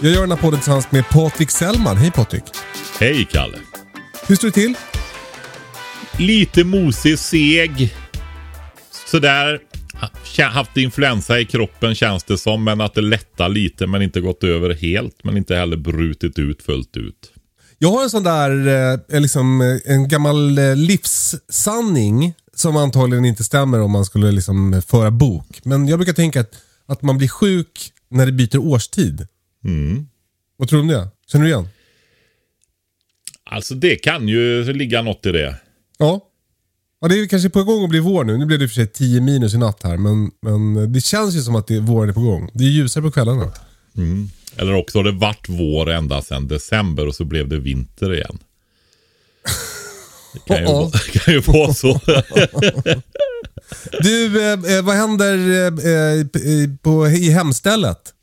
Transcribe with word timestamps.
Jag 0.00 0.12
gör 0.12 0.20
den 0.20 0.30
här 0.30 0.38
podden 0.38 0.60
tillsammans 0.60 0.92
med 0.92 1.08
Patrik 1.10 1.50
Sellman. 1.50 1.96
Hej 1.96 2.10
Patrik. 2.10 2.44
Hej 2.98 3.28
Kalle. 3.30 3.58
Hur 4.26 4.36
står 4.36 4.48
det 4.48 4.52
till? 4.52 4.74
Lite 6.18 6.64
mosig, 6.64 7.18
seg. 7.18 7.94
Sådär. 9.06 9.60
Haft 10.52 10.76
influensa 10.76 11.40
i 11.40 11.44
kroppen 11.44 11.94
känns 11.94 12.24
det 12.24 12.38
som. 12.38 12.64
Men 12.64 12.80
att 12.80 12.94
det 12.94 13.00
lättar 13.00 13.48
lite 13.48 13.86
men 13.86 14.02
inte 14.02 14.20
gått 14.20 14.44
över 14.44 14.74
helt. 14.74 15.24
Men 15.24 15.36
inte 15.36 15.54
heller 15.54 15.76
brutit 15.76 16.38
ut 16.38 16.62
fullt 16.62 16.96
ut. 16.96 17.32
Jag 17.78 17.90
har 17.90 18.02
en 18.02 18.10
sån 18.10 18.22
där, 18.24 18.66
eh, 19.10 19.20
liksom, 19.20 19.60
eh, 19.60 19.92
en 19.94 20.08
gammal 20.08 20.58
eh, 20.58 20.76
livssanning 20.76 22.34
som 22.54 22.76
antagligen 22.76 23.24
inte 23.24 23.44
stämmer 23.44 23.80
om 23.80 23.90
man 23.90 24.04
skulle 24.04 24.32
liksom 24.32 24.82
föra 24.86 25.10
bok. 25.10 25.60
Men 25.64 25.88
jag 25.88 25.98
brukar 25.98 26.12
tänka 26.12 26.40
att, 26.40 26.50
att 26.86 27.02
man 27.02 27.18
blir 27.18 27.28
sjuk 27.28 27.90
när 28.10 28.26
det 28.26 28.32
byter 28.32 28.58
årstid. 28.58 29.26
Mm. 29.64 30.06
Vad 30.56 30.68
tror 30.68 30.78
du 30.78 30.82
om 30.82 30.88
det? 30.88 31.08
Känner 31.26 31.44
du 31.44 31.50
igen? 31.50 31.68
Alltså 33.44 33.74
det 33.74 33.96
kan 33.96 34.28
ju 34.28 34.72
ligga 34.72 35.02
något 35.02 35.26
i 35.26 35.32
det. 35.32 35.56
Ja. 35.98 36.30
Ja, 37.00 37.08
det 37.08 37.20
är 37.20 37.26
kanske 37.26 37.50
på 37.50 37.64
gång 37.64 37.84
att 37.84 37.90
bli 37.90 37.98
vår 37.98 38.24
nu. 38.24 38.38
Nu 38.38 38.46
blev 38.46 38.58
det 38.58 38.68
för 38.68 38.74
sig 38.74 38.86
10 38.86 39.20
minus 39.20 39.54
i 39.54 39.58
natt 39.58 39.82
här, 39.82 39.96
men, 39.96 40.30
men 40.40 40.92
det 40.92 41.00
känns 41.00 41.34
ju 41.34 41.40
som 41.40 41.54
att 41.54 41.66
det, 41.66 41.80
våren 41.80 42.08
är 42.08 42.12
på 42.12 42.20
gång. 42.20 42.50
Det 42.52 42.64
är 42.64 42.68
ljusare 42.68 43.02
på 43.02 43.10
kvällarna. 43.10 43.52
Eller 44.56 44.74
också 44.74 44.98
har 44.98 45.04
det 45.04 45.12
varit 45.12 45.48
vår 45.48 45.90
ända 45.90 46.22
sedan 46.22 46.48
december 46.48 47.06
och 47.06 47.14
så 47.14 47.24
blev 47.24 47.48
det 47.48 47.58
vinter 47.58 48.14
igen. 48.14 48.38
Det 50.32 50.40
kan 50.46 50.58
ju, 50.58 50.64
vara, 50.72 50.90
kan 51.12 51.34
ju 51.34 51.40
vara 51.40 51.74
så. 51.74 52.00
Du, 54.02 54.42
eh, 54.42 54.76
eh, 54.76 54.84
vad 54.84 54.94
händer 54.94 55.36
eh, 55.36 56.20
eh, 56.20 56.70
på, 56.82 57.08
i 57.08 57.30
hemstället? 57.30 58.14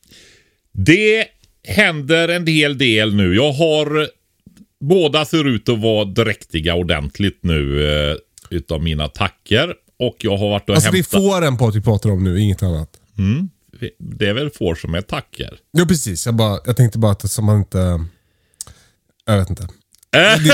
Det 0.72 1.26
händer 1.64 2.28
en 2.28 2.48
hel 2.48 2.78
del 2.78 3.16
nu. 3.16 3.36
Jag 3.36 3.52
har... 3.52 4.08
Båda 4.80 5.26
ser 5.26 5.48
ut 5.48 5.70
att 5.70 5.80
vara 5.80 6.06
dräktiga 6.06 6.76
ordentligt 6.76 7.40
nu 7.42 7.88
eh, 7.90 8.16
utav 8.50 8.84
mina 8.84 9.04
attacker. 9.04 9.74
Och 10.00 10.16
jag 10.20 10.38
har 10.38 10.50
varit 10.50 10.70
och 10.70 10.76
Alltså 10.76 10.92
det 10.92 10.98
är 10.98 11.04
hämtat... 11.14 11.22
fåren 11.22 11.58
Patrik 11.58 11.84
pratar 11.84 12.10
om 12.12 12.24
nu, 12.24 12.40
inget 12.40 12.64
annat. 12.64 12.90
Det 13.98 14.28
är 14.28 14.34
väl 14.34 14.50
får 14.50 14.76
som 14.76 14.96
är 14.96 15.02
tacker. 15.02 15.58
Jo 15.78 15.86
precis, 15.86 16.26
jag, 16.26 16.36
bara, 16.36 16.60
jag 16.66 16.78
tänkte 16.78 17.00
bara 17.00 17.12
att 17.12 17.32
som 17.32 17.46
man 17.46 17.58
inte... 17.58 18.06
Jag 19.26 19.38
vet 19.38 19.50
inte. 19.50 19.68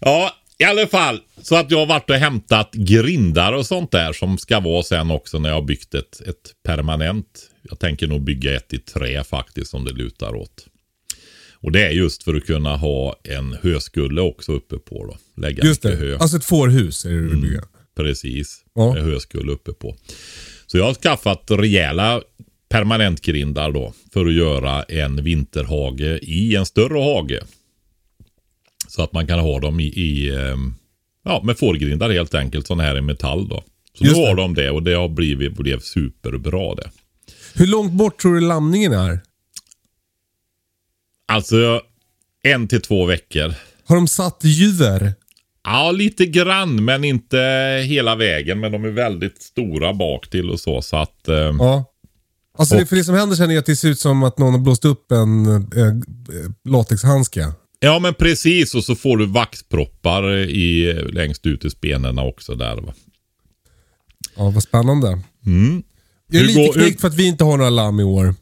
Ja, 0.00 0.32
i 0.58 0.64
alla 0.64 0.86
fall. 0.86 1.20
Så 1.42 1.56
att 1.56 1.70
jag 1.70 1.78
har 1.78 1.86
varit 1.86 2.10
och 2.10 2.16
hämtat 2.16 2.70
grindar 2.72 3.52
och 3.52 3.66
sånt 3.66 3.90
där 3.90 4.12
som 4.12 4.38
ska 4.38 4.60
vara 4.60 4.82
sen 4.82 5.10
också 5.10 5.38
när 5.38 5.48
jag 5.48 5.56
har 5.56 5.62
byggt 5.62 5.94
ett, 5.94 6.20
ett 6.20 6.54
permanent. 6.64 7.26
Jag 7.68 7.78
tänker 7.78 8.06
nog 8.06 8.22
bygga 8.22 8.56
ett 8.56 8.74
i 8.74 8.78
trä 8.78 9.24
faktiskt 9.24 9.70
som 9.70 9.84
det 9.84 9.92
lutar 9.92 10.34
åt. 10.34 10.66
Och 11.60 11.72
det 11.72 11.86
är 11.86 11.90
just 11.90 12.22
för 12.22 12.34
att 12.34 12.46
kunna 12.46 12.76
ha 12.76 13.16
en 13.24 13.56
höskulle 13.62 14.20
också 14.20 14.52
uppe 14.52 14.78
på 14.78 15.06
då. 15.06 15.42
Lägga 15.42 15.64
Just 15.64 15.82
det, 15.82 15.96
hö. 15.96 16.16
alltså 16.16 16.36
ett 16.36 16.44
fårhus 16.44 17.04
är 17.04 17.10
det 17.10 17.16
du 17.20 17.28
vill 17.28 17.38
bygga. 17.40 17.62
Precis. 17.96 18.64
Ja. 18.74 18.92
Med 18.94 19.02
höskulle 19.02 19.52
uppe 19.52 19.72
på. 19.72 19.96
Så 20.66 20.78
jag 20.78 20.84
har 20.84 20.94
skaffat 20.94 21.44
rejäla 21.50 22.22
permanentgrindar 22.68 23.72
då. 23.72 23.92
För 24.12 24.26
att 24.26 24.32
göra 24.32 24.82
en 24.82 25.24
vinterhage 25.24 26.18
i 26.22 26.56
en 26.56 26.66
större 26.66 26.98
hage. 26.98 27.40
Så 28.88 29.02
att 29.02 29.12
man 29.12 29.26
kan 29.26 29.38
ha 29.38 29.60
dem 29.60 29.80
i, 29.80 29.86
i 29.86 30.36
ehm, 30.36 30.74
ja, 31.24 31.42
med 31.44 31.58
fårgrindar 31.58 32.10
helt 32.10 32.34
enkelt. 32.34 32.66
Sådana 32.66 32.82
här 32.82 32.98
i 32.98 33.00
metall 33.00 33.48
då. 33.48 33.64
Så 33.94 34.04
Just 34.04 34.16
nu 34.16 34.22
det. 34.22 34.28
har 34.28 34.36
de 34.36 34.54
det 34.54 34.70
och 34.70 34.82
det 34.82 34.94
har 34.94 35.08
blivit, 35.08 35.56
blev 35.56 35.80
superbra 35.80 36.74
det. 36.74 36.90
Hur 37.58 37.66
långt 37.66 37.92
bort 37.92 38.20
tror 38.20 38.34
du 38.34 38.40
lamningen 38.40 38.92
är? 38.92 39.20
Alltså 41.28 41.80
en 42.42 42.68
till 42.68 42.80
två 42.82 43.06
veckor. 43.06 43.54
Har 43.84 43.96
de 43.96 44.08
satt 44.08 44.40
djur? 44.44 45.12
Ja, 45.64 45.90
lite 45.90 46.26
grann 46.26 46.84
men 46.84 47.04
inte 47.04 47.38
hela 47.86 48.16
vägen. 48.16 48.60
Men 48.60 48.72
de 48.72 48.84
är 48.84 48.88
väldigt 48.90 49.42
stora 49.42 49.94
bak 49.94 50.30
till 50.30 50.50
och 50.50 50.60
så. 50.60 50.82
Så 50.82 50.96
att... 50.96 51.28
ehm, 51.28 51.56
Ja. 51.60 51.84
Alltså 52.58 52.74
det, 52.76 52.82
Och- 52.82 52.88
för 52.88 52.96
det 52.96 53.04
som 53.04 53.14
händer 53.14 53.36
sen 53.36 53.50
är 53.50 53.58
att 53.58 53.66
det 53.66 53.76
ser 53.76 53.88
ut 53.88 53.98
som 54.00 54.22
att 54.22 54.38
någon 54.38 54.52
har 54.52 54.60
blåst 54.60 54.84
upp 54.84 55.12
en 55.12 55.46
eh, 55.46 55.94
latexhandske. 56.64 57.52
Ja 57.80 57.98
men 57.98 58.14
precis 58.14 58.74
och 58.74 58.84
så 58.84 58.94
får 58.94 59.16
du 59.16 59.26
vaxproppar 59.26 60.36
i, 60.36 60.94
längst 61.12 61.46
ut 61.46 61.64
i 61.64 61.70
spenarna 61.70 62.22
också 62.22 62.54
där 62.54 62.76
va. 62.76 62.94
Ja, 64.36 64.50
vad 64.50 64.62
spännande. 64.62 65.20
Mm. 65.46 65.82
Jag 66.28 66.36
är 66.36 66.40
Hur 66.40 66.46
lite 66.48 66.60
går- 66.66 66.72
knäckt 66.72 67.00
för 67.00 67.08
att 67.08 67.14
vi 67.14 67.26
inte 67.26 67.44
har 67.44 67.56
några 67.56 67.70
lamm 67.70 68.00
i 68.00 68.04
år. 68.04 68.34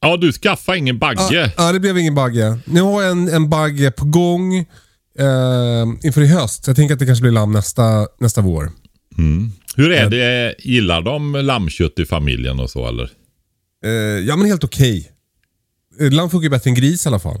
Ja 0.00 0.16
du 0.16 0.32
skaffade 0.32 0.78
ingen 0.78 0.98
bagge. 0.98 1.20
Ja, 1.30 1.50
ja, 1.56 1.72
det 1.72 1.80
blev 1.80 1.98
ingen 1.98 2.14
bagge. 2.14 2.58
Nu 2.64 2.80
har 2.80 3.02
jag 3.02 3.10
en, 3.10 3.28
en 3.28 3.48
bagge 3.50 3.90
på 3.90 4.04
gång 4.04 4.56
eh, 5.18 5.86
inför 6.02 6.20
i 6.20 6.26
höst. 6.26 6.66
Jag 6.66 6.76
tänker 6.76 6.92
att 6.94 6.98
det 7.00 7.06
kanske 7.06 7.22
blir 7.22 7.32
lamm 7.32 7.52
nästa, 7.52 8.06
nästa 8.20 8.40
vår. 8.40 8.70
Hur 9.76 9.90
är 9.92 10.10
det? 10.10 10.54
Gillar 10.58 11.02
de 11.02 11.32
lammkött 11.32 11.98
i 11.98 12.04
familjen 12.06 12.60
och 12.60 12.70
så 12.70 12.88
eller? 12.88 13.10
Eh, 13.84 13.90
ja, 14.26 14.36
men 14.36 14.46
helt 14.46 14.64
okej. 14.64 15.12
Eh, 16.00 16.10
Lamm 16.10 16.30
funkar 16.30 16.44
ju 16.44 16.50
bättre 16.50 16.70
än 16.70 16.74
gris 16.74 17.06
i 17.06 17.08
alla 17.08 17.18
fall. 17.18 17.40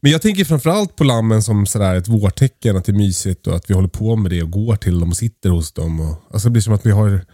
Men 0.00 0.12
jag 0.12 0.22
tänker 0.22 0.44
framförallt 0.44 0.96
på 0.96 1.04
lammen 1.04 1.42
som 1.42 1.66
sådär 1.66 1.94
ett 1.94 2.08
vårtecken, 2.08 2.76
att 2.76 2.84
det 2.84 2.92
är 2.92 2.96
mysigt 2.96 3.46
och 3.46 3.56
att 3.56 3.70
vi 3.70 3.74
håller 3.74 3.88
på 3.88 4.16
med 4.16 4.30
det 4.30 4.42
och 4.42 4.50
går 4.50 4.76
till 4.76 5.00
dem 5.00 5.08
och 5.10 5.16
sitter 5.16 5.50
hos 5.50 5.72
dem. 5.72 6.00
Och, 6.00 6.22
alltså 6.32 6.48
det 6.48 6.52
blir 6.52 6.62
som 6.62 6.72
att 6.74 6.86
vi 6.86 6.90
har 6.90 7.24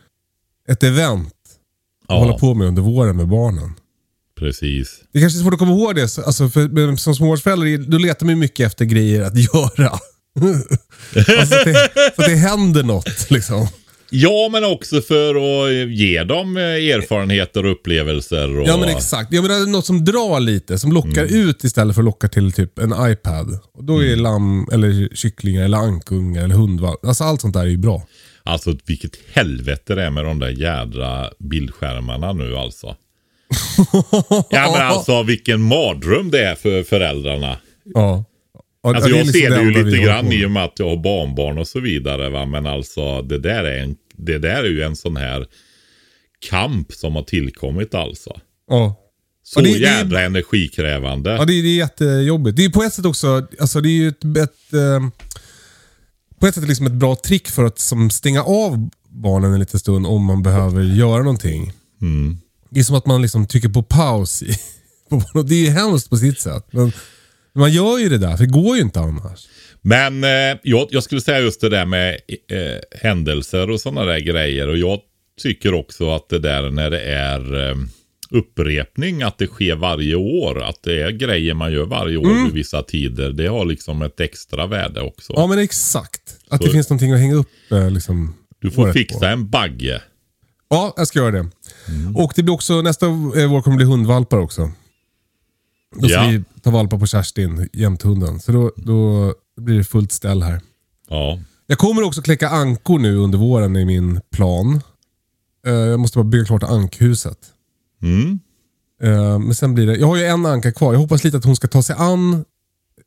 ett 0.69 0.83
event 0.83 1.29
att 2.09 2.19
hålla 2.19 2.33
Ja, 2.33 2.39
på 2.39 2.55
med 2.55 2.67
under 2.69 2.83
våren 2.83 3.17
med 3.17 3.29
barnen. 3.29 3.73
precis. 4.39 5.01
Det 5.13 5.19
är 5.19 5.23
kanske 5.23 5.39
är 5.39 5.43
svårt 5.43 5.53
att 5.53 5.59
komma 5.59 5.73
ihåg 5.73 5.95
det. 5.95 6.09
så- 6.09 6.23
Alltså 6.23 6.49
för, 6.49 6.97
som 6.97 7.15
småbarnsförälder 7.15 7.79
då 7.91 7.99
letar 7.99 8.27
man 8.27 8.35
ju 8.35 8.41
mycket 8.41 8.67
efter 8.67 8.85
grejer 8.85 9.23
att 9.23 9.37
göra. 9.55 9.91
alltså 11.39 11.47
så, 11.47 11.59
att 11.59 11.65
det, 11.65 11.91
så 12.17 12.23
att 12.23 12.29
det 12.29 12.35
händer 12.37 12.83
något 12.83 13.31
liksom. 13.31 13.69
Ja 14.11 14.49
men 14.53 14.65
också 14.65 15.01
för 15.03 15.35
att 15.35 15.89
ge 15.91 16.25
dem 16.25 16.57
eh, 16.57 16.63
erfarenheter 16.63 17.65
och 17.67 17.73
upplevelser. 17.73 18.59
Och... 18.59 18.69
Ja 18.69 18.77
men 18.77 18.89
exakt. 18.89 19.33
Jag 19.33 19.43
menar 19.43 19.67
något 19.67 19.87
som 19.87 20.05
drar 20.05 20.41
lite, 20.41 20.79
som 20.79 20.93
lockar 20.93 21.25
ut 21.25 21.65
istället 21.65 21.95
för 21.95 22.03
att 22.03 22.07
locka 22.07 22.29
till 22.29 22.53
typ 22.53 22.79
en 22.79 22.95
iPad. 23.13 23.59
Och 23.75 23.85
då 23.85 24.05
är 24.05 24.17
lamm, 24.17 24.69
eller 24.73 25.15
kycklingar, 25.17 25.65
eller 25.65 25.79
ankungar, 25.79 26.45
eller 26.45 26.55
hundvalp. 26.55 27.05
Alltså 27.05 27.25
allt 27.25 27.41
sånt 27.41 27.55
där 27.55 27.61
är 27.61 27.67
ju 27.67 27.77
bra. 27.77 28.03
Alltså 28.47 28.77
vilket 28.87 29.13
helvete 29.33 29.95
det 29.95 30.03
är 30.03 30.11
med 30.11 30.25
de 30.25 30.39
där 30.39 30.49
jädra 30.49 31.31
bildskärmarna 31.39 32.33
nu 32.33 32.57
alltså. 32.57 32.97
ja 34.51 34.73
men 34.73 34.87
alltså 34.87 35.23
vilken 35.23 35.61
mardröm 35.61 36.31
det 36.31 36.45
är 36.45 36.55
för 36.55 36.83
föräldrarna. 36.83 37.57
Ja. 37.95 38.25
Alltså 38.83 39.09
är 39.09 39.11
jag 39.11 39.27
liksom 39.27 39.41
ser 39.41 39.51
det 39.51 39.63
ju 39.63 39.85
lite 39.85 40.03
grann 40.03 40.33
i 40.33 40.47
och 40.47 40.51
med 40.51 40.65
att 40.65 40.79
jag 40.79 40.89
har 40.89 40.97
barnbarn 40.97 41.59
och 41.59 41.69
så 41.69 41.81
vidare. 41.81 42.29
Va? 42.31 42.47
Men 42.47 42.67
alltså 42.67 43.23
det 43.23 43.39
där, 43.39 43.65
är 43.65 43.79
en, 43.83 43.97
det 44.17 44.39
där 44.39 44.65
är 44.65 44.69
ju 44.69 44.83
en 44.83 44.97
sån 44.97 45.17
här 45.17 45.47
kamp 46.49 46.93
som 46.93 47.15
har 47.17 47.23
tillkommit 47.23 47.95
alltså. 47.95 48.41
Ja. 48.71 49.03
Så 49.43 49.61
det- 49.61 49.73
det- 49.73 49.79
jädra 49.79 50.21
energikrävande. 50.21 51.31
Ja, 51.31 51.45
det, 51.45 51.53
är- 51.53 51.63
det 51.63 51.69
är 51.69 51.77
jättejobbigt. 51.77 52.57
Det 52.57 52.65
är 52.65 52.71
på 52.71 52.83
ett 52.83 52.93
sätt 52.93 53.05
också, 53.07 53.47
alltså 53.61 53.81
det 53.81 53.89
är 53.89 53.91
ju 53.91 54.09
ett, 54.09 54.25
ett 54.25 54.73
eh, 54.73 55.09
på 56.41 56.47
ett 56.47 56.55
sätt 56.55 56.69
liksom 56.69 56.87
ett 56.87 56.93
bra 56.93 57.17
trick 57.17 57.49
för 57.49 57.65
att 57.65 57.79
som 57.79 58.11
stänga 58.11 58.43
av 58.43 58.91
barnen 59.09 59.53
en 59.53 59.61
liten 59.61 59.81
stund 59.81 60.07
om 60.07 60.25
man 60.25 60.43
behöver 60.43 60.83
göra 60.83 61.23
någonting. 61.23 61.73
Mm. 62.03 62.39
Det 62.71 62.81
är 62.81 62.85
som 62.85 62.97
att 62.97 63.07
man 63.07 63.23
liksom 63.23 63.47
trycker 63.47 63.69
på 63.69 63.83
paus. 63.83 64.43
I, 64.43 64.59
på 65.33 65.43
det 65.43 65.55
är 65.55 65.65
ju 65.65 65.71
hemskt 65.71 66.11
på 66.11 66.17
sitt 66.17 66.41
sätt. 66.41 66.67
Men 66.71 66.93
man 67.55 67.73
gör 67.73 67.99
ju 67.99 68.09
det 68.09 68.19
där, 68.19 68.37
för 68.37 68.45
det 68.45 68.51
går 68.51 68.77
ju 68.77 68.83
inte 68.83 69.01
annars. 69.01 69.49
Men 69.83 70.25
eh, 70.25 70.59
jag, 70.63 70.89
jag 70.91 71.03
skulle 71.03 71.21
säga 71.21 71.41
just 71.41 71.61
det 71.61 71.69
där 71.69 71.87
med 71.87 72.15
eh, 72.51 72.99
händelser 73.01 73.71
och 73.71 73.81
sådana 73.81 74.05
där 74.05 74.19
grejer. 74.19 74.69
Och 74.69 74.77
jag 74.77 75.01
tycker 75.43 75.75
också 75.75 76.11
att 76.11 76.29
det 76.29 76.39
där 76.39 76.71
när 76.71 76.91
det 76.91 77.01
är 77.01 77.71
eh, 77.71 77.77
upprepning, 78.31 79.23
att 79.23 79.39
det 79.39 79.47
sker 79.47 79.77
varje 79.77 80.15
år. 80.15 80.63
Att 80.63 80.83
det 80.83 81.03
är 81.03 81.11
grejer 81.11 81.55
man 81.55 81.73
gör 81.73 81.85
varje 81.87 82.17
år 82.17 82.45
vid 82.45 82.53
vissa 82.53 82.83
tider. 82.83 83.33
Det 83.33 83.47
har 83.47 83.65
liksom 83.65 84.03
ett 84.03 84.21
extra 84.21 84.67
värde 84.67 85.01
också. 85.01 85.33
Ja, 85.37 85.47
men 85.47 85.59
exakt. 85.59 86.37
Att 86.49 86.61
Så- 86.61 86.67
det 86.67 86.73
finns 86.73 86.91
någonting 86.91 87.13
att 87.13 87.21
hänga 87.21 87.35
upp 87.35 87.49
eh, 87.73 87.91
liksom, 87.91 88.35
du 88.61 88.71
får 88.71 88.83
året 88.83 88.93
på. 88.95 88.99
fixa 88.99 89.29
en 89.31 89.49
bagge. 89.51 90.03
Ja, 90.69 90.95
jag 90.97 91.07
ska 91.09 91.19
göra 91.19 91.31
det. 91.31 91.47
Mm. 91.89 92.17
Och 92.17 92.33
det 92.37 92.43
blir 92.43 92.55
också, 92.55 92.83
nästa 92.83 93.07
eh, 93.07 93.13
vår 93.51 93.63
kommer 93.63 93.77
det 93.79 93.85
bli 93.85 93.93
hundvalpar 93.93 94.39
också. 94.39 94.71
Då 96.01 96.09
ska 96.09 96.17
Ja. 96.17 96.29
vi 96.31 96.43
ta 96.63 96.71
valpar 96.71 96.99
på 96.99 97.07
Kerstin, 97.07 97.69
jämthunden. 97.73 98.41
Så 98.41 98.53
då, 98.53 98.73
då 98.77 99.35
blir 99.61 99.79
det 99.79 99.85
fullt 99.85 100.13
ställ 100.13 100.43
här. 100.43 100.61
Ja. 101.09 101.39
Jag 101.67 101.79
kommer 101.79 102.03
också 102.03 102.23
kläcka 102.23 102.49
ankor 102.49 102.99
nu 102.99 103.17
under 103.17 103.39
våren 103.39 103.77
i 103.77 103.85
min 103.85 104.21
plan. 104.33 104.81
Eh, 105.67 105.73
jag 105.73 106.01
måste 106.01 106.19
bara 106.19 106.25
bygga 106.25 106.45
klart 106.45 106.63
ankhuset. 106.63 107.39
Mm. 108.03 108.39
Eh, 109.03 109.39
men 109.39 109.55
sen 109.55 109.75
blir 109.75 109.87
det, 109.87 109.97
jag 109.97 110.07
har 110.07 110.17
ju 110.17 110.25
en 110.25 110.47
anka 110.47 110.73
kvar. 110.73 110.93
Jag 110.93 111.01
hoppas 111.01 111.25
lite 111.25 111.37
att 111.37 111.45
hon 111.45 111.57
ska 111.57 111.69
ta 111.69 111.83
sig 111.83 111.97
an 111.99 112.45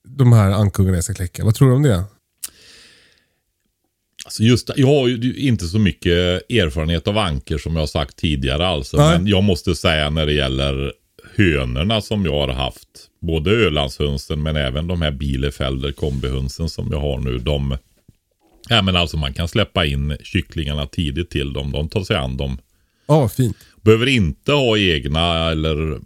de 0.07 0.33
här 0.33 0.51
ankungarna 0.51 0.97
jag 0.97 1.03
ska 1.03 1.13
kläcka. 1.13 1.45
Vad 1.45 1.55
tror 1.55 1.69
du 1.69 1.75
om 1.75 1.83
det? 1.83 2.03
Alltså 4.25 4.43
just 4.43 4.69
jag 4.75 4.87
har 4.87 5.07
ju 5.07 5.33
inte 5.33 5.65
så 5.67 5.79
mycket 5.79 6.51
erfarenhet 6.51 7.07
av 7.07 7.17
anker 7.17 7.57
som 7.57 7.73
jag 7.73 7.81
har 7.81 7.87
sagt 7.87 8.15
tidigare 8.15 8.67
alltså. 8.67 8.97
Nej. 8.97 9.17
Men 9.17 9.27
jag 9.27 9.43
måste 9.43 9.75
säga 9.75 10.09
när 10.09 10.25
det 10.25 10.33
gäller 10.33 10.93
hönorna 11.35 12.01
som 12.01 12.25
jag 12.25 12.47
har 12.47 12.53
haft. 12.53 12.87
Både 13.21 13.51
Ölandshönsen 13.51 14.43
men 14.43 14.55
även 14.55 14.87
de 14.87 15.01
här 15.01 15.11
Bielefelder 15.11 15.91
kombihönsen 15.91 16.69
som 16.69 16.87
jag 16.91 16.99
har 16.99 17.17
nu. 17.17 17.37
De, 17.37 17.77
ja 18.69 18.81
men 18.81 18.95
alltså 18.95 19.17
man 19.17 19.33
kan 19.33 19.47
släppa 19.47 19.85
in 19.85 20.17
kycklingarna 20.23 20.85
tidigt 20.85 21.29
till 21.29 21.53
dem. 21.53 21.71
De 21.71 21.89
tar 21.89 22.03
sig 22.03 22.15
an 22.15 22.37
dem. 22.37 22.57
Ja, 23.09 23.19
vad 23.19 23.31
fint. 23.31 23.57
Behöver 23.81 24.07
inte 24.07 24.51
ha 24.51 24.77
egna 24.77 25.51
eller 25.51 25.99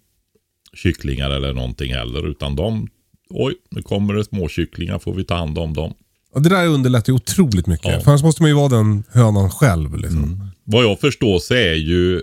kycklingar 0.73 1.29
eller 1.29 1.53
någonting 1.53 1.93
heller. 1.93 2.27
Utan 2.27 2.55
de, 2.55 2.87
oj 3.29 3.53
nu 3.71 3.81
kommer 3.81 4.13
det 4.13 4.23
små 4.23 4.47
kycklingar 4.47 4.99
får 4.99 5.13
vi 5.13 5.23
ta 5.23 5.35
hand 5.35 5.57
om 5.57 5.73
dem. 5.73 5.93
Och 6.33 6.41
det 6.41 6.49
där 6.49 6.67
underlättar 6.67 7.13
ju 7.13 7.15
otroligt 7.15 7.67
mycket. 7.67 7.91
Ja. 7.91 7.99
För 7.99 8.11
annars 8.11 8.23
måste 8.23 8.41
man 8.43 8.49
ju 8.49 8.55
vara 8.55 8.69
den 8.69 9.03
hönan 9.11 9.49
själv. 9.49 9.97
Liksom. 9.97 10.49
Vad 10.63 10.83
jag 10.83 10.99
förstår 10.99 11.39
så 11.39 11.53
är 11.53 11.73
ju 11.73 12.21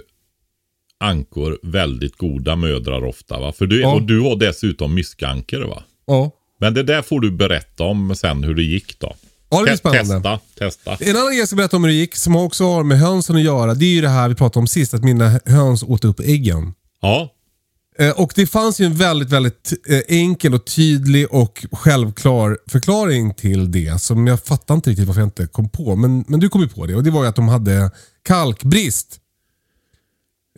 ankor 0.99 1.59
väldigt 1.62 2.17
goda 2.17 2.56
mödrar 2.56 3.05
ofta. 3.05 3.41
Va? 3.41 3.53
För 3.53 3.67
du, 3.67 3.81
Ja. 3.81 3.94
Och 3.94 4.03
du 4.03 4.21
har 4.21 4.37
dessutom 4.37 4.94
myskankor 4.94 5.61
va? 5.61 5.83
Ja. 6.06 6.31
Men 6.61 6.75
det 6.75 6.83
där 6.83 7.03
får 7.03 7.21
du 7.21 7.31
berätta 7.31 7.85
om 7.85 8.17
sen 8.17 8.44
hur 8.44 8.55
det 8.55 8.62
gick 8.62 8.99
då. 8.99 9.15
Ja, 9.50 9.58
det 9.58 9.64
blir 9.64 9.76
spännande. 9.76 10.38
Testa, 10.58 10.91
testa. 10.91 11.05
En 11.05 11.17
annan 11.17 11.29
grej 11.29 11.38
jag 11.38 11.49
ska 11.49 11.56
berätta 11.56 11.76
om 11.76 11.85
hur 11.85 11.91
det 11.91 11.97
gick, 11.97 12.17
som 12.17 12.37
också 12.37 12.64
har 12.64 12.82
med 12.85 12.99
hönsen 12.99 13.37
att 13.37 13.43
göra, 13.43 13.75
det 13.75 13.85
är 13.85 13.94
ju 13.94 14.00
det 14.00 14.08
här 14.08 14.29
vi 14.29 14.35
pratade 14.35 14.58
om 14.61 14.67
sist, 14.67 14.94
att 14.94 15.05
mina 15.05 15.41
höns 15.47 15.82
åt 15.82 16.05
upp 16.05 16.20
äggen. 16.20 16.75
Ja, 17.02 17.31
Eh, 17.99 18.11
Och 18.11 18.32
det 18.37 18.47
fanns 18.47 18.81
ju 18.81 18.85
en 18.85 18.94
väldigt, 18.94 19.31
väldigt 19.31 19.73
eh, 19.88 20.00
enkel 20.08 20.55
och 20.55 20.64
tydlig 20.67 21.26
och 21.35 21.67
självklar 21.73 22.58
förklaring 22.67 23.35
till 23.35 23.73
det 23.73 24.02
som 24.02 24.26
jag 24.26 24.41
fattar 24.44 24.75
inte 24.75 24.91
riktigt 24.91 25.06
varför 25.06 25.20
jag 25.20 25.26
inte 25.26 25.47
kom 25.47 25.69
på. 25.69 25.97
Men, 25.97 26.25
men 26.29 26.41
du 26.41 26.49
kom 26.49 26.61
ju 26.61 26.69
på 26.69 26.87
det 26.87 26.94
och 26.94 27.02
det 27.02 27.11
var 27.11 27.23
ju 27.23 27.29
att 27.29 27.37
de 27.37 27.49
hade 27.49 27.91
kalkbrist. 28.23 29.17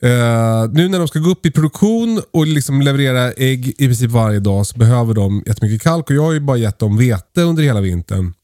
Eh, 0.02 0.70
nu 0.72 0.88
när 0.88 0.98
de 0.98 1.08
ska 1.08 1.18
gå 1.18 1.30
upp 1.30 1.46
i 1.46 1.50
produktion 1.50 2.22
och 2.32 2.46
liksom 2.46 2.80
leverera 2.82 3.32
ägg 3.32 3.68
i 3.68 3.86
princip 3.86 4.10
varje 4.10 4.40
dag 4.40 4.66
så 4.66 4.78
behöver 4.78 5.14
de 5.14 5.42
jättemycket 5.46 5.82
kalk 5.82 6.10
och 6.10 6.16
jag 6.16 6.22
har 6.22 6.32
ju 6.32 6.40
bara 6.40 6.56
gett 6.56 6.78
dem 6.78 6.96
vete 6.96 7.42
under 7.42 7.62
hela 7.62 7.80
vintern. 7.80 8.34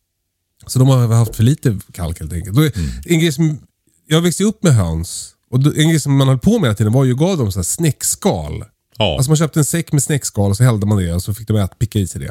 Så 0.69 0.79
de 0.79 0.89
har 0.89 1.07
haft 1.09 1.37
för 1.37 1.43
lite 1.43 1.79
kalk 1.93 2.21
helt 2.21 2.33
enkelt. 2.33 2.59
Och 2.59 2.65
En 3.07 3.21
grej 3.21 3.33
som, 3.33 3.59
jag 4.07 4.21
växte 4.21 4.45
upp 4.45 4.63
med 4.63 4.75
höns 4.75 5.31
och 5.51 5.61
då- 5.61 5.73
en 5.77 5.89
grej 5.89 6.01
som 6.01 6.17
man 6.17 6.29
höll 6.29 6.39
på 6.39 6.51
med 6.59 6.63
hela 6.69 6.75
tiden 6.75 6.93
var 6.93 7.05
ju 7.05 7.13
att 7.13 7.19
gav 7.19 7.39
dem 7.39 7.53
så 7.53 7.59
här 7.59 7.65
snäckskal. 7.65 8.65
ja. 8.99 9.15
Alltså 9.17 9.31
man 9.31 9.37
köpte 9.37 9.61
en 9.61 9.65
säck 9.65 9.93
med 9.93 10.03
snäckskal 10.03 10.51
och 10.51 10.57
så 10.57 10.65
hällde 10.65 10.87
man 10.87 10.99
det 10.99 11.13
och 11.13 11.23
så 11.23 11.35
fick 11.35 11.49
de 11.49 11.57
äta, 11.57 11.75
picka 11.75 11.99
i 11.99 12.07
sig 12.07 12.21
det. 12.21 12.31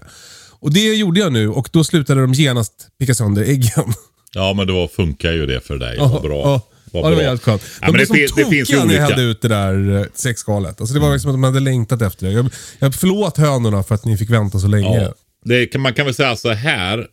Och 0.60 0.74
det 0.74 0.96
gjorde 0.96 1.20
jag 1.20 1.34
nu 1.34 1.50
och 1.50 1.70
då 1.72 1.84
slutade 1.84 2.22
de 2.22 2.34
genast 2.34 2.74
picka 3.00 3.14
sönder 3.16 3.44
äggen. 3.44 3.94
ja 4.34 4.54
men 4.54 4.68
då 4.68 4.88
funkar 4.88 5.32
ju 5.32 5.46
det 5.46 5.62
för 5.62 5.78
dig. 5.78 5.98
Vad 6.00 6.22
bra. 6.22 6.38
Ja, 6.42 6.62
Vad 6.92 7.06
ja, 7.06 7.10
det 7.10 7.16
var 7.16 7.24
helt 7.24 7.44
skönt. 7.44 7.62
Ja, 7.82 7.86
De 7.86 7.92
men 7.92 7.94
blev 7.94 8.06
som 8.06 8.16
det 8.18 8.28
tokiga 8.28 8.84
när 8.86 8.94
jag 8.94 9.02
hällde 9.02 9.22
ut 9.22 9.42
det 9.42 9.48
där 9.48 9.98
eh, 10.00 10.06
säckskalet. 10.14 10.82
Alltså 10.82 10.94
det 10.94 11.00
var 11.00 11.14
liksom 11.14 11.30
att 11.32 11.34
de 11.34 11.44
hade 11.44 11.60
längtat 11.60 12.02
efter 12.02 12.26
det. 12.28 12.32
Jag, 12.32 12.50
jag 12.80 12.96
förlåt 12.96 13.38
hönorna 13.38 13.84
för 13.84 13.96
att 13.96 14.06
ni 14.06 14.18
fick 14.18 14.30
vänta 14.30 14.60
så 14.60 14.68
länge. 14.68 15.02
Ja. 15.04 15.14
Det 15.46 15.78
man 15.78 15.94
kan 15.94 16.06
väl 16.06 16.16
säga 16.16 16.36
så 16.36 16.52
här. 16.54 17.08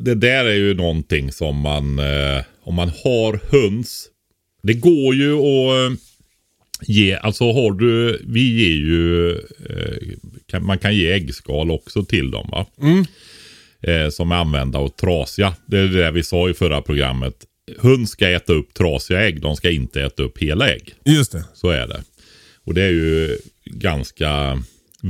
Det 0.00 0.14
där 0.14 0.44
är 0.44 0.54
ju 0.54 0.74
någonting 0.74 1.32
som 1.32 1.56
man, 1.56 1.98
eh, 1.98 2.42
om 2.62 2.74
man 2.74 2.88
har 2.88 3.40
höns. 3.50 4.08
Det 4.62 4.74
går 4.74 5.14
ju 5.14 5.34
att 5.34 5.90
eh, 5.92 5.98
ge, 6.82 7.14
alltså 7.14 7.52
har 7.52 7.72
du, 7.72 8.22
vi 8.26 8.40
ger 8.40 8.76
ju, 8.76 9.30
eh, 9.30 10.16
kan, 10.46 10.64
man 10.64 10.78
kan 10.78 10.96
ge 10.96 11.12
äggskal 11.12 11.70
också 11.70 12.04
till 12.04 12.30
dem 12.30 12.48
va. 12.50 12.66
Eh, 13.82 14.08
som 14.10 14.32
är 14.32 14.36
använda 14.36 14.78
och 14.78 14.96
trasiga. 14.96 15.54
Det 15.66 15.78
är 15.78 15.88
det 15.88 16.10
vi 16.10 16.22
sa 16.22 16.50
i 16.50 16.54
förra 16.54 16.82
programmet. 16.82 17.34
Hund 17.78 18.08
ska 18.08 18.28
äta 18.28 18.52
upp 18.52 18.74
trasiga 18.74 19.26
ägg, 19.26 19.40
de 19.40 19.56
ska 19.56 19.70
inte 19.70 20.02
äta 20.02 20.22
upp 20.22 20.38
hela 20.38 20.68
ägg. 20.68 20.94
Just 21.04 21.32
det. 21.32 21.44
Så 21.54 21.70
är 21.70 21.86
det. 21.86 22.02
Och 22.64 22.74
det 22.74 22.82
är 22.82 22.90
ju 22.90 23.38
ganska 23.64 24.62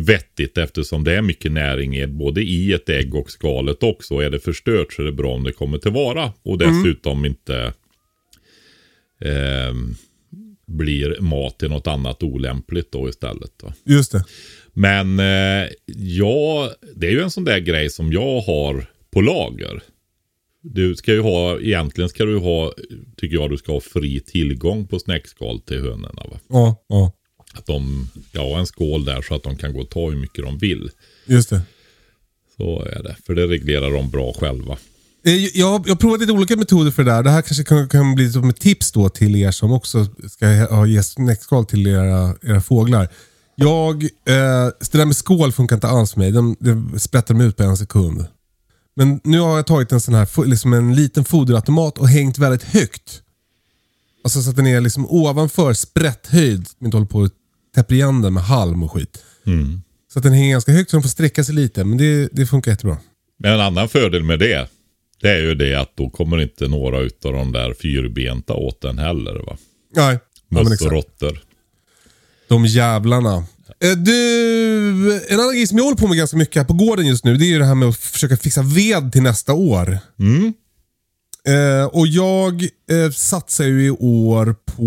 vettigt 0.04 0.58
eftersom 0.58 1.04
det 1.04 1.12
är 1.12 1.22
mycket 1.22 1.52
näring 1.52 2.18
både 2.18 2.42
i 2.42 2.72
ett 2.72 2.88
ägg 2.88 3.14
och 3.14 3.30
skalet 3.30 3.82
också. 3.82 4.14
Är 4.14 4.30
det 4.30 4.38
förstört 4.38 4.92
så 4.92 5.02
är 5.02 5.06
det 5.06 5.12
bra 5.12 5.34
om 5.34 5.44
det 5.44 5.52
kommer 5.52 5.78
tillvara. 5.78 6.32
Och 6.42 6.58
dessutom 6.58 7.24
inte 7.24 7.72
ehm, 9.20 9.94
blir 10.66 11.20
mat 11.20 11.58
till 11.58 11.68
något 11.68 11.86
annat 11.86 12.22
olämpligt 12.22 12.92
då 12.92 13.08
istället. 13.08 13.52
Då. 13.56 13.72
Just 13.84 14.12
det. 14.12 14.24
Men 14.72 15.18
eh, 15.18 15.68
ja, 15.96 16.70
det 16.94 17.06
är 17.06 17.10
ju 17.10 17.22
en 17.22 17.30
sån 17.30 17.44
där 17.44 17.58
grej 17.58 17.90
som 17.90 18.12
jag 18.12 18.40
har 18.40 18.86
på 19.10 19.20
lager. 19.20 19.82
Du 20.62 20.96
ska 20.96 21.12
ju 21.12 21.20
ha, 21.20 21.60
egentligen 21.60 22.08
ska 22.08 22.24
du 22.24 22.38
ha, 22.38 22.72
tycker 23.16 23.36
jag 23.36 23.50
du 23.50 23.56
ska 23.56 23.72
ha 23.72 23.80
fri 23.80 24.20
tillgång 24.20 24.86
på 24.86 24.98
snäckskal 24.98 25.60
till 25.60 25.80
hönorna. 25.80 26.22
Va? 26.30 26.40
Ja, 26.48 26.84
ja. 26.88 27.12
Att 27.58 27.66
de 27.66 28.08
ha 28.36 28.58
en 28.58 28.66
skål 28.66 29.04
där 29.04 29.22
så 29.22 29.34
att 29.34 29.42
de 29.42 29.56
kan 29.56 29.72
gå 29.72 29.80
och 29.80 29.90
ta 29.90 30.10
hur 30.10 30.16
mycket 30.16 30.44
de 30.44 30.58
vill. 30.58 30.90
Just 31.26 31.50
det. 31.50 31.62
Så 32.56 32.82
är 32.82 33.02
det. 33.02 33.16
För 33.26 33.34
det 33.34 33.46
reglerar 33.46 33.90
de 33.90 34.10
bra 34.10 34.32
själva. 34.32 34.76
Eh, 35.26 35.34
Jag, 35.34 35.50
jag 35.54 35.88
har 35.88 35.96
provat 35.96 36.20
lite 36.20 36.32
olika 36.32 36.56
metoder 36.56 36.90
för 36.90 37.04
det 37.04 37.10
där. 37.10 37.22
Det 37.22 37.30
här 37.30 37.42
kanske 37.42 37.64
kan, 37.64 37.88
kan 37.88 38.14
bli 38.14 38.32
som 38.32 38.48
ett 38.48 38.60
tips 38.60 38.92
då 38.92 39.08
till 39.08 39.36
er 39.36 39.50
som 39.50 39.72
också 39.72 40.06
ska 40.30 40.46
ha, 40.46 41.02
snäckskal 41.02 41.66
till 41.66 41.86
era, 41.86 42.34
era 42.42 42.60
fåglar. 42.60 43.08
Jag, 43.54 44.02
eh, 44.04 44.08
det 44.90 44.92
där 44.92 45.04
med 45.04 45.16
skål 45.16 45.52
funkar 45.52 45.76
inte 45.76 45.88
alls 45.88 46.12
för 46.12 46.18
mig. 46.18 46.32
Det 46.58 47.00
sprätter 47.00 47.34
de 47.34 47.40
ut 47.40 47.56
på 47.56 47.62
en 47.62 47.76
sekund. 47.76 48.26
Men 48.96 49.20
nu 49.24 49.40
har 49.40 49.56
jag 49.56 49.66
tagit 49.66 49.92
en 49.92 50.00
sån 50.00 50.14
här, 50.14 50.46
liksom 50.46 50.72
en 50.72 50.94
liten 50.94 51.24
foderautomat 51.24 51.98
och 51.98 52.08
hängt 52.08 52.38
väldigt 52.38 52.62
högt. 52.62 53.22
Alltså 54.24 54.42
så 54.42 54.50
att 54.50 54.56
den 54.56 54.66
är 54.66 54.80
liksom 54.80 55.06
ovanför 55.10 55.72
sprätthöjd. 55.72 56.66
Inte 56.80 56.96
håller 56.96 57.06
på 57.06 57.22
att 57.22 57.32
täpper 57.76 57.94
igen 57.94 58.22
den 58.22 58.34
med 58.34 58.42
halm 58.42 58.82
och 58.82 58.92
skit. 58.92 59.24
Så 60.12 60.18
att 60.18 60.22
den 60.22 60.32
hänger 60.32 60.50
ganska 60.50 60.72
högt 60.72 60.90
så 60.90 60.96
den 60.96 61.02
får 61.02 61.08
sträcka 61.08 61.44
sig 61.44 61.54
lite. 61.54 61.84
Men 61.84 61.98
det, 61.98 62.28
det 62.32 62.46
funkar 62.46 62.70
jättebra. 62.70 62.98
Men 63.38 63.52
en 63.52 63.60
annan 63.60 63.88
fördel 63.88 64.22
med 64.22 64.38
det. 64.38 64.68
Det 65.20 65.28
är 65.30 65.42
ju 65.42 65.54
det 65.54 65.74
att 65.74 65.96
då 65.96 66.10
kommer 66.10 66.40
inte 66.42 66.68
några 66.68 67.00
utav 67.00 67.32
de 67.32 67.52
där 67.52 67.74
fyrbenta 67.74 68.54
åt 68.54 68.80
den 68.80 68.98
heller. 68.98 69.34
Va? 69.46 69.56
Nej, 69.96 70.18
ja, 70.48 70.62
Möss 70.62 70.80
och 70.80 70.90
råttor. 70.92 71.40
De 72.48 72.66
jävlarna. 72.66 73.36
Eh, 73.84 73.90
Du, 73.98 75.20
en 75.28 75.40
annan 75.40 75.54
grej 75.54 75.66
som 75.66 75.78
jag 75.78 75.84
håller 75.84 75.96
på 75.96 76.08
med 76.08 76.16
ganska 76.18 76.36
mycket 76.36 76.56
här 76.56 76.64
på 76.64 76.74
gården 76.74 77.06
just 77.06 77.24
nu, 77.24 77.36
det 77.36 77.44
är 77.44 77.48
ju 77.48 77.58
det 77.58 77.64
här 77.64 77.74
med 77.74 77.88
att 77.88 77.96
försöka 77.96 78.36
fixa 78.36 78.62
ved 78.62 79.12
till 79.12 79.22
nästa 79.22 79.52
år. 79.52 79.98
Eh, 81.48 81.84
och 81.84 82.06
jag 82.06 82.62
eh, 82.62 83.10
satsar 83.12 83.64
ju 83.64 83.86
i 83.86 83.90
år 83.90 84.54
på, 84.64 84.82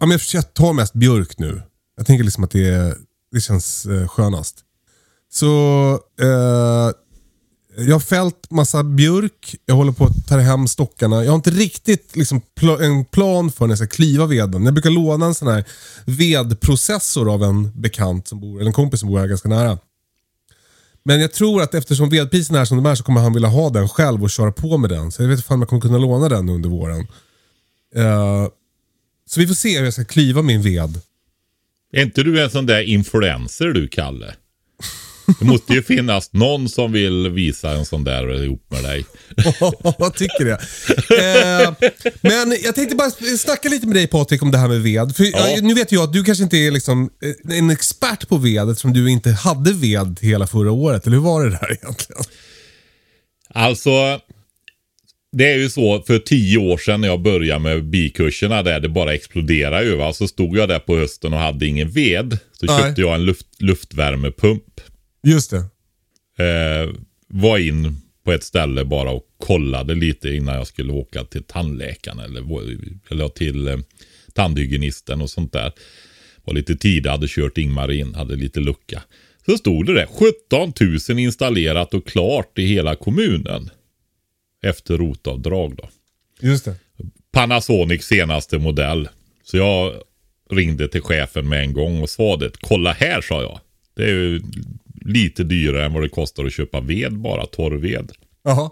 ja, 0.00 0.06
men 0.06 0.10
jag, 0.10 0.20
jag 0.32 0.54
tar 0.54 0.72
mest 0.72 0.92
björk 0.92 1.38
nu. 1.38 1.62
Jag 2.00 2.06
tänker 2.06 2.24
liksom 2.24 2.44
att 2.44 2.50
det, 2.50 2.96
det 3.32 3.40
känns 3.40 3.86
eh, 3.86 4.08
skönast. 4.08 4.56
Så 5.32 5.54
eh, 6.20 6.90
Jag 7.86 7.94
har 7.94 8.00
fällt 8.00 8.50
massa 8.50 8.82
björk, 8.82 9.56
jag 9.66 9.74
håller 9.74 9.92
på 9.92 10.04
att 10.04 10.26
ta 10.28 10.38
hem 10.38 10.68
stockarna. 10.68 11.24
Jag 11.24 11.30
har 11.30 11.36
inte 11.36 11.50
riktigt 11.50 12.16
liksom, 12.16 12.42
pl- 12.60 12.82
en 12.82 13.04
plan 13.04 13.52
för 13.52 13.66
när 13.66 13.70
jag 13.70 13.78
ska 13.78 13.86
kliva 13.86 14.26
veden. 14.26 14.64
Jag 14.64 14.74
brukar 14.74 14.90
låna 14.90 15.26
en 15.26 15.34
sån 15.34 15.48
här 15.48 15.64
vedprocessor 16.06 17.34
av 17.34 17.42
en 17.42 17.80
bekant 17.80 18.28
som 18.28 18.40
bor, 18.40 18.60
eller 18.60 18.68
en 18.68 18.72
kompis 18.72 19.00
som 19.00 19.08
bor 19.08 19.18
här 19.18 19.26
ganska 19.26 19.48
nära. 19.48 19.78
Men 21.02 21.20
jag 21.20 21.32
tror 21.32 21.62
att 21.62 21.74
eftersom 21.74 22.08
vedpriserna 22.08 22.60
är 22.60 22.64
som 22.64 22.76
de 22.76 22.86
är 22.86 22.94
så 22.94 23.04
kommer 23.04 23.20
han 23.20 23.32
vilja 23.32 23.48
ha 23.48 23.70
den 23.70 23.88
själv 23.88 24.22
och 24.22 24.30
köra 24.30 24.52
på 24.52 24.76
med 24.76 24.90
den. 24.90 25.12
Så 25.12 25.22
jag 25.22 25.28
vet 25.28 25.38
inte 25.38 25.54
om 25.54 25.60
jag 25.60 25.68
kommer 25.68 25.82
kunna 25.82 25.98
låna 25.98 26.28
den 26.28 26.48
under 26.48 26.68
våren. 26.68 27.00
Uh, 27.96 28.48
så 29.26 29.40
vi 29.40 29.46
får 29.46 29.54
se 29.54 29.78
hur 29.78 29.84
jag 29.84 29.92
ska 29.92 30.04
kliva 30.04 30.42
min 30.42 30.62
ved. 30.62 31.00
Är 31.92 32.02
inte 32.02 32.22
du 32.22 32.42
en 32.42 32.50
sån 32.50 32.66
där 32.66 32.82
influencer 32.82 33.66
du, 33.66 33.88
Kalle? 33.88 34.34
Det 35.38 35.44
måste 35.44 35.72
ju 35.72 35.82
finnas 35.82 36.32
någon 36.32 36.68
som 36.68 36.92
vill 36.92 37.28
visa 37.28 37.70
en 37.70 37.84
sån 37.84 38.04
där 38.04 38.44
ihop 38.44 38.66
med 38.70 38.82
dig. 38.82 39.04
Jag 39.98 40.14
tycker 40.14 40.44
det. 40.44 40.52
Eh, 41.62 41.90
men 42.20 42.56
jag 42.64 42.74
tänkte 42.74 42.96
bara 42.96 43.10
snacka 43.38 43.68
lite 43.68 43.86
med 43.86 43.96
dig 43.96 44.06
Patrik 44.06 44.42
om 44.42 44.50
det 44.50 44.58
här 44.58 44.68
med 44.68 44.82
ved. 44.82 45.16
För 45.16 45.24
Ja. 45.24 45.48
jag, 45.48 45.64
Nu 45.64 45.74
vet 45.74 45.92
jag 45.92 46.02
att 46.04 46.12
du 46.12 46.24
kanske 46.24 46.44
inte 46.44 46.56
är 46.56 46.70
liksom 46.70 47.10
eh, 47.50 47.58
en 47.58 47.70
expert 47.70 48.28
på 48.28 48.36
ved 48.36 48.70
eftersom 48.70 48.92
du 48.92 49.10
inte 49.10 49.30
hade 49.30 49.72
ved 49.72 50.18
hela 50.22 50.46
förra 50.46 50.70
året. 50.72 51.06
Eller 51.06 51.16
hur 51.16 51.24
var 51.24 51.44
det 51.44 51.50
där 51.50 51.72
egentligen? 51.72 52.22
Alltså, 53.54 53.90
det 55.32 55.52
är 55.52 55.56
ju 55.56 55.70
så 55.70 56.02
för 56.02 56.18
tio 56.18 56.58
år 56.58 56.78
sedan 56.78 57.00
när 57.00 57.08
jag 57.08 57.20
började 57.22 57.60
med 57.60 57.84
bikurserna 57.84 58.62
där 58.62 58.80
det 58.80 58.88
bara 58.88 59.14
exploderade 59.14 59.84
ju. 59.84 59.96
Va? 59.96 60.12
Så 60.12 60.28
stod 60.28 60.56
jag 60.56 60.68
där 60.68 60.78
på 60.78 60.96
hösten 60.96 61.32
och 61.32 61.38
hade 61.38 61.66
ingen 61.66 61.90
ved. 61.90 62.38
Så 62.52 62.66
Nej. 62.66 62.82
köpte 62.82 63.00
jag 63.00 63.14
en 63.14 63.24
luft, 63.24 63.46
luftvärmepump. 63.58 64.80
Just 65.22 65.50
det. 65.50 65.64
Eh, 66.44 66.90
var 67.28 67.58
in 67.58 67.96
på 68.24 68.32
ett 68.32 68.44
ställe 68.44 68.84
bara 68.84 69.10
och 69.10 69.24
kollade 69.38 69.94
lite 69.94 70.30
innan 70.30 70.54
jag 70.54 70.66
skulle 70.66 70.92
åka 70.92 71.24
till 71.24 71.42
tandläkaren 71.42 72.18
eller, 72.18 72.44
eller 73.10 73.28
till 73.28 73.68
eh, 73.68 73.78
tandhygienisten 74.34 75.22
och 75.22 75.30
sånt 75.30 75.52
där. 75.52 75.72
Var 76.44 76.54
lite 76.54 76.76
tid, 76.76 77.06
hade 77.06 77.28
kört 77.28 77.58
Ingmar 77.58 77.90
in, 77.90 78.14
hade 78.14 78.36
lite 78.36 78.60
lucka. 78.60 79.02
Så 79.46 79.58
stod 79.58 79.86
det 79.86 79.94
där 79.94 80.06
17 80.06 80.72
000 81.08 81.18
installerat 81.18 81.94
och 81.94 82.06
klart 82.06 82.58
i 82.58 82.64
hela 82.64 82.96
kommunen. 82.96 83.70
Efter 84.62 84.98
rotavdrag 84.98 85.76
då. 85.76 85.88
Just 86.40 86.64
det. 86.64 86.74
Panasonic 87.32 88.04
senaste 88.04 88.58
modell. 88.58 89.08
Så 89.44 89.56
jag 89.56 89.94
ringde 90.50 90.88
till 90.88 91.02
chefen 91.02 91.48
med 91.48 91.62
en 91.62 91.72
gång 91.72 92.02
och 92.02 92.38
det. 92.38 92.50
Kolla 92.60 92.92
här 92.92 93.20
sa 93.20 93.42
jag. 93.42 93.60
Det 93.94 94.02
är 94.02 94.08
ju 94.08 94.42
lite 95.04 95.44
dyrare 95.44 95.84
än 95.84 95.92
vad 95.92 96.02
det 96.02 96.08
kostar 96.08 96.44
att 96.44 96.52
köpa 96.52 96.80
ved 96.80 97.12
bara, 97.12 97.46
torrved. 97.46 98.12
Jaha. 98.44 98.70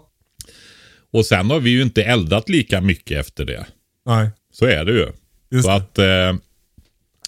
Och 1.11 1.25
sen 1.25 1.49
har 1.49 1.59
vi 1.59 1.69
ju 1.69 1.81
inte 1.81 2.03
eldat 2.03 2.49
lika 2.49 2.81
mycket 2.81 3.17
efter 3.17 3.45
det. 3.45 3.65
Nej. 4.05 4.29
Så 4.53 4.65
är 4.65 4.85
det 4.85 4.91
ju. 4.91 5.07
Just 5.49 5.65
så 5.65 5.69
det. 5.69 5.75
att, 5.75 5.99
eh, 5.99 6.41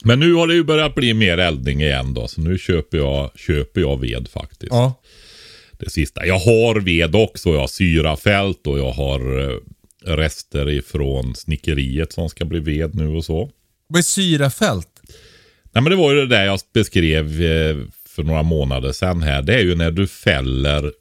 men 0.03 0.19
nu 0.19 0.33
har 0.33 0.47
det 0.47 0.53
ju 0.53 0.63
börjat 0.63 0.95
bli 0.95 1.13
mer 1.13 1.37
eldning 1.37 1.81
igen 1.81 2.13
då. 2.13 2.27
Så 2.27 2.41
nu 2.41 2.57
köper 2.57 2.97
jag, 2.97 3.31
köper 3.35 3.81
jag 3.81 3.99
ved 3.99 4.27
faktiskt. 4.27 4.71
Ja. 4.71 5.01
Det 5.81 5.89
sista. 5.89 6.25
Jag 6.25 6.39
har 6.39 6.79
ved 6.79 7.15
också. 7.15 7.49
Jag 7.49 7.59
har 7.59 7.67
syrafält 7.67 8.67
och 8.67 8.79
jag 8.79 8.91
har 8.91 9.39
eh, 9.39 9.57
rester 10.05 10.69
ifrån 10.69 11.35
snickeriet 11.35 12.13
som 12.13 12.29
ska 12.29 12.45
bli 12.45 12.59
ved 12.59 12.95
nu 12.95 13.07
och 13.07 13.25
så. 13.25 13.49
Vad 13.87 13.99
är 13.99 14.03
syrafält? 14.03 15.01
Nej 15.71 15.83
men 15.83 15.89
det 15.89 15.95
var 15.95 16.13
ju 16.13 16.19
det 16.19 16.27
där 16.27 16.45
jag 16.45 16.59
beskrev 16.73 17.41
eh, 17.41 17.77
för 18.05 18.23
några 18.23 18.43
månader 18.43 18.91
sedan 18.91 19.21
här. 19.21 19.41
Det 19.41 19.53
är 19.53 19.63
ju 19.63 19.75
när 19.75 19.91
du 19.91 20.07
fäller 20.07 20.91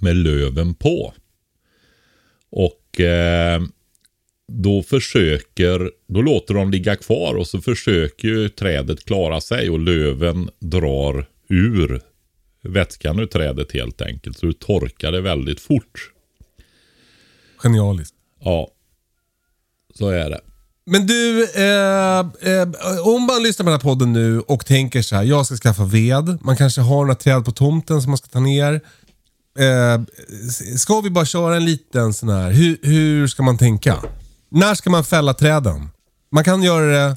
med 0.00 0.16
löven 0.16 0.74
på. 0.74 1.14
Och 2.50 3.00
eh, 3.00 3.62
då 4.52 4.82
försöker, 4.82 5.90
då 6.08 6.22
låter 6.22 6.54
de 6.54 6.70
ligga 6.70 6.96
kvar 6.96 7.34
och 7.34 7.46
så 7.46 7.60
försöker 7.60 8.28
ju 8.28 8.48
trädet 8.48 9.04
klara 9.04 9.40
sig 9.40 9.70
och 9.70 9.78
löven 9.78 10.50
drar 10.58 11.26
ur 11.48 12.00
vätskan 12.62 13.18
ur 13.18 13.26
trädet 13.26 13.72
helt 13.72 14.02
enkelt. 14.02 14.38
Så 14.38 14.46
du 14.46 14.52
torkar 14.52 15.12
det 15.12 15.20
väldigt 15.20 15.60
fort. 15.60 16.12
Genialiskt. 17.62 18.14
Ja, 18.40 18.68
så 19.94 20.08
är 20.08 20.30
det. 20.30 20.40
Men 20.90 21.06
du, 21.06 21.44
eh, 21.54 22.18
eh, 22.18 22.68
om 23.04 23.22
man 23.22 23.42
lyssnar 23.42 23.64
på 23.64 23.70
den 23.70 23.80
här 23.80 23.84
podden 23.84 24.12
nu 24.12 24.40
och 24.40 24.66
tänker 24.66 25.02
så 25.02 25.16
här, 25.16 25.22
jag 25.22 25.46
ska 25.46 25.56
skaffa 25.56 25.84
ved. 25.84 26.38
Man 26.42 26.56
kanske 26.56 26.80
har 26.80 27.00
några 27.00 27.14
träd 27.14 27.44
på 27.44 27.52
tomten 27.52 28.02
som 28.02 28.10
man 28.10 28.18
ska 28.18 28.28
ta 28.28 28.40
ner. 28.40 28.80
Eh, 29.58 30.02
ska 30.76 31.00
vi 31.00 31.10
bara 31.10 31.24
köra 31.24 31.56
en 31.56 31.64
liten 31.64 32.14
sån 32.14 32.28
här, 32.28 32.50
hur, 32.50 32.78
hur 32.82 33.28
ska 33.28 33.42
man 33.42 33.58
tänka? 33.58 33.96
När 34.48 34.74
ska 34.74 34.90
man 34.90 35.04
fälla 35.04 35.34
träden? 35.34 35.88
Man 36.32 36.44
kan 36.44 36.62
göra 36.62 36.86
det 36.86 37.16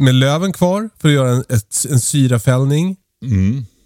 med 0.00 0.14
löven 0.14 0.52
kvar 0.52 0.90
för 0.98 1.08
att 1.08 1.14
göra 1.14 1.30
en, 1.30 1.44
ett, 1.48 1.86
en 1.90 2.00
syrafällning. 2.00 2.96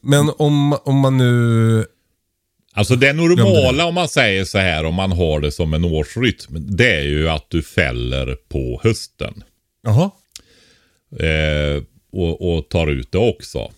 Men 0.06 0.30
om, 0.38 0.72
om 0.84 0.96
man 0.96 1.16
nu... 1.16 1.84
Alltså 2.72 2.96
det 2.96 3.12
normala 3.12 3.86
om 3.86 3.94
man 3.94 4.08
säger 4.08 4.44
så 4.44 4.58
här 4.58 4.84
om 4.84 4.94
man 4.94 5.12
har 5.12 5.40
det 5.40 5.52
som 5.52 5.74
en 5.74 5.84
årsrytm. 5.84 6.50
Det 6.50 6.94
är 6.96 7.02
ju 7.02 7.28
att 7.28 7.50
du 7.50 7.62
fäller 7.62 8.36
på 8.48 8.80
hösten. 8.84 9.44
Jaha. 9.82 10.10
Eh, 11.18 11.82
och, 12.12 12.56
och 12.56 12.68
tar 12.68 12.86
ut 12.86 13.12
det 13.12 13.18
också. 13.18 13.70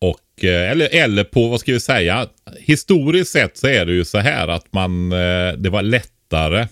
Och, 0.00 0.44
eh, 0.44 0.70
eller, 0.70 0.94
eller 0.94 1.24
på, 1.24 1.48
vad 1.48 1.60
ska 1.60 1.72
vi 1.72 1.80
säga, 1.80 2.28
historiskt 2.58 3.32
sett 3.32 3.56
så 3.56 3.66
är 3.66 3.86
det 3.86 3.92
ju 3.92 4.04
så 4.04 4.18
här 4.18 4.48
att 4.48 4.72
man, 4.72 5.12
eh, 5.12 5.52
det 5.52 5.70
var 5.70 5.82
lättare 5.82 6.66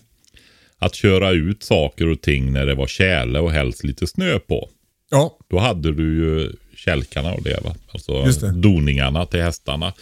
att 0.78 0.94
köra 0.94 1.30
ut 1.30 1.62
saker 1.62 2.08
och 2.08 2.20
ting 2.20 2.52
när 2.52 2.66
det 2.66 2.74
var 2.74 2.86
tjäle 2.86 3.38
och 3.38 3.52
helst 3.52 3.84
lite 3.84 4.06
snö 4.06 4.38
på. 4.38 4.68
Ja, 5.10 5.38
Då 5.50 5.58
hade 5.58 5.92
du 5.92 6.16
ju 6.16 6.52
kälkarna 6.78 7.32
och 7.32 7.42
det 7.42 7.60
va. 7.64 7.74
Alltså 7.92 8.22
det. 8.22 8.52
doningarna 8.52 9.26
till 9.26 9.42
hästarna. 9.42 9.92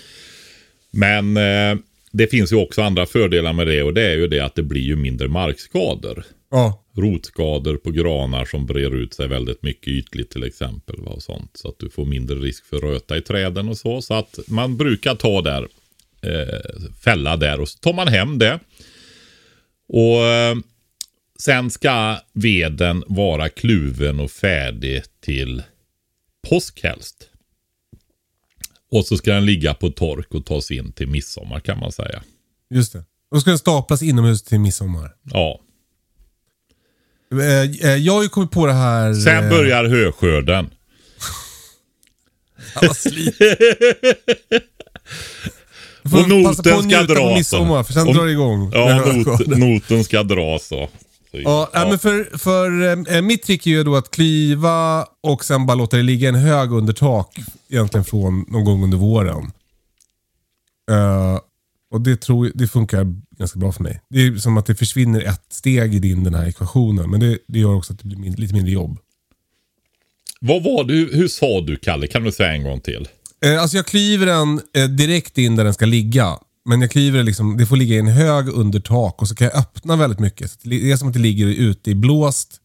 Men 0.91 1.37
eh, 1.37 1.79
det 2.13 2.27
finns 2.27 2.53
ju 2.53 2.57
också 2.57 2.83
andra 2.83 3.07
fördelar 3.07 3.53
med 3.53 3.67
det 3.67 3.83
och 3.83 3.95
det 3.95 4.03
är 4.03 4.17
ju 4.17 4.27
det 4.29 4.41
att 4.41 4.55
det 4.55 4.63
blir 4.63 4.83
ju 4.83 4.97
mindre 4.97 5.29
markskador. 5.29 6.25
ja. 6.51 6.83
Rotskador 6.97 7.77
på 7.77 7.91
granar 7.91 8.45
som 8.45 8.67
brer 8.67 8.95
ut 8.95 9.15
sig 9.15 9.29
väldigt 9.29 9.63
mycket 9.63 9.89
ytligt 9.89 10.31
till 10.31 10.45
exempel. 10.45 10.97
Va, 10.99 11.11
och 11.11 11.23
sånt. 11.23 11.51
Så 11.55 11.69
att 11.69 11.79
du 11.79 11.91
får 11.91 12.05
mindre 12.05 12.37
risk 12.37 12.65
för 12.67 12.79
röta 12.79 13.17
i 13.17 13.21
träden 13.21 13.69
och 13.69 13.79
så. 13.79 14.03
Så 14.03 14.15
att 14.15 14.39
man 14.47 14.77
brukar 14.77 15.15
ta 15.15 15.43
där, 15.43 15.69
eh, 16.23 16.91
fälla 17.05 17.37
där 17.37 17.61
och 17.61 17.69
så 17.69 17.79
tar 17.79 17.93
man 17.93 18.09
hem 18.09 18.39
det. 18.39 18.61
Och 19.89 20.25
eh, 20.25 20.57
sen 21.39 21.71
ska 21.71 22.17
veden 22.33 23.05
vara 23.07 23.49
kluven 23.49 24.21
och 24.21 24.31
färdig 24.31 25.03
till 25.21 25.63
påsk 26.49 26.81
helst. 26.83 27.29
Och 28.93 29.07
så 29.07 29.17
ska 29.17 29.33
den 29.33 29.45
ligga 29.47 29.75
på 29.75 29.91
tork 29.91 30.35
och 30.35 30.47
tas 30.47 30.71
in 30.71 30.93
till 30.93 31.09
midsommar 31.09 31.61
kan 31.61 31.79
man 31.79 31.93
säga. 31.93 32.23
Just 32.71 32.93
det. 32.93 33.05
Då 33.31 33.41
ska 33.41 33.51
den 33.51 33.59
staplas 33.59 34.03
inomhus 34.03 34.43
till 34.43 34.61
midsommar. 34.61 35.15
Ja. 35.23 35.61
Eh, 37.33 37.89
eh, 37.91 37.97
jag 37.97 38.13
har 38.13 38.23
ju 38.23 38.29
kommit 38.29 38.51
på 38.51 38.67
det 38.67 38.73
här... 38.73 39.15
Sen 39.15 39.45
eh, 39.45 39.51
börjar 39.51 39.85
höskörden. 39.85 40.71
Alla 42.75 42.95
slit. 42.95 43.39
Du 46.03 46.11
får 46.11 46.19
Och 46.19 46.45
passa 46.45 46.63
på 46.63 46.69
noten 46.69 46.79
att 46.79 46.85
ska 46.85 47.01
njuta 47.01 47.15
dras. 47.15 47.37
midsommar, 47.39 47.83
för 47.85 47.93
sen 47.93 48.09
Och- 48.09 48.15
drar 48.15 48.25
det 48.27 48.33
igång. 48.33 48.71
Ja, 48.75 49.13
not, 49.13 49.47
noten 49.47 50.05
ska 50.05 50.23
dras 50.23 50.67
så. 50.67 50.89
Ja, 51.45 51.71
ja. 51.73 51.89
men 51.89 51.99
för, 51.99 52.39
för 52.39 52.83
eh, 53.15 53.23
mitt 53.23 53.43
trick 53.43 53.67
är 53.67 53.71
ju 53.71 53.85
då 53.85 53.97
att 53.97 54.11
klyva 54.11 55.07
och 55.23 55.45
sen 55.45 55.67
bara 55.67 55.75
låta 55.75 55.97
det 55.97 56.03
ligga 56.03 56.29
en 56.29 56.35
hög 56.35 56.73
under 56.73 56.93
tak. 56.93 57.39
Egentligen 57.69 58.05
från 58.05 58.45
någon 58.49 58.65
gång 58.65 58.85
under 58.85 58.99
våren. 58.99 59.53
Eh, 60.91 61.39
och 61.91 62.01
det, 62.01 62.17
tror, 62.17 62.51
det 62.55 62.69
funkar 62.69 63.15
ganska 63.39 63.59
bra 63.59 63.73
för 63.73 63.83
mig. 63.83 64.01
Det 64.11 64.27
är 64.27 64.37
som 64.37 64.57
att 64.57 64.67
det 64.67 64.75
försvinner 64.75 65.21
ett 65.21 65.47
steg 65.51 65.95
i 65.95 65.99
din 65.99 66.25
den 66.25 66.35
här 66.35 66.49
ekvationen. 66.49 67.11
Men 67.11 67.21
det, 67.21 67.39
det 67.47 67.59
gör 67.59 67.75
också 67.75 67.93
att 67.93 67.99
det 67.99 68.05
blir 68.09 68.19
min, 68.19 68.33
lite 68.33 68.55
mindre 68.55 68.73
jobb. 68.73 68.99
Vad 70.41 70.63
var 70.63 70.85
det, 70.85 70.95
hur 70.95 71.29
sa 71.29 71.61
du 71.61 71.77
Kalle? 71.77 72.07
Kan 72.07 72.25
du 72.25 72.33
säga 72.33 72.53
en 72.53 72.63
gång 72.63 72.81
till? 72.81 73.09
Eh, 73.45 73.63
alltså 73.63 73.77
jag 73.77 73.87
klyver 73.87 74.27
den 74.27 74.61
eh, 74.77 74.85
direkt 74.85 75.39
in 75.39 75.57
där 75.57 75.65
den 75.65 75.75
ska 75.75 75.87
ligga. 75.87 76.39
Men 76.67 76.81
jag 76.81 76.91
klyver 76.91 77.19
det 77.19 77.25
liksom, 77.25 77.57
det 77.57 77.67
får 77.67 77.77
ligga 77.77 77.95
i 77.95 77.99
en 77.99 78.07
hög 78.09 78.49
under 78.49 78.81
tak 78.81 79.23
och 79.23 79.29
så 79.29 79.35
kan 79.35 79.45
jag 79.45 79.57
öppna 79.59 79.97
väldigt 79.97 80.19
mycket. 80.21 80.51
Så 80.51 80.59
det 80.63 80.91
är 80.93 80.97
som 80.97 81.09
att 81.09 81.15
det 81.15 81.21
ligger 81.21 81.47
ute 81.47 81.91
i 81.91 81.95
blåst 81.95 82.61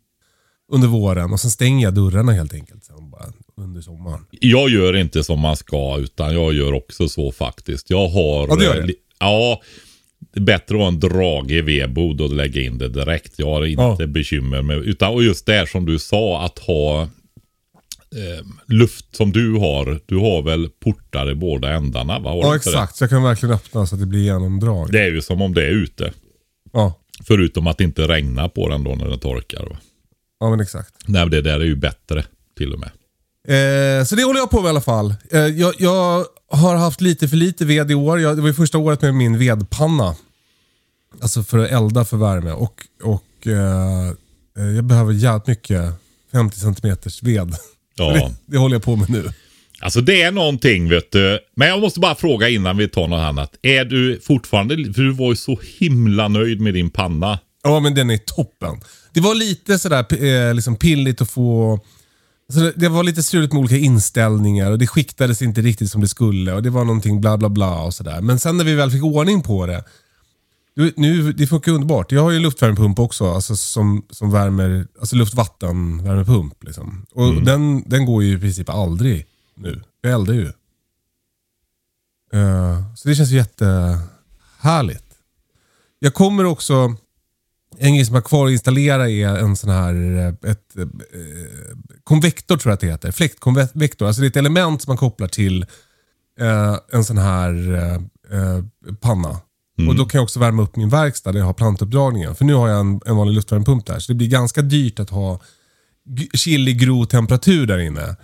under 0.72 0.88
våren 0.88 1.34
och 1.34 1.40
sen 1.40 1.52
stänger 1.52 1.86
jag 1.88 1.94
dörrarna 1.94 2.32
helt 2.32 2.54
enkelt. 2.54 2.84
Sen 2.86 3.10
bara 3.10 3.26
under 3.58 3.82
sommaren. 3.82 4.26
Jag 4.32 4.70
gör 4.70 4.96
inte 4.98 5.24
som 5.24 5.40
man 5.40 5.56
ska 5.58 5.98
utan 5.98 6.34
jag 6.34 6.54
gör 6.54 6.74
också 6.74 7.10
så 7.10 7.32
faktiskt. 7.32 7.90
Jag 7.90 8.08
har... 8.08 8.48
Ja, 8.48 8.56
du 8.56 8.64
gör 8.64 8.76
eh, 8.76 8.82
det? 8.82 8.88
li- 8.88 8.96
Ja. 9.20 9.62
Det 10.34 10.40
är 10.40 10.44
bättre 10.44 10.76
att 10.76 10.82
ha 10.82 10.88
en 10.88 11.00
dragig 11.00 11.64
vedbod 11.64 12.22
och 12.22 12.34
lägga 12.34 12.62
in 12.62 12.78
det 12.78 12.90
direkt. 12.90 13.34
Jag 13.38 13.48
har 13.48 13.66
inte 13.66 14.04
Ja. 14.04 14.08
bekymmer 14.08 14.62
med... 14.62 14.78
Utan, 14.78 15.14
och 15.14 15.24
just 15.24 15.46
det 15.46 15.70
som 15.70 15.86
du 15.86 16.00
sa 16.00 16.46
att 16.46 16.60
ha 16.60 17.08
eh, 18.16 18.46
luft 18.68 19.16
som 19.16 19.32
du 19.32 19.54
har. 19.54 20.00
Du 20.06 20.18
har 20.18 20.42
väl 20.42 20.70
portar 20.70 21.32
i 21.32 21.36
båda 21.36 21.70
ändarna? 21.70 22.20
Va? 22.20 22.30
Har 22.30 22.38
Ja 22.38 22.56
exakt, 22.56 22.96
så 22.96 23.04
jag 23.04 23.10
kan 23.10 23.24
verkligen 23.24 23.56
öppna 23.56 23.86
så 23.86 23.96
att 23.96 24.02
det 24.02 24.08
blir 24.08 24.24
genomdrag. 24.24 24.92
Det? 24.92 25.00
är 25.00 25.12
ju 25.12 25.22
som 25.22 25.42
om 25.42 25.54
det 25.54 25.66
är 25.66 25.72
ute. 25.72 26.14
Ja, 26.74 26.94
Förutom 27.24 27.68
att 27.68 27.78
det 27.78 27.84
inte 27.84 28.08
regnar 28.08 28.50
på 28.50 28.70
den 28.70 28.84
då 28.84 28.96
när 28.96 29.10
den 29.10 29.20
torkar. 29.20 29.66
Va? 29.70 29.78
ja 30.40 30.50
men 30.50 30.60
exakt. 30.60 30.94
Nej, 31.06 31.30
det 31.30 31.42
där 31.42 31.60
är 31.60 31.66
ju 31.66 31.76
bättre 31.76 32.26
till 32.58 32.74
och 32.74 32.80
med. 32.80 32.92
Eh, 33.48 34.06
så 34.06 34.16
det 34.16 34.24
håller 34.24 34.40
jag 34.40 34.50
på 34.50 34.62
med 34.62 34.68
i 34.68 34.70
alla 34.70 34.82
fall. 34.82 35.16
Eh, 35.32 35.40
jag, 35.40 35.74
jag 35.78 36.26
har 36.50 36.76
haft 36.76 37.02
lite 37.02 37.28
för 37.28 37.38
lite 37.38 37.66
ved 37.66 37.92
i 37.92 37.96
år. 37.96 38.20
Jag, 38.20 38.38
det 38.38 38.42
var 38.42 38.48
ju 38.48 38.54
första 38.54 38.78
året 38.78 39.02
med 39.02 39.16
min 39.16 39.40
vedpanna. 39.40 40.16
Alltså 41.22 41.44
för 41.44 41.60
att 41.60 41.72
elda 41.72 42.06
för 42.06 42.18
värme. 42.18 42.52
Och, 42.52 42.88
och 43.04 43.48
eh, 43.48 44.08
eh, 44.58 44.76
jag 44.76 44.84
behöver 44.84 45.14
jävligt 45.14 45.48
mycket 45.48 45.94
50 46.32 46.60
cm 46.60 46.98
ved. 47.22 47.56
Ja. 47.96 48.14
Det, 48.14 48.34
det 48.46 48.58
håller 48.58 48.76
jag 48.76 48.84
på 48.84 48.96
med 48.96 49.10
nu. 49.10 49.30
Alltså 49.82 50.02
det 50.02 50.22
är 50.22 50.32
någonting 50.32 50.90
vet 50.90 51.12
du. 51.12 51.40
Men 51.56 51.68
jag 51.68 51.80
måste 51.80 52.00
bara 52.00 52.16
fråga 52.16 52.50
innan 52.50 52.78
vi 52.78 52.88
tar 52.88 53.08
något 53.08 53.20
annat. 53.20 53.56
Är 53.62 53.86
du 53.86 54.22
fortfarande, 54.24 54.76
för 54.76 55.02
du 55.02 55.12
var 55.12 55.30
ju 55.30 55.36
så 55.36 55.60
himla 55.78 56.28
nöjd 56.28 56.62
med 56.62 56.74
din 56.74 56.90
panna. 56.90 57.40
Ja, 57.64 57.80
men 57.80 57.96
den 57.96 58.10
är 58.10 58.18
toppen. 58.18 58.82
Det 59.14 59.20
var 59.22 59.36
lite 59.36 59.80
sådär 59.80 60.24
eh, 60.24 60.54
liksom 60.54 60.76
pilligt 60.76 61.22
att 61.22 61.32
få... 61.32 61.80
Alltså 62.50 62.72
det, 62.76 62.90
var 62.90 63.04
lite 63.04 63.24
struligt 63.24 63.54
med 63.54 63.60
olika 63.60 63.78
inställningar 63.78 64.72
och 64.72 64.80
det 64.80 64.88
skiktades 64.88 65.42
inte 65.42 65.62
riktigt 65.62 65.92
som 65.92 66.02
det 66.02 66.08
skulle 66.08 66.54
och 66.54 66.64
det 66.64 66.70
var 66.70 66.86
någonting 66.86 67.22
bla 67.22 67.38
bla 67.38 67.50
bla 67.50 67.82
och 67.82 67.94
sådär. 67.94 68.22
Men 68.22 68.40
sen 68.40 68.58
när 68.58 68.64
vi 68.64 68.76
väl 68.76 68.92
fick 68.92 69.04
ordning 69.04 69.42
på 69.42 69.66
det. 69.66 69.84
Du, 70.76 70.94
nu, 70.98 71.34
det 71.34 71.48
funkar 71.48 71.72
underbart. 71.72 72.12
Jag 72.12 72.22
har 72.22 72.32
ju 72.32 72.40
luftvärmepump 72.40 73.00
också, 73.00 73.34
alltså 73.34 73.56
som, 73.56 74.06
som 74.10 74.32
värmer, 74.32 74.88
alltså 75.00 75.16
luft-vatten-värmepump. 75.16 76.64
Liksom. 76.64 77.06
Och 77.14 77.34
den, 77.34 77.90
den 77.90 78.06
går 78.06 78.24
ju 78.24 78.38
i 78.38 78.40
princip 78.40 78.70
aldrig 78.70 79.26
nu. 79.56 79.84
Jag 80.02 80.14
eldar 80.14 80.34
ju. 80.34 80.52
Eh, 82.34 82.96
så 82.96 83.08
det 83.10 83.16
känns 83.16 83.30
ju 83.30 83.36
jättehärligt. 83.36 85.06
Jag 86.00 86.14
kommer 86.14 86.46
också... 86.46 86.96
En 87.78 87.96
grej 87.96 88.06
som 88.06 88.16
jag 88.16 88.22
har 88.22 88.28
kvar 88.28 88.46
att 88.46 88.52
installera 88.52 89.10
är 89.10 89.28
en 89.28 89.56
sån 89.56 89.70
här 89.70 89.94
eh, 89.94 90.52
ett, 90.52 90.78
eh, 90.78 90.88
konvektor 92.04 92.58
tror 92.58 92.72
jag 92.72 92.74
att 92.74 92.80
det 92.80 92.88
heter. 92.88 93.12
Fläktkonvektor. 93.12 94.08
Alltså 94.08 94.22
det 94.22 94.28
är 94.28 94.30
ett 94.30 94.36
element 94.36 94.82
som 94.82 94.92
man 94.92 94.98
kopplar 94.98 95.28
till 95.28 95.66
eh, 96.40 96.78
en 96.92 97.04
sån 97.04 97.18
här 97.18 97.74
eh, 97.74 97.94
eh, 98.40 98.64
panna. 99.82 99.90
Och 99.90 99.96
då 99.96 100.06
kan 100.06 100.18
jag 100.20 100.24
också 100.24 100.40
värma 100.40 100.62
upp 100.64 100.76
min 100.76 100.90
verkstad 100.90 101.32
där 101.32 101.40
jag 101.40 101.46
har 101.46 101.54
plantuppdragningen. 101.54 102.36
För 102.36 102.46
nu 102.46 102.54
har 102.54 102.70
jag 102.70 102.80
en, 102.80 103.02
en 103.06 103.16
vanlig 103.16 103.34
luftvärmepump 103.34 103.86
där. 103.86 104.00
Så 104.00 104.12
det 104.12 104.16
blir 104.16 104.28
ganska 104.28 104.62
dyrt 104.62 105.00
att 105.00 105.10
ha 105.10 105.40
chili 106.34 106.74
gro 106.74 107.06
temperatur 107.06 107.68
där 107.68 107.78
inne. 107.80 108.16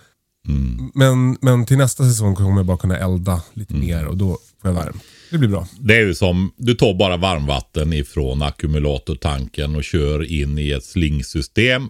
Men, 0.94 1.38
men 1.42 1.66
till 1.66 1.78
nästa 1.78 2.04
säsong 2.04 2.36
kommer 2.36 2.56
jag 2.58 2.66
bara 2.66 2.78
kunna 2.78 2.98
elda 2.98 3.42
lite 3.54 3.74
mer 3.74 4.06
och 4.06 4.18
då 4.18 4.38
får 4.62 4.70
jag 4.70 4.74
värme. 4.74 5.00
Det 5.32 5.38
blir 5.38 5.50
bra. 5.50 5.68
Det 5.80 5.96
är 5.96 6.00
ju 6.06 6.16
som, 6.16 6.52
du 6.58 6.74
tar 6.76 6.94
bara 6.94 7.18
varmvatten 7.18 7.94
ifrån 7.94 8.42
ackumulatortanken 8.42 9.76
och 9.76 9.84
kör 9.84 10.32
in 10.32 10.58
i 10.58 10.72
ett 10.72 10.84
slingsystem. 10.84 11.90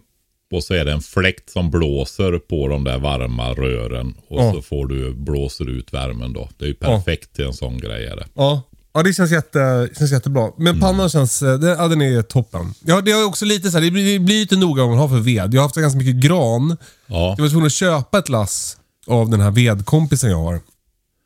Och 0.51 0.63
så 0.63 0.73
är 0.73 0.85
det 0.85 0.91
en 0.91 1.01
fläkt 1.01 1.49
som 1.49 1.71
blåser 1.71 2.39
på 2.39 2.67
de 2.67 2.83
där 2.83 2.99
varma 2.99 3.53
rören. 3.53 4.13
Och 4.27 4.41
Ja. 4.41 4.53
så 4.53 4.61
får 4.61 4.87
du, 4.87 5.13
blåser 5.13 5.69
ut 5.69 5.93
värmen 5.93 6.33
då. 6.33 6.49
Det 6.57 6.65
är 6.65 6.69
ju 6.69 6.73
perfekt 6.75 7.35
till 7.35 7.45
en 7.45 7.53
sån 7.53 7.77
grej 7.77 8.05
är 8.05 8.15
det. 8.15 8.25
Ja, 8.33 8.61
ja 8.97 9.03
det 9.03 9.13
känns, 9.13 9.31
jätte, 9.31 9.89
känns 9.97 10.11
jättebra. 10.11 10.51
Men 10.57 10.79
pannan 10.79 11.09
känns, 11.09 11.41
eh, 11.41 11.59
det, 11.59 11.67
ja, 11.67 11.87
den 11.87 12.01
är 12.01 12.21
toppen. 12.21 12.73
Ja, 12.85 13.01
det 13.01 13.11
är 13.11 13.25
också 13.25 13.45
lite 13.45 13.71
så 13.71 13.77
här, 13.77 13.85
det 13.85 13.91
blir, 13.91 14.13
det 14.13 14.19
blir 14.19 14.39
lite 14.39 14.55
noga 14.55 14.81
vad 14.83 14.89
man 14.89 14.99
har 14.99 15.07
för 15.07 15.19
ved. 15.19 15.53
Jag 15.53 15.61
har 15.61 15.65
haft 15.67 15.75
ganska 15.75 15.97
mycket 15.97 16.15
gran. 16.15 16.77
Ja, 17.07 17.35
Jag 17.37 17.43
var 17.43 17.49
tvungen 17.49 17.65
att 17.65 17.71
köpa 17.73 18.19
ett 18.19 18.29
lass 18.29 18.77
av 19.07 19.29
den 19.29 19.41
här 19.41 19.51
vedkompisen 19.51 20.29
jag 20.31 20.37
har. 20.43 20.61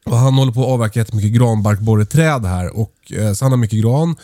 Och 0.06 0.18
han 0.18 0.34
håller 0.34 0.52
på 0.52 0.62
att 0.62 0.68
avverka 0.70 1.00
jättemycket 1.00 1.32
granbarkborreträd 1.32 2.46
här. 2.46 2.78
Och, 2.78 3.12
eh, 3.12 3.34
så 3.34 3.46
han 3.46 3.52
har 3.52 3.58
mycket 3.58 3.80
gran. 3.82 4.16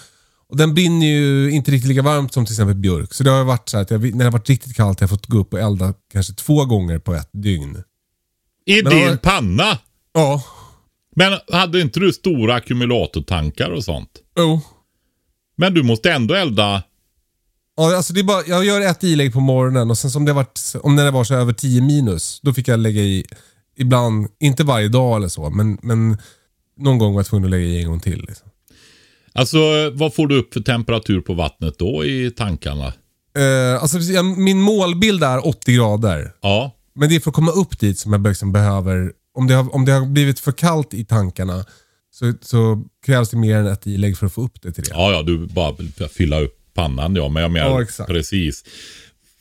Och 0.50 0.58
den 0.58 0.74
brinner 0.74 1.08
ju 1.08 1.52
inte 1.52 1.72
riktigt 1.72 1.90
lika 1.90 2.02
varmt 2.02 2.34
som 2.34 2.46
till 2.46 2.54
exempel 2.54 2.76
björk. 2.76 3.14
Så 3.14 3.24
det 3.24 3.30
har 3.32 3.44
varit 3.44 3.70
så 3.70 3.78
att 3.78 3.92
jag, 3.92 4.02
när 4.02 4.18
det 4.18 4.24
har 4.24 4.32
varit 4.32 4.50
riktigt 4.50 4.76
kallt 4.76 5.00
har 5.00 5.04
jag 5.04 5.10
fått 5.10 5.26
gå 5.26 5.38
upp 5.38 5.54
och 5.54 5.60
elda 5.60 5.94
kanske 6.14 6.34
två 6.34 6.66
gånger 6.66 7.00
på 7.00 7.14
ett 7.16 7.30
dygn. 7.34 7.84
I 8.66 8.84
Men 8.84 8.94
din 8.94 9.08
har- 9.10 9.16
panna! 9.18 9.78
Ja, 10.14 10.44
Men 11.20 11.40
hade 11.52 11.82
inte 11.82 12.00
du 12.00 12.14
stora 12.14 12.56
ackumulatortankar 12.56 13.70
och 13.70 13.84
sånt? 13.84 14.10
jo. 14.38 14.62
Men 15.60 15.74
du 15.74 15.84
måste 15.84 16.12
ändå 16.12 16.34
elda. 16.34 16.84
Ja, 17.78 17.96
alltså 17.96 18.14
det 18.14 18.20
är 18.20 18.24
bara, 18.24 18.44
jag 18.48 18.66
gör 18.66 18.82
ett 18.82 19.04
ilägg 19.04 19.34
på 19.34 19.40
morgonen 19.40 19.90
och 19.90 19.98
sen 19.98 20.12
som 20.12 20.26
det 20.26 20.34
varit, 20.34 20.74
om 20.82 20.96
det 20.96 21.12
var 21.12 21.24
så 21.24 21.34
över 21.36 21.54
10 21.54 21.82
minus, 21.82 22.40
då 22.44 22.54
fick 22.54 22.68
jag 22.68 22.80
lägga 22.80 23.02
i, 23.02 23.26
ibland, 23.78 24.28
inte 24.40 24.64
varje 24.64 24.88
dag 24.88 25.18
eller 25.18 25.28
så, 25.28 25.50
men, 25.50 25.78
men 25.82 26.18
någon 26.78 26.98
gång 26.98 27.14
var 27.14 27.20
jag 27.20 27.28
tvungen 27.28 27.46
att 27.46 27.52
lägga 27.52 27.66
i 27.66 27.82
en 27.82 27.90
gång 27.90 28.00
till. 28.00 28.26
Liksom. 28.28 28.50
Alltså 29.34 29.90
vad 29.94 30.14
får 30.14 30.28
du 30.28 30.40
upp 30.40 30.54
för 30.54 30.60
temperatur 30.62 31.22
på 31.22 31.34
vattnet 31.34 31.80
då 31.80 32.06
i 32.06 32.32
tankarna? 32.32 32.94
Eh, 33.38 33.82
alltså, 33.82 34.24
min 34.24 34.62
målbild 34.62 35.24
är 35.24 35.48
80 35.48 35.74
grader. 35.74 36.32
Ja, 36.42 36.76
Men 36.96 37.10
det 37.10 37.16
är 37.16 37.20
för 37.20 37.32
att 37.32 37.36
komma 37.36 37.52
upp 37.52 37.80
dit 37.80 38.00
som 38.00 38.14
jag 38.14 38.28
liksom 38.28 38.52
behöver, 38.52 39.12
om 39.38 39.48
det, 39.48 39.54
har, 39.54 39.76
om 39.76 39.86
det 39.86 39.92
har 39.92 40.06
blivit 40.06 40.40
för 40.40 40.52
kallt 40.52 40.94
i 40.94 41.06
tankarna 41.06 41.66
så, 42.12 42.34
så 42.42 42.84
krävs 43.06 43.30
det 43.30 43.38
mer 43.38 43.56
än 43.56 43.68
ett 43.68 43.88
ilägg 43.88 44.18
för 44.18 44.26
att 44.26 44.34
få 44.34 44.42
upp 44.42 44.62
det 44.62 44.72
till 44.72 44.84
det. 44.84 44.90
ja, 44.94 45.12
ja 45.12 45.24
du 45.24 45.48
bara 45.48 45.76
fylla 46.10 46.40
upp 46.42 46.58
pannan 46.74 47.16
ja. 47.16 47.30
Men 47.30 47.44
jag 47.44 47.52
menar 47.52 47.88
Ja, 47.98 48.06
precis. 48.06 48.64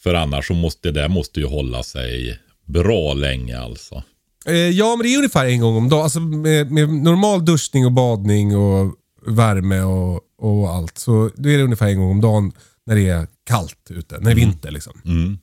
För 0.02 0.14
annars 0.14 0.46
så 0.46 0.54
måste 0.54 0.90
det 0.90 1.00
där 1.00 1.09
måste 1.09 1.40
ju 1.40 1.46
hålla 1.46 1.82
sig 1.82 2.40
bra 2.66 3.14
länge 3.14 3.59
alltså. 3.59 4.02
Eh, 4.46 4.54
ja, 4.54 4.96
men 4.96 5.06
det 5.06 5.14
är 5.14 5.16
ungefär 5.16 5.46
en 5.46 5.61
gång 5.61 5.76
om 5.76 5.88
dagen. 5.88 6.02
Alltså 6.02 6.20
med, 6.20 6.72
med 6.72 6.88
normal 6.88 7.44
duschning 7.44 7.87
och 7.87 7.92
badning 7.92 8.56
och 8.56 8.94
värme 9.26 9.80
och, 9.80 10.20
och 10.38 10.70
allt. 10.70 10.98
Så 10.98 11.30
då 11.37 11.48
är 11.48 11.59
det 11.59 11.64
ungefär 11.64 11.87
en 11.87 11.98
gång 11.98 12.11
om 12.11 12.20
dagen 12.20 12.52
när 12.87 12.94
det 12.94 13.09
är 13.09 13.26
kallt 13.46 13.90
ute. 13.90 14.18
När 14.18 14.24
det 14.24 14.30
är 14.30 14.35
vinter 14.35 14.70
liksom. 14.70 15.00
Mm. 15.04 15.38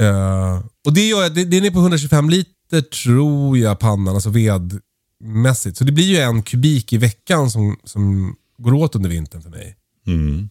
Eh, 0.00 0.62
och 0.86 0.92
det 0.92 1.08
gör 1.08 1.22
jag, 1.22 1.34
det, 1.34 1.44
den 1.44 1.64
är 1.64 1.70
på 1.70 1.78
125 1.78 2.30
liter 2.30 2.57
tror 2.82 3.58
jag 3.58 3.78
pannan, 3.78 4.14
alltså 4.14 4.30
vedmässigt. 4.30 5.76
Så 5.76 5.84
det 5.84 5.92
blir 5.92 6.04
ju 6.04 6.16
en 6.16 6.42
kubik 6.42 6.92
i 6.92 6.98
veckan 6.98 7.50
som, 7.50 7.78
som 7.84 8.36
går 8.58 8.74
åt 8.74 8.94
under 8.94 9.10
vintern 9.10 9.42
för 9.42 9.50
mig. 9.50 9.76
Mm. 10.06 10.48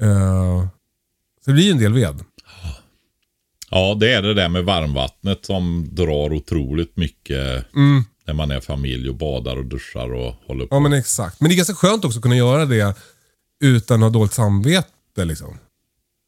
Eh, 0.00 0.68
så 1.44 1.50
det 1.50 1.52
blir 1.52 1.64
ju 1.64 1.70
en 1.70 1.78
del 1.78 1.92
ved. 1.92 2.24
Ja, 3.70 3.96
det 4.00 4.12
är 4.12 4.22
det 4.22 4.34
där 4.34 4.48
med 4.48 4.64
varmvattnet 4.64 5.46
som 5.46 5.88
drar 5.92 6.32
otroligt 6.32 6.96
mycket 6.96 7.64
när 8.26 8.34
man 8.34 8.50
är 8.50 8.60
familj 8.60 9.08
och 9.08 9.14
badar 9.14 9.56
och 9.56 9.66
duschar 9.66 10.12
och 10.12 10.34
håller 10.46 10.66
på. 10.66 10.76
Ja 10.76 10.80
men 10.80 10.92
exakt. 10.92 11.40
Men 11.40 11.48
det 11.48 11.54
är 11.54 11.56
ganska 11.56 11.74
skönt 11.74 12.04
också 12.04 12.18
att 12.18 12.22
kunna 12.22 12.36
göra 12.36 12.66
det 12.66 12.94
utan 13.60 14.02
att 14.02 14.12
ha 14.12 14.18
dåligt 14.18 14.32
samvete 14.32 15.24
liksom. 15.24 15.58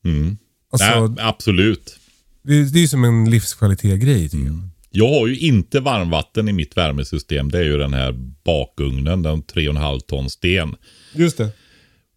Mm. 0.04 0.36
Alltså, 0.70 1.06
Nej, 1.06 1.24
absolut. 1.26 1.98
det, 2.42 2.64
det 2.64 2.78
är 2.78 2.80
ju 2.80 2.88
som 2.88 3.04
en 3.04 3.30
livskvalitet-grej 3.30 4.28
tycker 4.28 4.71
jag. 4.92 5.08
Har 5.08 5.26
ju 5.26 5.38
inte 5.38 5.80
varmvatten 5.80 6.48
i 6.48 6.52
mitt 6.52 6.76
värmesystem. 6.76 7.50
Det 7.50 7.58
är 7.58 7.64
ju 7.64 7.78
den 7.78 7.94
här 7.94 8.12
bakugnen, 8.44 9.22
den 9.22 9.42
3,5 9.42 10.00
ton 10.00 10.30
sten. 10.30 10.76
Just 11.14 11.38
det. 11.38 11.48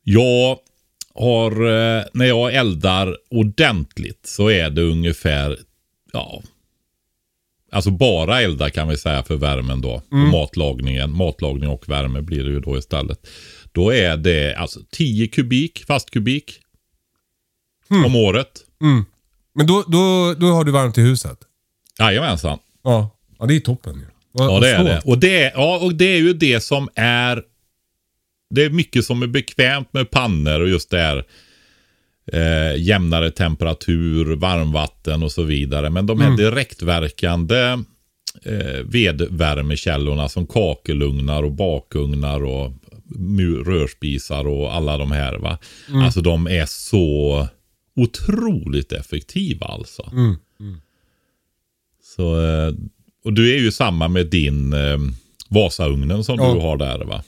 Jag 0.04 0.58
har, 1.16 1.52
eh, 1.52 2.04
när 2.14 2.26
jag 2.26 2.54
eldar 2.54 3.18
ordentligt 3.30 4.26
så 4.26 4.50
är 4.50 4.70
det 4.70 4.82
ungefär, 4.82 5.58
ja, 6.14 6.42
alltså 7.72 7.92
bara 7.92 8.42
elda 8.42 8.70
kan 8.70 8.88
vi 8.88 8.98
säga 8.98 9.24
för 9.24 9.36
värmen 9.36 9.82
då. 9.82 10.02
Och 10.12 10.32
matlagningen, 10.32 11.12
matlagning 11.18 11.70
och 11.70 11.90
värme 11.90 12.22
blir 12.22 12.44
det 12.44 12.50
ju 12.50 12.60
då 12.60 12.78
istället. 12.78 13.28
Då 13.72 13.94
är 13.94 14.18
det 14.18 14.56
alltså 14.56 14.80
10 14.92 15.28
kubik, 15.28 15.86
fast 15.88 16.10
kubik. 16.10 16.60
Om 18.06 18.16
året. 18.16 18.62
Men 19.54 19.68
då, 19.68 19.84
då, 19.88 20.34
då 20.34 20.48
har 20.48 20.64
du 20.64 20.72
varmt 20.72 20.98
i 20.98 21.02
huset? 21.02 21.38
Jajamensan. 22.00 22.60
Ja. 22.86 23.10
Ja, 23.40 23.46
det 23.46 23.56
är 23.56 23.60
toppen 23.60 23.96
ju. 23.96 24.06
Ja 24.32 24.48
vad 24.48 24.62
det 24.62 24.70
är 24.70 24.84
det. 24.84 25.02
Och 25.06 25.18
det 25.18 25.52
ja, 25.56 25.80
och 25.80 25.96
det 25.96 26.06
är 26.06 26.18
ju 26.18 26.34
det 26.34 26.60
som 26.60 26.90
är 26.96 27.44
Det 28.50 28.64
är 28.64 28.70
mycket 28.70 29.06
som 29.06 29.22
är 29.24 29.28
bekvämt 29.28 29.94
med 29.94 30.12
pannor 30.12 30.62
och 30.62 30.70
just 30.70 30.90
det 30.90 30.98
här 30.98 31.26
eh, 32.32 32.82
jämnare 32.82 33.32
temperatur, 33.32 34.36
varmvatten 34.36 35.24
och 35.24 35.32
så 35.32 35.44
vidare. 35.44 35.90
Men 35.90 36.06
de 36.06 36.22
här 36.22 36.38
direktverkande 36.38 37.78
eh, 38.44 38.82
vedvärmekällorna 38.86 40.30
som 40.30 40.48
kakelugnar 40.48 41.44
och 41.44 41.52
bakugnar 41.52 42.44
och 42.44 42.72
rörspisar 43.66 44.48
och 44.48 44.74
alla 44.76 44.98
de 44.98 45.12
här. 45.12 45.38
Va? 45.38 45.58
Alltså 45.94 46.22
de 46.22 46.48
är 46.48 46.66
så 46.66 47.48
otroligt 47.96 48.92
effektiva 48.92 49.66
alltså. 49.66 50.12
Så, 52.16 52.42
eh, 52.42 52.74
och 53.26 53.34
du 53.34 53.54
är 53.56 53.60
ju 53.60 53.72
samma 53.72 54.08
med 54.08 54.28
din 54.28 54.74
eh, 54.74 54.98
Vasaugnen 55.50 56.24
som 56.24 56.36
Ja. 56.40 56.54
du 56.54 56.60
har 56.60 56.78
där 56.78 57.06
va? 57.06 57.24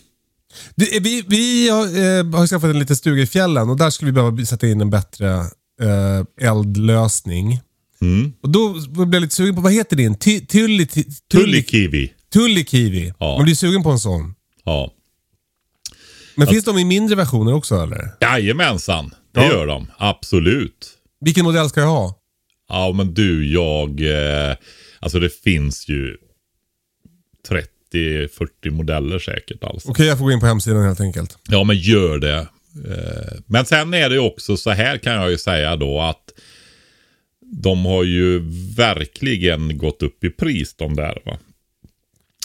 Du, 0.76 0.86
vi 1.00 1.23
vi 1.28 1.69
har, 1.69 1.84
eh, 1.86 2.26
har 2.39 2.47
skaffat 2.47 2.69
en 2.69 2.80
liten 2.80 2.95
stuga 2.95 3.21
i 3.21 3.28
fjällen 3.28 3.69
och 3.69 3.78
där 3.78 3.89
skulle 3.89 4.12
vi 4.12 4.15
behöva 4.15 4.45
sätta 4.45 4.67
in 4.67 4.82
en 4.82 4.89
bättre 4.89 5.30
eh, 5.82 6.47
eldlösning. 6.50 7.60
Och 8.43 8.50
då 8.50 8.69
blev 8.89 9.13
jag 9.13 9.21
lite 9.21 9.36
sugen 9.36 9.56
på, 9.56 9.62
vad 9.62 9.73
heter 9.73 9.95
din? 9.95 10.15
Ty- 10.15 10.39
Tulli... 10.45 10.86
Tulli... 10.88 11.06
Tullikiwi. 11.32 12.13
Tulli 12.34 12.65
kiwi. 12.65 13.13
Ja. 13.19 13.36
Man 13.36 13.43
blir 13.43 13.56
sugen 13.56 13.84
på 13.84 13.89
en 13.91 14.00
sån. 14.00 14.34
Ja. 14.65 14.91
Men 16.36 16.47
finns 16.47 16.65
de 16.65 16.78
i 16.78 16.86
mindre 16.86 17.15
versioner 17.15 17.54
också 17.54 17.76
eller? 17.76 18.10
Jajamensan, 18.21 19.10
det 19.34 19.39
Ja. 19.41 19.47
gör 19.52 19.67
de. 19.67 19.88
Absolut. 19.97 20.89
Vilken 21.21 21.43
modell 21.45 21.69
ska 21.69 21.80
jag 21.82 21.88
ha? 21.88 22.15
Ja 22.70 22.94
men 22.94 23.14
du, 23.14 23.54
jag... 23.54 24.02
Eh, 24.02 24.56
alltså 25.00 25.20
det 25.20 25.30
finns 25.44 25.90
ju 25.90 26.18
30-40 27.94 28.70
modeller 28.72 29.20
säkert 29.20 29.64
alltså. 29.64 29.90
Okej, 29.90 30.08
jag 30.08 30.18
får 30.18 30.26
gå 30.26 30.32
in 30.32 30.40
på 30.40 30.46
hemsidan 30.46 30.84
helt 30.84 31.02
enkelt. 31.02 31.38
Ja 31.50 31.64
men 31.64 31.78
gör 31.78 32.18
det. 32.18 32.48
Eh, 32.86 33.38
men 33.46 33.66
sen 33.66 33.94
är 33.94 34.10
det 34.10 34.16
ju 34.16 34.22
också 34.22 34.58
så 34.58 34.70
här 34.70 34.98
kan 34.98 35.14
jag 35.14 35.32
ju 35.32 35.38
säga 35.38 35.76
då 35.76 36.02
att 36.02 36.34
de 37.42 37.86
har 37.86 38.04
ju 38.04 38.40
verkligen 38.76 39.78
gått 39.78 40.04
upp 40.04 40.24
i 40.24 40.30
pris 40.30 40.76
de 40.76 40.96
där 40.96 41.22
va. 41.26 41.38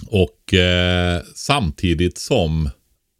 Och 0.07 0.55
eh, 0.55 1.23
samtidigt 1.35 2.19
som, 2.19 2.71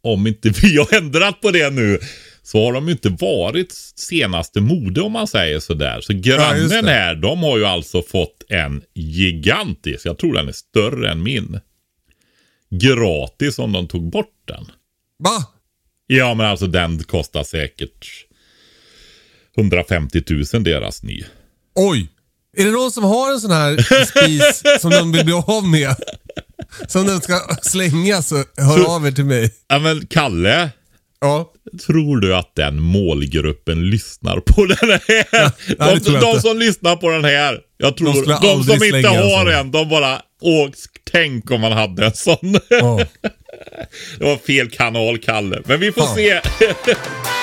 om 0.01 0.27
inte 0.27 0.49
vi 0.61 0.77
har 0.77 0.93
ändrat 0.93 1.41
på 1.41 1.51
det 1.51 1.69
nu, 1.69 1.99
så 2.43 2.65
har 2.65 2.73
de 2.73 2.85
ju 2.85 2.91
inte 2.91 3.09
varit 3.09 3.71
senaste 3.95 4.61
mode 4.61 5.01
om 5.01 5.11
man 5.11 5.27
säger 5.27 5.59
sådär. 5.59 6.01
Så 6.01 6.13
Ja, 6.13 6.19
grannen 6.19 6.69
det. 6.85 6.91
här, 6.91 7.15
de 7.15 7.43
har 7.43 7.57
ju 7.57 7.65
alltså 7.65 8.01
fått 8.01 8.43
en 8.49 8.81
gigantisk, 8.93 10.05
jag 10.05 10.17
tror 10.17 10.33
den 10.33 10.47
är 10.47 10.51
större 10.51 11.11
än 11.11 11.23
min. 11.23 11.59
Gratis 12.69 13.59
om 13.59 13.71
de 13.71 13.87
tog 13.87 14.09
bort 14.09 14.41
den. 14.47 14.65
Va? 15.23 15.45
Ja 16.07 16.33
men 16.33 16.45
alltså 16.45 16.67
den 16.67 17.03
kostar 17.03 17.43
säkert 17.43 18.07
150 19.57 20.23
000 20.53 20.63
deras 20.63 21.03
ny. 21.03 21.23
Oj! 21.75 22.09
Är 22.57 22.65
det 22.65 22.71
någon 22.71 22.91
som 22.91 23.03
har 23.03 23.31
en 23.33 23.39
sån 23.41 23.51
här 23.51 23.77
spis 24.05 24.63
som 24.81 24.91
de 24.91 25.11
vill 25.11 25.25
bli 25.25 25.33
av 25.33 25.67
med? 25.67 25.95
Som 26.87 27.05
den 27.07 27.21
ska 27.21 27.39
slängas 27.61 28.27
så 28.27 28.35
hör 28.35 28.77
Så- 28.77 28.87
av 28.95 29.07
er 29.07 29.11
till 29.11 29.25
mig. 29.25 29.53
Ja 29.67 29.79
men 29.79 30.05
Kalle, 30.05 30.69
Ja. 31.23 31.51
tror 31.87 32.17
du 32.19 32.35
att 32.35 32.55
den 32.55 32.81
målgruppen 32.81 33.89
lyssnar 33.89 34.39
på 34.39 34.65
den 34.65 34.89
här? 34.89 35.51
de 35.93 35.99
tror 35.99 36.15
jag 36.15 36.21
de 36.23 36.29
inte. 36.29 36.41
som 36.41 36.59
lyssnar 36.59 36.95
på 36.95 37.09
den 37.09 37.25
här, 37.25 37.59
jag 37.77 37.97
tror 37.97 38.13
De 38.13 38.21
de, 38.21 38.47
de 38.47 38.63
som 38.63 38.83
inte 38.83 39.09
har 39.09 39.51
en, 39.51 39.71
de 39.71 39.89
bara, 39.89 40.21
åh, 40.41 40.69
tänk 41.11 41.51
om 41.51 41.61
man 41.61 41.71
hade 41.71 42.05
en 42.05 42.13
sån. 42.13 42.55
ja. 42.69 42.99
det 44.19 44.25
var 44.25 44.37
fel 44.37 44.69
kanal 44.69 45.17
Kalle, 45.17 45.61
men 45.65 45.79
vi 45.79 45.91
får 45.91 46.01
Fan. 46.01 46.15
se. 46.15 46.41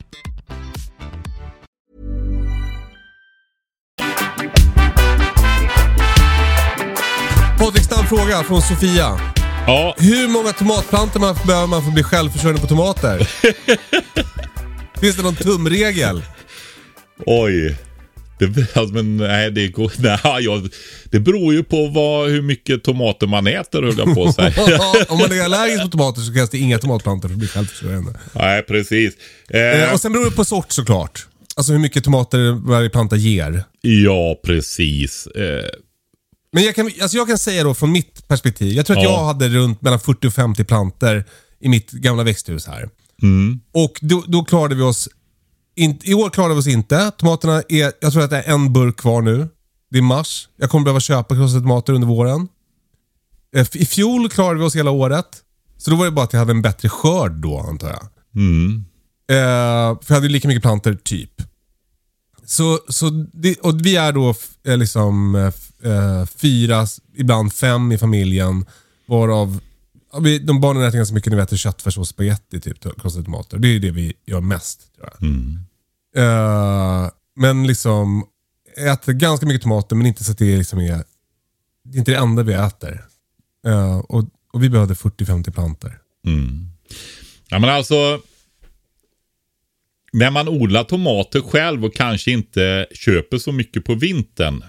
Snabb 7.79 8.05
fråga 8.05 8.43
från 8.43 8.61
Sofia. 8.61 9.19
Ja, 9.67 9.95
Hur 9.97 10.27
många 10.27 10.53
tomatplantor 10.53 11.19
man 11.19 11.35
behöver 11.47 11.67
man 11.67 11.81
för 11.81 11.87
att 11.87 11.93
bli 11.93 12.03
självförsörjande 12.03 12.61
på 12.61 12.67
tomater? 12.67 13.29
Finns 14.99 15.15
det 15.15 15.23
någon 15.23 15.35
tumregel? 15.35 16.23
oj. 17.25 17.77
Det, 18.39 18.77
alltså, 18.77 18.93
men 18.95 19.17
nej, 19.17 19.51
det, 19.51 19.67
går, 19.67 19.91
nej 19.97 20.43
jag, 20.45 20.69
det 21.11 21.19
beror 21.19 21.53
ju 21.53 21.63
på 21.63 21.87
vad, 21.87 22.29
hur 22.29 22.41
mycket 22.41 22.83
tomater 22.83 23.27
man 23.27 23.47
äter 23.47 23.83
höll 23.83 23.97
jag 23.97 24.15
på 24.15 24.23
att 24.25 24.35
säga. 24.35 24.53
Om 25.09 25.17
man 25.17 25.31
är 25.31 25.43
allergisk 25.43 25.81
på 25.83 25.87
tomater 25.89 26.21
så 26.21 26.33
krävs 26.33 26.49
det 26.49 26.57
inga 26.57 26.77
tomatplantor 26.77 27.29
för 27.29 27.33
att 27.35 27.39
bli 27.39 27.47
självförsörjande. 27.47 28.19
nej, 28.33 28.61
precis. 28.63 29.13
Eh, 29.49 29.61
Eh, 29.61 29.93
och 29.93 30.01
sen 30.01 30.13
beror 30.13 30.25
det 30.25 30.31
på 30.31 30.45
sort 30.45 30.71
såklart. 30.71 31.25
Alltså 31.55 31.71
hur 31.71 31.79
mycket 31.79 32.03
tomater 32.03 32.67
varje 32.69 32.89
planta 32.89 33.15
ger. 33.15 33.63
ja, 33.81 34.39
precis. 34.45 35.27
Eh, 35.27 35.65
Men 36.51 36.63
jag 36.63 36.75
kan, 36.75 36.85
alltså 37.01 37.17
jag 37.17 37.27
kan 37.27 37.37
säga 37.37 37.63
då 37.63 37.73
från 37.73 37.91
mitt 37.91 38.27
perspektiv. 38.27 38.73
Jag 38.73 38.85
tror 38.85 38.97
att 38.97 39.03
Ja. 39.03 39.09
jag 39.11 39.25
hade 39.25 39.49
runt 39.49 39.81
mellan 39.81 39.99
40 39.99 40.27
och 40.27 40.33
50 40.33 40.63
planter 40.63 41.25
i 41.59 41.69
mitt 41.69 41.91
gamla 41.91 42.23
växthus 42.23 42.67
här. 42.67 42.89
Och 43.71 43.99
då, 44.01 44.23
då 44.27 44.43
klarade 44.43 44.75
vi 44.75 44.81
oss... 44.81 45.09
In, 45.75 45.99
I 46.03 46.13
år 46.13 46.29
klarade 46.29 46.53
vi 46.53 46.59
oss 46.59 46.67
inte. 46.67 47.11
Tomaterna 47.17 47.63
är... 47.69 47.91
Jag 48.01 48.13
tror 48.13 48.23
att 48.23 48.29
det 48.29 48.41
är 48.41 48.53
en 48.53 48.73
burk 48.73 48.97
kvar 48.97 49.21
nu. 49.21 49.47
Det 49.91 49.97
är 49.97 50.01
mars. 50.01 50.49
Jag 50.57 50.69
kommer 50.69 50.83
behöva 50.85 50.99
köpa 50.99 51.35
krossade 51.35 51.61
tomater 51.61 51.93
under 51.93 52.07
våren. 52.07 52.47
Eh, 53.55 53.67
I 53.73 53.85
fjol 53.85 54.29
klarade 54.29 54.59
vi 54.59 54.65
oss 54.65 54.75
hela 54.75 54.91
året. 54.91 55.25
Så 55.77 55.91
då 55.91 55.97
var 55.97 56.05
det 56.05 56.11
bara 56.11 56.25
att 56.25 56.33
jag 56.33 56.39
hade 56.39 56.51
en 56.51 56.61
bättre 56.61 56.89
skörd 56.89 57.31
då 57.31 57.59
antar 57.59 57.87
jag. 57.89 58.03
Eh, 59.29 59.99
för 60.01 60.05
jag 60.07 60.15
hade 60.15 60.27
ju 60.27 60.33
lika 60.33 60.47
mycket 60.47 60.61
planter 60.63 60.93
typ. 61.03 61.31
Så, 62.45 62.79
så 62.89 63.09
det, 63.33 63.55
och 63.59 63.85
vi 63.85 63.95
är 63.95 64.11
då 64.11 64.29
f- 64.29 64.49
eh, 64.67 64.77
liksom 64.77 65.35
eh, 65.35 65.45
f- 65.47 65.70
eh, 65.83 66.25
fyra, 66.25 66.87
ibland 67.15 67.53
fem 67.53 67.91
i 67.91 67.97
familjen. 67.97 68.65
Varav 69.05 69.59
ja, 70.13 70.19
vi, 70.19 70.39
de 70.39 70.61
barnen 70.61 70.83
äter 70.83 70.97
ganska 70.97 71.15
mycket, 71.15 71.33
vet, 71.33 71.59
köttfärs 71.59 71.97
och 71.97 72.07
spagetti, 72.07 72.59
typ, 72.59 73.01
krossade 73.01 73.25
tomater. 73.25 73.57
Det 73.57 73.67
är 73.67 73.79
det 73.79 73.91
vi 73.91 74.13
gör 74.25 74.41
mest. 74.41 74.95
Tror 74.95 75.09
jag. 75.09 75.29
Eh, 76.15 77.09
men 77.35 77.67
liksom, 77.67 78.25
äter 78.77 79.13
ganska 79.13 79.45
mycket 79.45 79.61
tomater 79.61 79.95
men 79.95 80.05
inte 80.05 80.23
så 80.23 80.31
att 80.31 80.37
det 80.37 80.53
är, 80.53 80.57
liksom 80.57 80.79
är, 80.79 81.03
det 81.83 81.97
är 81.97 81.99
inte 81.99 82.11
det 82.11 82.17
enda 82.17 82.43
vi 82.43 82.53
äter. 82.53 83.05
Eh, 83.67 83.97
och, 83.97 84.25
och 84.53 84.63
vi 84.63 84.69
behövde 84.69 84.93
40-50 84.93 85.51
planter. 85.51 85.97
Ja 87.49 87.59
men 87.59 87.69
alltså. 87.69 88.21
När 90.13 90.31
man 90.31 90.47
odlar 90.47 90.83
tomater 90.83 91.41
själv 91.41 91.85
och 91.85 91.93
kanske 91.93 92.31
inte 92.31 92.87
köper 92.91 93.37
så 93.37 93.51
mycket 93.51 93.85
på 93.85 93.95
vintern. 93.95 94.63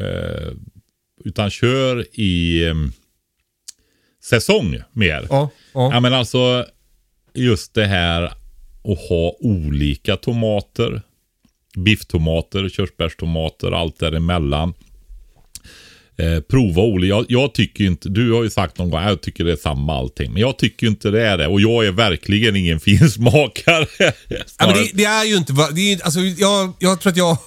Eh, 0.00 0.52
utan 1.24 1.50
kör 1.50 2.06
i 2.20 2.64
eh, 2.66 2.74
säsong 4.24 4.78
mer. 4.92 5.26
Ja, 5.30 5.50
ja. 5.74 5.90
Ja 5.92 6.00
men 6.00 6.14
alltså 6.14 6.66
just 7.34 7.74
det 7.74 7.86
här 7.86 8.22
att 8.22 9.08
ha 9.08 9.36
olika 9.40 10.16
tomater. 10.16 11.02
Bifftomater, 11.76 12.68
körsbärstomater, 12.68 13.72
allt 13.72 13.98
däremellan. 13.98 14.74
eh, 16.16 16.40
prova 16.40 16.82
olika. 16.82 17.08
Jag, 17.14 17.26
jag 17.28 17.54
tycker 17.54 17.84
inte, 17.84 18.08
du 18.08 18.32
har 18.32 18.42
ju 18.42 18.50
sagt 18.50 18.78
någon 18.78 18.90
gång, 18.90 19.02
jag 19.02 19.20
tycker 19.20 19.44
det 19.44 19.52
är 19.52 19.56
samma 19.56 19.98
allting. 19.98 20.32
Men 20.32 20.42
jag 20.42 20.58
tycker 20.58 20.86
inte 20.86 21.10
det 21.10 21.26
är 21.26 21.38
det. 21.38 21.46
Och 21.46 21.60
jag 21.60 21.86
är 21.86 21.92
verkligen 21.92 22.56
ingen 22.56 22.80
finsmakare. 22.90 23.86
Ja, 23.98 24.66
men 24.66 24.74
det, 24.74 24.90
det 24.94 25.04
är 25.04 25.24
ju 25.24 25.36
inte... 25.36 25.52
Det 25.72 25.92
är, 25.92 26.04
alltså, 26.04 26.20
jag, 26.20 26.72
jag 26.78 27.00
tror 27.00 27.10
att 27.10 27.16
jag 27.16 27.38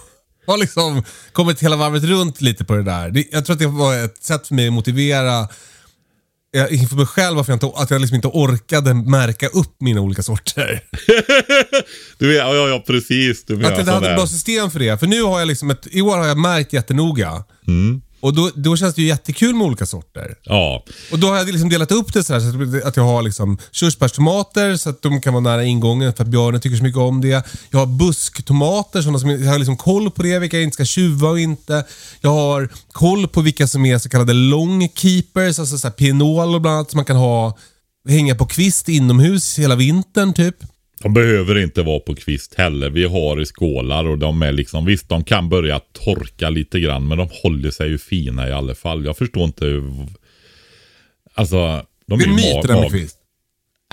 har 0.51 0.58
liksom 0.58 1.03
kommit 1.32 1.63
hela 1.63 1.75
varvet 1.75 2.03
runt 2.03 2.41
lite 2.41 2.65
på 2.65 2.73
det 2.73 2.84
där. 2.84 3.10
Det, 3.10 3.25
jag 3.32 3.45
tror 3.45 3.53
att 3.53 3.60
det 3.60 3.67
var 3.67 4.06
ett 4.06 4.23
sätt 4.23 4.47
för 4.47 4.56
mig 4.56 4.67
att 4.67 4.73
motivera 4.73 5.47
eh, 6.56 6.82
inför 6.82 6.95
mig 6.95 7.06
själv 7.06 7.38
varför 7.38 7.51
jag 7.51 7.56
inte, 7.56 7.82
att 7.82 7.91
jag 7.91 8.01
liksom 8.01 8.15
inte 8.15 8.27
orkade 8.27 8.93
märka 8.93 9.47
upp 9.47 9.75
mina 9.79 10.01
olika 10.01 10.23
sorter. 10.23 10.84
Du 12.17 12.27
vet, 12.27 12.38
ja, 12.38 12.53
ja, 12.56 12.84
precis. 12.88 13.45
Du 13.45 13.56
menar 13.56 13.71
Att 13.71 13.77
jag 13.77 13.82
inte 13.82 13.91
hade 13.91 14.10
ett 14.10 14.17
bra 14.17 14.27
system 14.27 14.71
för 14.71 14.79
det. 14.79 14.97
För 14.97 15.08
nu 15.08 15.23
har 15.23 15.39
jag 15.39 15.47
liksom 15.47 15.69
ett, 15.69 15.88
i 15.91 16.01
år 16.01 16.17
har 16.17 16.25
jag 16.25 16.38
märkt 16.38 16.73
jättenoga. 16.73 17.43
Mm. 17.67 18.01
Och 18.23 18.33
då, 18.33 18.51
då 18.55 18.77
känns 18.77 18.95
det 18.95 19.01
ju 19.01 19.07
jättekul 19.07 19.55
med 19.55 19.67
olika 19.67 19.86
sorter. 19.86 20.36
Ja, 20.43 20.83
Och 21.12 21.19
då 21.19 21.27
har 21.27 21.38
jag 21.38 21.47
liksom 21.47 21.69
delat 21.69 21.91
upp 21.91 22.13
det 22.13 22.23
så 22.23 22.33
här 22.33 22.39
så 22.81 22.88
att- 22.88 22.97
jag 22.97 23.03
har 23.03 23.21
liksom 23.21 23.57
körsbärstomater 23.71 24.75
så 24.75 24.89
att 24.89 25.01
de 25.01 25.21
kan 25.21 25.33
vara 25.33 25.41
nära 25.43 25.63
ingången 25.63 26.13
för 26.13 26.23
att 26.23 26.29
björnen 26.29 26.62
tycker 26.62 26.77
så 26.77 26.83
mycket 26.83 26.97
om 26.99 27.21
det. 27.21 27.43
Jag 27.69 27.79
har 27.79 27.86
busktomater, 27.86 29.01
sådana 29.01 29.19
som 29.19 29.29
jag 29.29 29.51
har 29.51 29.57
liksom 29.59 29.77
koll 29.77 30.12
på 30.12 30.23
det, 30.23 30.39
vilka 30.39 30.57
jag 30.57 30.63
inte 30.63 30.73
ska 30.73 30.86
tjuva 30.86 31.29
och 31.29 31.39
inte. 31.39 31.86
Jag 32.21 32.29
har 32.29 32.69
koll 32.91 33.27
på 33.27 33.41
vilka 33.41 33.67
som 33.67 33.86
är 33.86 33.97
så 33.97 34.09
kallade 34.09 34.33
long 34.33 34.89
keepers, 34.95 35.59
alltså 35.59 35.77
så 35.77 35.88
här 35.88 35.93
pinol 35.93 36.55
och 36.55 36.62
bland 36.62 36.75
annat 36.77 36.91
som 36.91 36.97
man 36.97 37.05
kan 37.05 37.15
ha 37.17 37.57
hänga 38.09 38.36
på 38.36 38.45
kvist 38.45 38.89
inomhus 38.89 39.59
hela 39.59 39.75
vintern 39.75 40.33
typ. 40.33 40.55
De 41.04 41.13
behöver 41.13 41.58
inte 41.63 41.82
vara 41.82 42.00
på 42.00 42.16
kvist 42.16 42.54
heller. 42.56 42.89
Vi 42.89 43.04
har 43.06 43.42
i 43.42 43.46
skålar 43.46 44.06
och 44.06 44.18
de 44.18 44.42
är 44.42 44.52
liksom, 44.52 44.86
visst 44.86 45.10
de 45.10 45.24
kan 45.24 45.50
börja 45.50 45.80
torka 45.80 46.50
lite 46.50 46.80
grann 46.80 47.08
men 47.08 47.18
de 47.18 47.28
håller 47.44 47.72
sig 47.72 47.89
ju 47.89 47.98
fina 47.98 48.50
i 48.50 48.52
alla 48.52 48.76
fall. 48.76 49.06
Jag 49.06 49.18
förstår 49.18 49.44
inte 49.44 49.66
hur... 49.66 49.94
Alltså, 51.36 51.58
de 52.08 52.20
Det 52.20 52.26
är 52.26 52.28
ju 52.28 52.30
en 52.30 52.36
myt 52.36 52.62
det 52.62 52.68
där 52.68 52.74
mag- 52.76 52.82
med 52.82 52.92
kvist. 52.92 53.18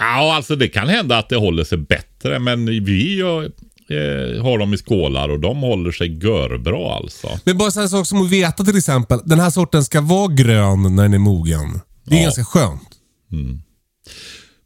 Ja, 0.01 0.35
alltså 0.37 0.57
det 0.57 0.69
kan 0.69 0.89
hända 0.89 1.19
att 1.19 1.29
det 1.29 1.37
håller 1.37 1.65
sig 1.65 1.79
bättre, 1.79 2.39
men 2.39 2.67
vi 2.85 3.17
gör, 3.17 3.43
eh, 3.45 4.43
har 4.43 4.59
dem 4.59 4.75
i 4.75 4.77
skålar 4.77 5.29
och 5.29 5.41
de 5.41 5.57
håller 5.59 5.93
sig 5.93 6.19
görbra 6.25 6.95
alltså. 6.95 7.29
Men 7.45 7.59
bara 7.59 7.71
här 7.81 7.87
sak 7.89 8.07
som 8.07 8.23
att 8.23 8.31
veta 8.31 8.65
till 8.65 8.77
exempel, 8.77 9.19
den 9.25 9.41
här 9.41 9.51
sorten 9.51 9.85
ska 9.85 10.01
vara 10.01 10.33
grön 10.35 10.97
när 10.97 11.03
den 11.03 11.15
är 11.15 11.19
mogen. 11.19 11.81
Det 12.05 12.15
är 12.15 12.19
Ja. 12.19 12.23
ganska 12.23 12.45
skönt. 12.45 12.83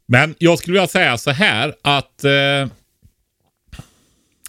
Men 0.07 0.35
jag 0.39 0.59
skulle 0.59 0.73
vilja 0.73 0.87
säga 0.87 1.17
så 1.17 1.31
här 1.31 1.73
att 1.81 2.23
eh, 2.23 2.67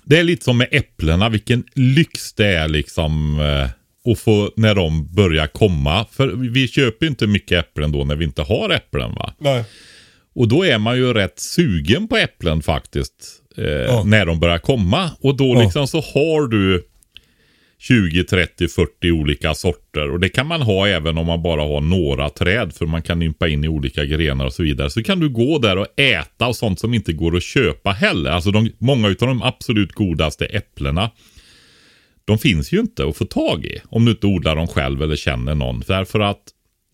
det 0.05 0.19
är 0.19 0.23
lite 0.23 0.45
som 0.45 0.59
med 0.59 0.69
äpplena, 0.71 1.29
vilken 1.29 1.65
lyx 1.75 2.33
det 2.35 2.47
är 2.47 2.69
liksom 2.69 3.41
eh, 3.41 4.13
att 4.13 4.19
få 4.19 4.53
när 4.57 4.75
de 4.75 5.15
börjar 5.15 5.47
komma. 5.47 6.07
För 6.13 6.29
vi 6.29 6.69
köper 6.69 7.07
ju 7.07 7.11
inte 7.11 7.27
mycket 7.27 7.59
äpplen 7.59 7.93
då 7.93 8.05
när 8.05 8.17
vi 8.17 8.25
inte 8.25 8.43
har 8.43 8.71
äpplen 8.71 9.15
va. 9.15 9.35
Nej. 9.39 9.65
Och 10.35 10.49
då 10.49 10.65
är 10.67 10.79
man 10.79 10.97
ju 10.97 11.13
rätt 11.13 11.39
sugen 11.39 12.09
på 12.09 12.17
äpplen 12.17 12.63
faktiskt. 12.63 13.13
Eh, 13.57 14.05
När 14.05 14.27
de 14.27 14.41
börjar 14.41 14.59
komma. 14.59 15.11
Och 15.21 15.37
då 15.37 15.55
Ja. 15.55 15.63
liksom 15.63 15.89
så 15.89 16.01
har 16.01 16.49
du 16.49 16.87
20, 17.79 18.25
30, 18.25 18.69
40 18.69 19.11
olika 19.11 19.55
sorter. 19.55 20.11
Och 20.11 20.21
det 20.21 20.29
kan 20.29 20.47
man 20.47 20.63
ha 20.63 20.89
även 20.89 21.19
om 21.19 21.27
man 21.27 21.43
bara 21.43 21.63
har 21.63 21.81
några 21.81 22.31
träd. 22.31 22.73
För 22.75 22.87
man 22.87 23.03
kan 23.03 23.23
ympa 23.23 23.49
in 23.49 23.65
i 23.65 23.69
olika 23.69 24.05
grenar 24.05 24.45
och 24.47 24.53
så 24.53 24.63
vidare. 24.63 24.91
Så 24.91 25.03
kan 25.03 25.21
du 25.21 25.29
gå 25.29 25.59
där 25.59 25.79
och 25.79 26.01
äta 26.01 26.47
och 26.47 26.57
sånt 26.57 26.81
som 26.81 26.95
inte 26.95 27.13
går 27.13 27.37
att 27.37 27.43
köpa 27.43 27.91
heller. 27.91 28.31
Alltså 28.31 28.51
de, 28.51 28.71
många 28.79 29.09
av 29.09 29.15
de 29.15 29.43
absolut 29.43 29.93
godaste 29.93 30.47
äpplena. 30.47 31.11
De 32.25 32.39
finns 32.39 32.73
ju 32.73 32.81
inte 32.81 33.07
att 33.07 33.17
få 33.17 33.25
tag 33.25 33.65
i. 33.65 33.79
Om 33.89 34.05
du 34.05 34.11
inte 34.11 34.27
odlar 34.27 34.57
dem 34.57 34.67
själv 34.67 35.03
eller 35.03 35.17
känner 35.17 35.55
någon. 35.55 35.83
Därför 35.87 36.21
att 36.21 36.43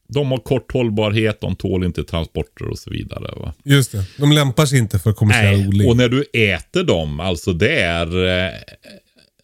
de 0.09 0.31
har 0.31 0.39
kort 0.39 0.73
hållbarhet, 0.73 1.41
de 1.41 1.57
tål 1.57 1.85
inte 1.85 2.05
transporter 2.05 2.69
och 2.69 2.79
så 2.79 2.91
vidare. 2.91 3.33
Va? 3.37 3.55
Just 3.65 3.93
det. 3.93 4.05
De 4.19 4.33
lämpar 4.33 4.67
sig 4.67 4.79
inte 4.79 4.99
för 4.99 5.13
kommersiell 5.13 5.59
Nej, 5.59 5.69
odling. 5.69 5.89
och 5.89 5.97
när 5.97 6.09
du 6.09 6.25
äter 6.33 6.85
dem, 6.85 7.21
alltså 7.21 7.53
det 7.53 7.81
är... 7.81 8.27
eh, 8.27 8.53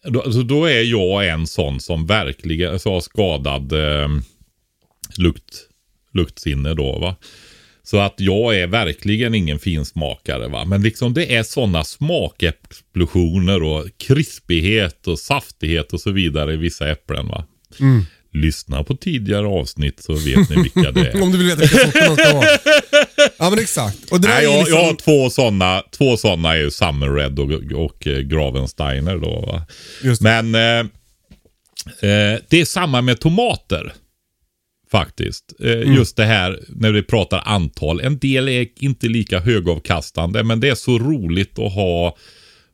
då, 0.03 0.21
alltså 0.21 0.43
då 0.43 0.65
är 0.65 0.83
jag 0.83 1.27
en 1.27 1.47
sån 1.47 1.79
som 1.79 2.05
verkligen 2.05 2.79
så 2.79 2.93
har 2.93 3.01
skadad 3.01 3.73
eh, 3.73 4.07
lukt, 5.17 5.55
luktsinne 6.13 6.73
då 6.73 6.99
va. 6.99 7.15
Så 7.83 7.97
att 7.97 8.15
jag 8.17 8.57
är 8.57 8.67
verkligen 8.67 9.35
ingen 9.35 9.59
finsmakare 9.59 10.47
va. 10.47 10.65
Men 10.65 10.81
liksom 10.81 11.13
det 11.13 11.35
är 11.35 11.43
sådana 11.43 11.83
smakexplosioner 11.83 13.63
och 13.63 13.85
krispighet 13.97 15.07
och 15.07 15.19
saftighet 15.19 15.93
och 15.93 16.01
så 16.01 16.11
vidare 16.11 16.53
i 16.53 16.57
vissa 16.57 16.89
äpplen 16.89 17.27
va. 17.27 17.45
Mm. 17.79 18.05
Lyssna 18.33 18.83
på 18.83 18.95
tidigare 18.95 19.47
avsnitt 19.47 20.03
så 20.03 20.13
vet 20.13 20.49
ni 20.49 20.55
vilka 20.63 20.91
det 20.91 21.07
är. 21.13 21.21
Om 21.21 21.31
du 21.31 21.37
vill 21.37 21.47
veta 21.47 21.59
vilka 21.59 21.77
sorter 21.85 22.07
man 22.07 22.15
ska 22.17 22.29
ha. 22.31 22.43
Ja 23.37 23.49
men 23.49 23.59
exakt. 23.59 24.11
Och 24.11 24.21
det 24.21 24.27
Nej, 24.27 24.43
jag, 24.43 24.59
liksom... 24.59 24.77
jag 24.77 24.85
har 24.85 24.93
två 24.93 25.29
sådana. 25.29 25.83
Två 25.97 26.17
sådana 26.17 26.53
är 26.53 26.57
ju 26.57 26.71
Summer 26.71 27.09
Red 27.09 27.39
och, 27.39 27.51
och 27.85 28.07
eh, 28.07 28.19
Gravensteiner 28.19 29.17
då. 29.17 29.41
Va? 29.47 29.65
Just 30.03 30.23
det. 30.23 30.41
Men 30.43 30.55
eh, 30.55 30.85
eh, 32.09 32.39
det 32.49 32.61
är 32.61 32.65
samma 32.65 33.01
med 33.01 33.19
tomater. 33.19 33.93
Faktiskt. 34.91 35.53
Eh, 35.59 35.71
Mm. 35.71 35.93
Just 35.95 36.15
det 36.15 36.25
här 36.25 36.59
när 36.67 36.91
vi 36.91 37.03
pratar 37.03 37.41
antal. 37.45 37.99
En 38.01 38.19
del 38.19 38.47
är 38.49 38.67
inte 38.79 39.07
lika 39.07 39.39
högavkastande 39.39 40.43
men 40.43 40.59
det 40.59 40.69
är 40.69 40.75
så 40.75 40.99
roligt 40.99 41.59
att 41.59 41.73
ha 41.73 42.17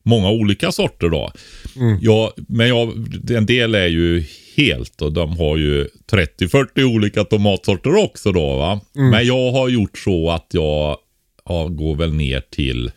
många 0.03 0.29
olika 0.29 0.71
sorter 0.71 1.09
då. 1.09 1.31
Mm. 1.75 1.97
Ja, 2.01 2.33
men 2.47 2.67
jag, 2.67 2.93
en 3.31 3.45
del 3.45 3.75
är 3.75 3.87
ju 3.87 4.23
helt 4.57 5.01
och 5.01 5.13
de 5.13 5.37
har 5.37 5.57
ju 5.57 5.87
30-40 6.11 6.83
olika 6.83 7.23
tomatsorter 7.23 7.95
också 7.95 8.31
då 8.31 8.55
va. 8.55 8.79
Mm. 8.95 9.09
Men 9.09 9.25
jag 9.25 9.51
har 9.51 9.69
gjort 9.69 9.97
så 9.97 10.31
att 10.31 10.47
jag 10.51 10.97
ja, 11.45 11.67
går 11.67 11.95
väl 11.95 12.13
ner 12.13 12.41
till, 12.49 12.91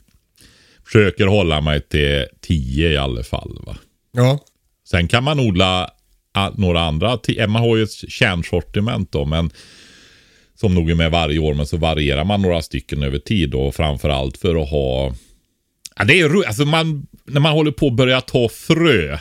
försöker 0.84 1.26
hålla 1.26 1.60
mig 1.60 1.80
till 1.80 2.26
10 2.40 2.88
i 2.88 2.96
alla 2.96 3.22
fall 3.22 3.58
va. 3.66 3.76
Ja. 4.12 4.38
Sen 4.88 5.08
kan 5.08 5.24
man 5.24 5.40
odla 5.40 5.90
några 6.54 6.80
andra, 6.80 7.18
man 7.48 7.62
har 7.62 7.76
ju 7.76 7.82
ett 7.82 8.10
kärnsortiment 8.10 9.12
då 9.12 9.24
men 9.24 9.50
som 10.54 10.74
nog 10.74 10.90
är 10.90 10.94
med 10.94 11.10
varje 11.10 11.38
år 11.38 11.54
men 11.54 11.66
så 11.66 11.76
varierar 11.76 12.24
man 12.24 12.42
några 12.42 12.62
stycken 12.62 13.02
över 13.02 13.18
tid 13.18 13.54
och 13.54 13.74
framförallt 13.74 14.38
för 14.38 14.62
att 14.62 14.70
ha 14.70 15.14
Ja, 15.98 16.04
det 16.04 16.20
är 16.20 16.46
alltså 16.46 16.64
man, 16.64 17.06
när 17.24 17.40
man 17.40 17.52
håller 17.52 17.70
på 17.70 17.86
att 17.86 17.96
börja 17.96 18.20
ta 18.20 18.48
frö. 18.48 19.18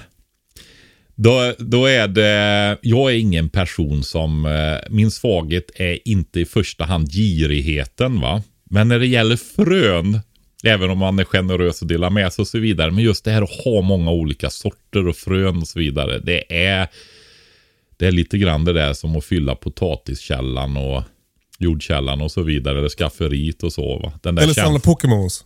Då, 1.19 1.53
då 1.57 1.85
är 1.85 2.07
det, 2.07 2.77
jag 2.81 3.11
är 3.11 3.15
ingen 3.17 3.49
person 3.49 4.03
som, 4.03 4.45
eh, 4.45 4.89
min 4.89 5.11
svaghet 5.11 5.71
är 5.75 6.07
inte 6.07 6.39
i 6.39 6.45
första 6.45 6.85
hand 6.85 7.11
girigheten 7.11 8.21
va. 8.21 8.43
Men 8.69 8.87
när 8.87 8.99
det 8.99 9.07
gäller 9.07 9.35
frön, 9.35 10.19
även 10.63 10.89
om 10.89 10.97
man 10.97 11.19
är 11.19 11.23
generös 11.23 11.81
och 11.81 11.87
delar 11.87 12.09
med 12.09 12.33
sig 12.33 12.41
och 12.41 12.47
så 12.47 12.59
vidare. 12.59 12.91
Men 12.91 13.03
just 13.03 13.25
det 13.25 13.31
här 13.31 13.41
att 13.41 13.63
ha 13.63 13.81
många 13.81 14.11
olika 14.11 14.49
sorter 14.49 15.07
och 15.07 15.15
frön 15.15 15.57
och 15.57 15.67
så 15.67 15.79
vidare. 15.79 16.19
Det 16.19 16.67
är, 16.67 16.87
det 17.97 18.07
är 18.07 18.11
lite 18.11 18.37
grann 18.37 18.65
det 18.65 18.73
där 18.73 18.93
som 18.93 19.15
att 19.15 19.25
fylla 19.25 19.55
potatiskällan 19.55 20.77
och 20.77 21.03
jordkällan 21.59 22.21
och 22.21 22.31
så 22.31 22.41
vidare. 22.41 22.77
Eller 22.77 22.89
skafferiet 22.89 23.63
och 23.63 23.73
så 23.73 23.99
va. 23.99 24.11
Den 24.23 24.35
där 24.35 24.43
Eller 24.43 24.53
samla 24.53 24.79
Pokémons. 24.79 25.45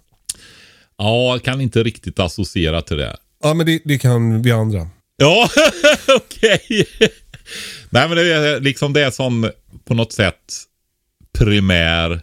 Ja, 0.98 1.40
kan 1.44 1.62
inte 1.62 1.84
riktigt 1.84 2.20
associera 2.20 2.82
till 2.82 2.98
det. 2.98 3.18
Ja 3.44 3.54
men 3.54 3.66
det, 3.66 3.82
det 3.86 3.98
kan 3.98 4.42
vi 4.42 4.52
andra. 4.52 4.88
Ja, 5.22 5.50
okej. 6.16 6.88
Nej, 7.90 8.08
men 8.08 8.18
det 8.18 8.34
är 8.34 8.60
liksom 8.60 8.94
det 8.94 9.02
är 9.02 9.12
sån 9.12 9.50
på 9.86 9.94
något 9.94 10.14
sätt 10.14 10.36
primär 11.38 12.22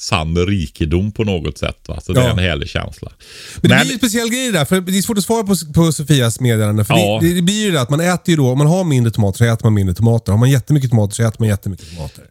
sann 0.00 0.38
rikedom 0.46 1.12
på 1.12 1.24
något 1.24 1.58
sätt. 1.58 1.88
Va? 1.88 2.00
Så 2.00 2.12
det 2.12 2.20
är 2.20 2.30
en 2.30 2.38
härlig 2.38 2.68
känsla. 2.68 3.12
Men 3.60 3.70
det 3.70 3.76
Men, 3.76 3.84
blir 3.86 3.92
en 3.92 3.98
speciell 3.98 4.28
grej 4.30 4.52
där, 4.52 4.64
för 4.64 4.80
det 4.80 4.98
är 4.98 5.02
svårt 5.02 5.18
att 5.18 5.24
svara 5.24 5.42
på, 5.44 5.54
på 5.74 5.92
Sofias 5.92 6.40
meddelande. 6.40 6.84
För 6.84 6.94
Ja. 6.94 7.18
det, 7.22 7.34
det 7.34 7.42
blir 7.42 7.64
ju 7.64 7.70
det 7.70 7.80
att 7.80 7.90
man 7.90 8.00
äter 8.00 8.30
ju 8.30 8.36
då, 8.36 8.50
om 8.50 8.58
man 8.58 8.66
har 8.66 8.84
mindre 8.84 9.10
tomater 9.12 9.38
så 9.38 9.44
äter 9.44 9.66
man 9.66 9.74
mindre 9.74 9.94
tomater. 9.94 10.32
Har 10.32 10.38
man 10.38 10.50
jättemycket 10.50 10.90
tomater 10.90 11.14
så 11.14 11.22
äter 11.22 11.36
man 11.38 11.48
jättemycket 11.48 11.90
tomater. 11.90 12.24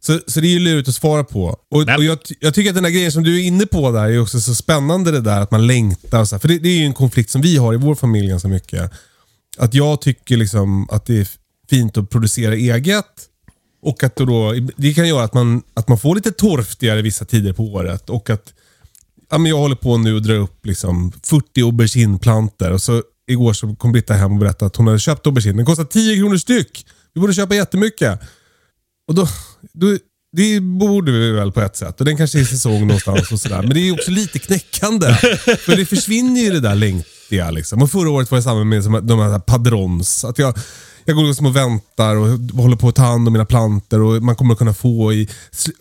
Så, 0.00 0.20
så 0.26 0.40
det 0.40 0.46
är 0.46 0.50
ju 0.50 0.58
lurigt 0.58 0.88
att 0.88 0.94
svara 0.94 1.24
på. 1.24 1.44
Och, 1.70 1.82
och 1.82 2.04
jag, 2.04 2.18
jag 2.40 2.54
tycker 2.54 2.70
att 2.70 2.74
den 2.74 2.84
här 2.84 2.92
grejen 2.92 3.12
som 3.12 3.22
du 3.22 3.40
är 3.40 3.46
inne 3.46 3.66
på 3.66 3.90
där 3.90 4.08
är 4.08 4.20
också 4.20 4.40
så 4.40 4.54
spännande 4.54 5.10
det 5.10 5.20
där 5.20 5.40
att 5.40 5.50
man 5.50 5.66
längtar. 5.66 6.20
Och 6.20 6.28
så 6.28 6.34
här. 6.34 6.40
För 6.40 6.48
det, 6.48 6.58
det 6.58 6.68
är 6.68 6.78
ju 6.78 6.84
en 6.84 6.94
konflikt 6.94 7.30
som 7.30 7.40
vi 7.40 7.56
har 7.56 7.74
i 7.74 7.76
vår 7.76 7.94
familj 7.94 8.28
ganska 8.28 8.48
mycket. 8.48 8.92
Att 9.58 9.74
jag 9.74 10.00
tycker 10.00 10.36
liksom 10.36 10.90
att 10.90 11.06
det 11.06 11.20
är 11.20 11.28
fint 11.70 11.96
att 11.96 12.10
producera 12.10 12.54
eget. 12.54 13.06
Och 13.82 14.04
att 14.04 14.16
då, 14.16 14.24
då, 14.24 14.54
det 14.76 14.94
kan 14.94 15.08
göra 15.08 15.24
att 15.24 15.34
man, 15.34 15.62
att 15.74 15.88
man 15.88 15.98
får 15.98 16.14
lite 16.14 16.32
torftigare 16.32 17.02
vissa 17.02 17.24
tider 17.24 17.52
på 17.52 17.64
året. 17.64 18.10
Och 18.10 18.30
att 18.30 18.52
ja, 19.30 19.38
men 19.38 19.50
jag 19.50 19.58
håller 19.58 19.76
på 19.76 19.96
nu 19.96 20.14
och 20.14 20.22
drar 20.22 20.34
upp 20.34 20.66
liksom 20.66 21.12
40 21.22 21.62
aubergineplantor. 21.62 22.70
Och 22.70 22.82
så 22.82 23.02
igår 23.28 23.52
så 23.52 23.74
kom 23.74 23.92
Britta 23.92 24.14
hem 24.14 24.32
och 24.32 24.38
berättade 24.38 24.66
att 24.66 24.76
hon 24.76 24.86
hade 24.86 24.98
köpt 24.98 25.26
aubergine. 25.26 25.56
Den 25.56 25.66
kostar 25.66 25.84
10 25.84 26.16
kronor 26.16 26.36
styck. 26.36 26.86
Vi 27.14 27.20
borde 27.20 27.34
köpa 27.34 27.54
jättemycket. 27.54 28.20
Och 29.06 29.14
då, 29.14 29.28
då, 29.72 29.96
det 30.32 30.60
borde 30.60 31.12
vi 31.12 31.30
väl 31.32 31.52
på 31.52 31.60
ett 31.60 31.76
sätt. 31.76 32.00
Och 32.00 32.06
den 32.06 32.16
kanske 32.16 32.38
är 32.38 32.42
i 32.42 32.46
säsong 32.46 32.80
någonstans 32.86 33.32
och 33.32 33.40
sådär. 33.40 33.62
Men 33.62 33.70
det 33.70 33.80
är 33.88 33.92
också 33.92 34.10
lite 34.10 34.38
knäckande. 34.38 35.14
För 35.58 35.76
det 35.76 35.86
försvinner 35.86 36.40
ju 36.40 36.50
det 36.50 36.60
där 36.60 36.74
längtiga 36.74 37.50
liksom. 37.50 37.82
Och 37.82 37.90
förra 37.90 38.10
året 38.10 38.30
var 38.30 38.38
det 38.38 38.42
samma 38.42 38.64
med 38.64 38.82
de 39.04 39.18
här 39.18 39.38
padrons. 39.38 40.24
Att 40.24 40.38
jag, 40.38 40.58
Jag 41.04 41.16
går 41.16 41.24
liksom 41.24 41.46
och 41.46 41.56
väntar 41.56 42.16
och 42.16 42.28
håller 42.62 42.76
på 42.76 42.88
att 42.88 42.94
ta 42.94 43.02
hand 43.02 43.26
om 43.28 43.32
mina 43.32 43.44
plantor 43.44 44.00
och 44.00 44.22
man 44.22 44.36
kommer 44.36 44.52
att 44.52 44.58
kunna 44.58 44.74
få 44.74 45.12
i, 45.12 45.28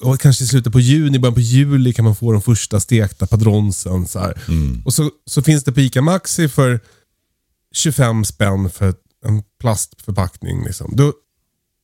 och 0.02 0.20
kanske 0.20 0.44
i 0.44 0.48
slutet 0.48 0.74
på 0.74 0.80
juni, 0.80 1.20
början 1.20 1.34
på 1.34 1.39
juli 1.39 1.94
kan 1.94 2.06
man 2.06 2.15
få 2.15 2.32
de 2.32 2.42
första 2.42 2.80
stekta 2.80 3.28
padronsen. 3.28 4.08
Så 4.08 4.20
här. 4.20 4.42
Och 4.86 4.94
så, 4.94 5.10
så 5.26 5.42
finns 5.42 5.63
det 5.63 5.72
på 5.72 5.80
ICA 5.80 6.02
Maxi 6.02 6.50
för 6.50 6.80
25 7.76 8.26
spänn 8.26 8.70
för 8.70 8.94
en 9.26 9.44
plastförpackning. 9.62 10.63
Liksom. 10.65 10.94
Då, 10.96 11.13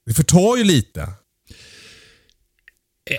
det 0.05 0.13
förtar 0.13 0.57
ju 0.57 0.63
lite. 0.63 1.07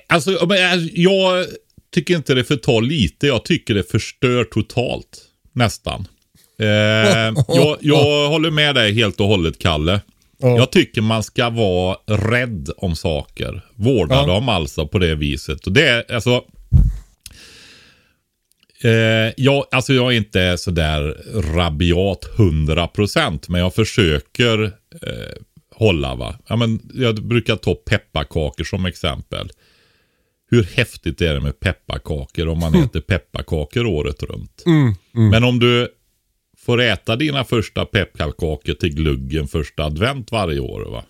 Alltså, 0.08 0.46
men, 0.48 0.72
alltså, 0.72 0.88
jag 0.94 1.46
tycker 1.94 2.16
inte 2.16 2.34
det 2.34 2.44
förtar 2.44 2.80
lite. 2.82 3.26
Jag 3.26 3.44
tycker 3.44 3.74
det 3.74 3.90
förstör 3.90 4.44
totalt. 4.44 5.22
Nästan. 5.52 6.08
Eh, 6.58 6.66
jag, 7.48 7.76
jag 7.80 8.28
håller 8.28 8.50
med 8.50 8.74
dig 8.74 8.92
helt 8.94 9.20
och 9.20 9.26
hållet, 9.26 9.58
Kalle. 9.58 10.00
Jag 10.38 10.72
tycker 10.72 11.00
man 11.00 11.22
ska 11.22 11.50
vara 11.50 11.96
rädd 12.06 12.70
om 12.76 12.96
saker. 12.96 13.60
Vårda 13.74 14.14
Ja. 14.14 14.26
dem 14.26 14.48
alltså 14.48 14.86
på 14.86 14.98
det 14.98 15.14
viset. 15.14 15.66
Och 15.66 15.72
det 15.72 15.88
är 15.88 16.12
alltså... 16.14 16.44
Eh, 18.84 19.32
jag, 19.36 19.64
alltså 19.70 19.92
jag 19.92 20.12
är 20.12 20.16
inte 20.16 20.58
sådär 20.58 21.16
rabiat 21.54 22.28
100% 22.36 23.44
men 23.48 23.60
jag 23.60 23.74
försöker 23.74 24.62
eh, 25.02 25.34
hålla 25.74 26.14
va. 26.14 26.38
Ja, 26.48 26.56
men 26.56 26.80
jag 26.94 27.14
brukar 27.22 27.56
ta 27.56 27.74
pepparkakor 27.74 28.64
som 28.64 28.86
exempel. 28.86 29.50
Hur 30.50 30.62
häftigt 30.62 31.20
är 31.20 31.34
det 31.34 31.40
med 31.40 31.60
pepparkakor 31.60 32.48
om 32.48 32.58
man 32.58 32.74
äter 32.74 33.00
pepparkakor 33.00 33.86
året 33.86 34.22
runt? 34.22 34.62
Men 35.30 35.44
om 35.44 35.58
du 35.58 35.88
får 36.58 36.80
äta 36.82 37.16
dina 37.16 37.44
första 37.44 37.84
pepparkakor 37.84 38.74
till 38.74 38.94
gluggen 38.94 39.48
första 39.48 39.84
advent 39.84 40.32
varje 40.32 40.60
år 40.60 40.90
va. 40.90 41.04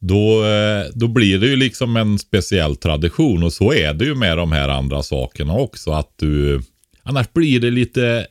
Då, 0.00 0.44
eh, 0.44 0.84
då 0.94 1.08
blir 1.08 1.38
det 1.38 1.46
ju 1.46 1.56
liksom 1.56 1.96
en 1.96 2.18
speciell 2.18 2.76
tradition 2.76 3.42
och 3.42 3.52
så 3.52 3.72
är 3.72 3.94
det 3.94 4.04
ju 4.04 4.14
med 4.14 4.36
de 4.38 4.52
här 4.52 4.68
andra 4.68 5.02
sakerna 5.02 5.52
också. 5.54 5.90
Att 5.90 6.12
du, 6.16 6.60
annars 7.02 7.32
blir 7.32 7.60
det 7.60 7.70
lite 7.70 8.26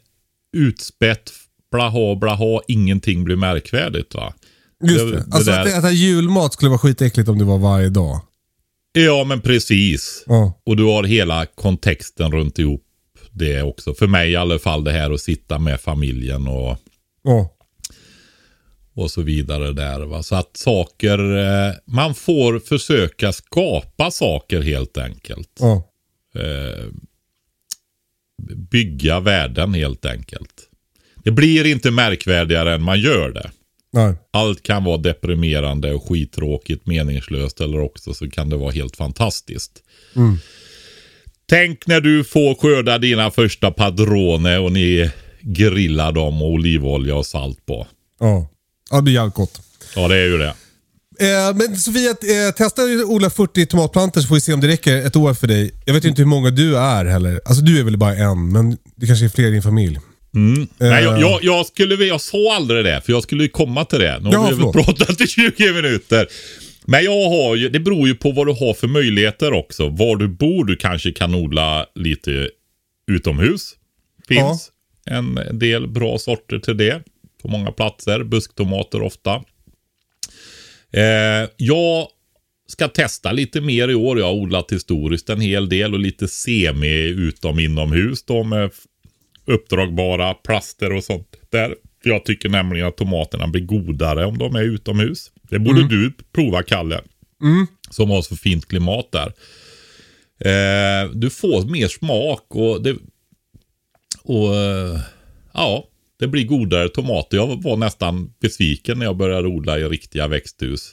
utspätt, 0.57 1.31
blaha 1.71 2.15
blaha, 2.15 2.61
ingenting 2.67 3.23
blir 3.23 3.35
märkvärdigt 3.35 4.15
va. 4.15 4.33
Just 4.83 4.99
Det- 5.05 5.11
det. 5.11 5.17
det 5.17 5.25
Alltså 5.35 5.51
där- 5.51 5.61
att 5.61 5.67
äta 5.67 5.91
julmat 5.91 6.53
skulle 6.53 6.69
vara 6.69 6.79
skitäckligt 6.79 7.29
om 7.29 7.37
det 7.39 7.45
var 7.45 7.57
varje 7.57 7.89
dag. 7.89 8.21
Ja 8.97 9.23
men 9.23 9.41
precis. 9.41 10.23
Ja. 10.27 10.61
Och 10.65 10.77
du 10.77 10.83
har 10.83 11.03
hela 11.03 11.45
kontexten 11.45 12.31
runt 12.31 12.59
ihop 12.59 12.81
det 13.31 13.61
också. 13.61 13.93
För 13.93 14.07
mig 14.07 14.31
i 14.31 14.35
alla 14.35 14.59
fall 14.59 14.83
det 14.83 14.91
här 14.91 15.11
att 15.11 15.21
sitta 15.21 15.59
med 15.59 15.81
familjen 15.81 16.47
och, 16.47 16.77
Ja. 17.23 17.51
och 18.95 19.11
så 19.11 19.21
vidare 19.21 19.73
där. 19.73 19.99
Va? 19.99 20.23
Så 20.23 20.35
att 20.35 20.57
saker, 20.57 21.37
eh, 21.37 21.73
man 21.85 22.15
får 22.15 22.59
försöka 22.59 23.33
skapa 23.33 24.11
saker 24.11 24.61
helt 24.61 24.97
enkelt. 24.97 25.59
Eh, 26.35 26.85
bygga 28.71 29.19
värden 29.19 29.73
helt 29.73 30.05
enkelt. 30.05 30.69
Det 31.23 31.31
blir 31.31 31.65
inte 31.65 31.91
märkvärdigare 31.91 32.73
än 32.73 32.81
man 32.83 32.99
gör 32.99 33.29
det. 33.29 33.51
Nej. 33.95 34.13
Allt 34.31 34.63
kan 34.63 34.83
vara 34.83 34.97
deprimerande 34.97 35.93
och 35.93 36.09
skittråkigt, 36.09 36.85
meningslöst 36.87 37.61
eller 37.61 37.79
också 37.79 38.13
så 38.13 38.29
kan 38.29 38.49
det 38.49 38.57
vara 38.57 38.71
helt 38.71 38.95
fantastiskt. 38.95 39.71
Tänk 41.49 41.87
när 41.87 42.01
du 42.01 42.23
får 42.23 42.55
skörda 42.55 42.97
dina 42.97 43.31
första 43.31 43.71
padrone 43.71 44.57
och 44.57 44.71
ni 44.71 45.11
grillar 45.41 46.11
dem 46.11 46.41
och 46.41 46.49
olivolja 46.49 47.15
och 47.15 47.25
salt 47.25 47.65
på. 47.65 47.87
Ja. 48.19 48.47
ja, 48.89 48.95
det 48.95 49.03
blir 49.03 49.13
jävligt 49.13 49.35
gott. 49.35 49.61
Ja, 49.95 50.07
det 50.07 50.15
är 50.15 50.25
ju 50.25 50.37
det. 50.37 50.53
Eh, 51.19 51.55
men 51.55 51.77
Sofia, 51.77 52.09
eh, 52.09 52.51
testa 52.57 52.81
att 52.81 53.05
odla 53.05 53.29
40 53.29 53.65
tomatplantor 53.65 54.21
så 54.21 54.27
får 54.27 54.35
vi 54.35 54.41
se 54.41 54.53
om 54.53 54.61
det 54.61 54.67
räcker 54.67 55.05
ett 55.05 55.15
år 55.15 55.33
för 55.33 55.47
dig. 55.47 55.71
Jag 55.85 55.93
vet 55.93 56.05
inte 56.05 56.21
hur 56.21 56.29
många 56.29 56.49
du 56.49 56.77
är 56.77 57.05
heller. 57.05 57.41
Alltså 57.45 57.63
du 57.63 57.79
är 57.79 57.83
väl 57.83 57.97
bara 57.97 58.15
en, 58.15 58.51
men 58.51 58.77
det 58.95 59.07
kanske 59.07 59.25
är 59.25 59.29
fler 59.29 59.47
i 59.47 59.51
din 59.51 59.61
familj. 59.61 59.99
Nej, 60.77 61.03
jag, 61.03 61.21
jag, 61.21 61.43
jag, 61.43 61.65
skulle, 61.65 62.05
jag 62.05 62.21
sa 62.21 62.55
aldrig 62.55 62.85
det, 62.85 63.01
för 63.05 63.13
jag 63.13 63.23
skulle 63.23 63.47
komma 63.47 63.85
till 63.85 63.99
det. 63.99 64.19
Nu 64.19 64.29
Ja, 64.31 64.39
har 64.39 64.53
vi 64.53 64.83
pratat 64.83 65.21
i 65.21 65.27
20 65.27 65.73
minuter. 65.73 66.27
Men 66.85 67.03
jag 67.03 67.29
har 67.29 67.55
ju, 67.55 67.69
det 67.69 67.79
beror 67.79 68.07
ju 68.07 68.15
på 68.15 68.31
vad 68.31 68.47
du 68.47 68.53
har 68.53 68.73
för 68.73 68.87
möjligheter 68.87 69.53
också. 69.53 69.89
Var 69.89 70.15
du 70.15 70.27
bor, 70.27 70.65
du 70.65 70.75
kanske 70.75 71.11
kan 71.11 71.35
odla 71.35 71.85
lite 71.95 72.49
utomhus. 73.11 73.75
Finns 74.27 74.71
en 75.05 75.39
del 75.51 75.87
bra 75.87 76.17
sorter 76.17 76.59
till 76.59 76.77
det. 76.77 77.01
På 77.41 77.47
många 77.47 77.71
platser. 77.71 78.23
Busktomater 78.23 79.01
ofta. 79.01 79.35
Eh, 80.93 81.49
jag 81.57 82.07
ska 82.67 82.87
testa 82.87 83.31
lite 83.31 83.61
mer 83.61 83.87
i 83.89 83.95
år. 83.95 84.19
Jag 84.19 84.25
har 84.25 84.33
odlat 84.33 84.71
historiskt 84.71 85.29
en 85.29 85.41
hel 85.41 85.69
del 85.69 85.93
och 85.93 85.99
lite 85.99 86.27
semi 86.27 86.99
utom 87.03 87.59
inomhus 87.59 88.23
då 88.23 88.43
med 88.43 88.71
uppdragbara 89.45 90.33
plaster 90.33 90.93
och 90.93 91.03
sånt 91.03 91.35
där. 91.49 91.75
Jag 92.03 92.25
tycker 92.25 92.49
nämligen 92.49 92.87
att 92.87 92.97
tomaterna 92.97 93.47
blir 93.47 93.65
godare 93.65 94.25
om 94.25 94.37
de 94.37 94.55
är 94.55 94.63
utomhus. 94.63 95.31
Det 95.49 95.59
borde 95.59 95.87
du 95.87 96.13
prova 96.31 96.63
Kalle. 96.63 97.01
Som 97.89 98.09
har 98.09 98.21
så 98.21 98.35
fint 98.35 98.67
klimat 98.67 99.11
där. 99.11 99.33
Eh, 100.39 101.09
du 101.11 101.29
får 101.29 101.65
mer 101.71 101.87
smak 101.87 102.45
och 102.49 102.83
det... 102.83 102.95
Och 104.23 104.55
eh, 104.55 104.99
ja, 105.53 105.87
det 106.19 106.27
blir 106.27 106.45
godare 106.45 106.89
tomater. 106.89 107.37
Jag 107.37 107.63
var 107.63 107.77
nästan 107.77 108.33
besviken 108.39 108.99
när 108.99 109.05
jag 109.05 109.17
började 109.17 109.47
odla 109.47 109.79
i 109.79 109.83
riktiga 109.83 110.27
växthus. 110.27 110.91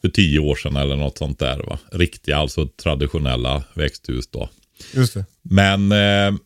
För 0.00 0.08
tio 0.08 0.38
år 0.38 0.54
sedan 0.54 0.76
eller 0.76 0.96
något 0.96 1.18
sånt 1.18 1.38
där 1.38 1.58
va. 1.58 1.78
Riktiga, 1.92 2.36
alltså 2.36 2.66
traditionella 2.66 3.64
växthus 3.74 4.26
då. 4.30 4.48
Just 4.94 5.14
det. 5.14 5.24
Men 5.42 5.92
eh, 5.92 6.38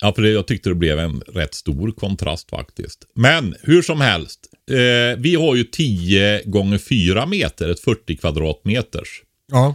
ja, 0.00 0.12
för 0.14 0.22
det, 0.22 0.30
jag 0.30 0.46
tyckte 0.46 0.68
det 0.68 0.74
blev 0.74 0.98
en 0.98 1.20
rätt 1.20 1.54
stor 1.54 1.90
kontrast 1.90 2.50
faktiskt. 2.50 3.06
Men 3.14 3.54
hur 3.62 3.82
som 3.82 4.00
helst. 4.00 4.40
Eh, 4.70 5.18
vi 5.18 5.34
har 5.34 5.54
ju 5.54 5.64
10 5.64 6.42
gånger 6.44 6.78
4 6.78 7.26
meter, 7.26 7.68
ett 7.68 7.80
40 7.80 8.16
kvadratmeters. 8.16 9.22
Ja. 9.52 9.74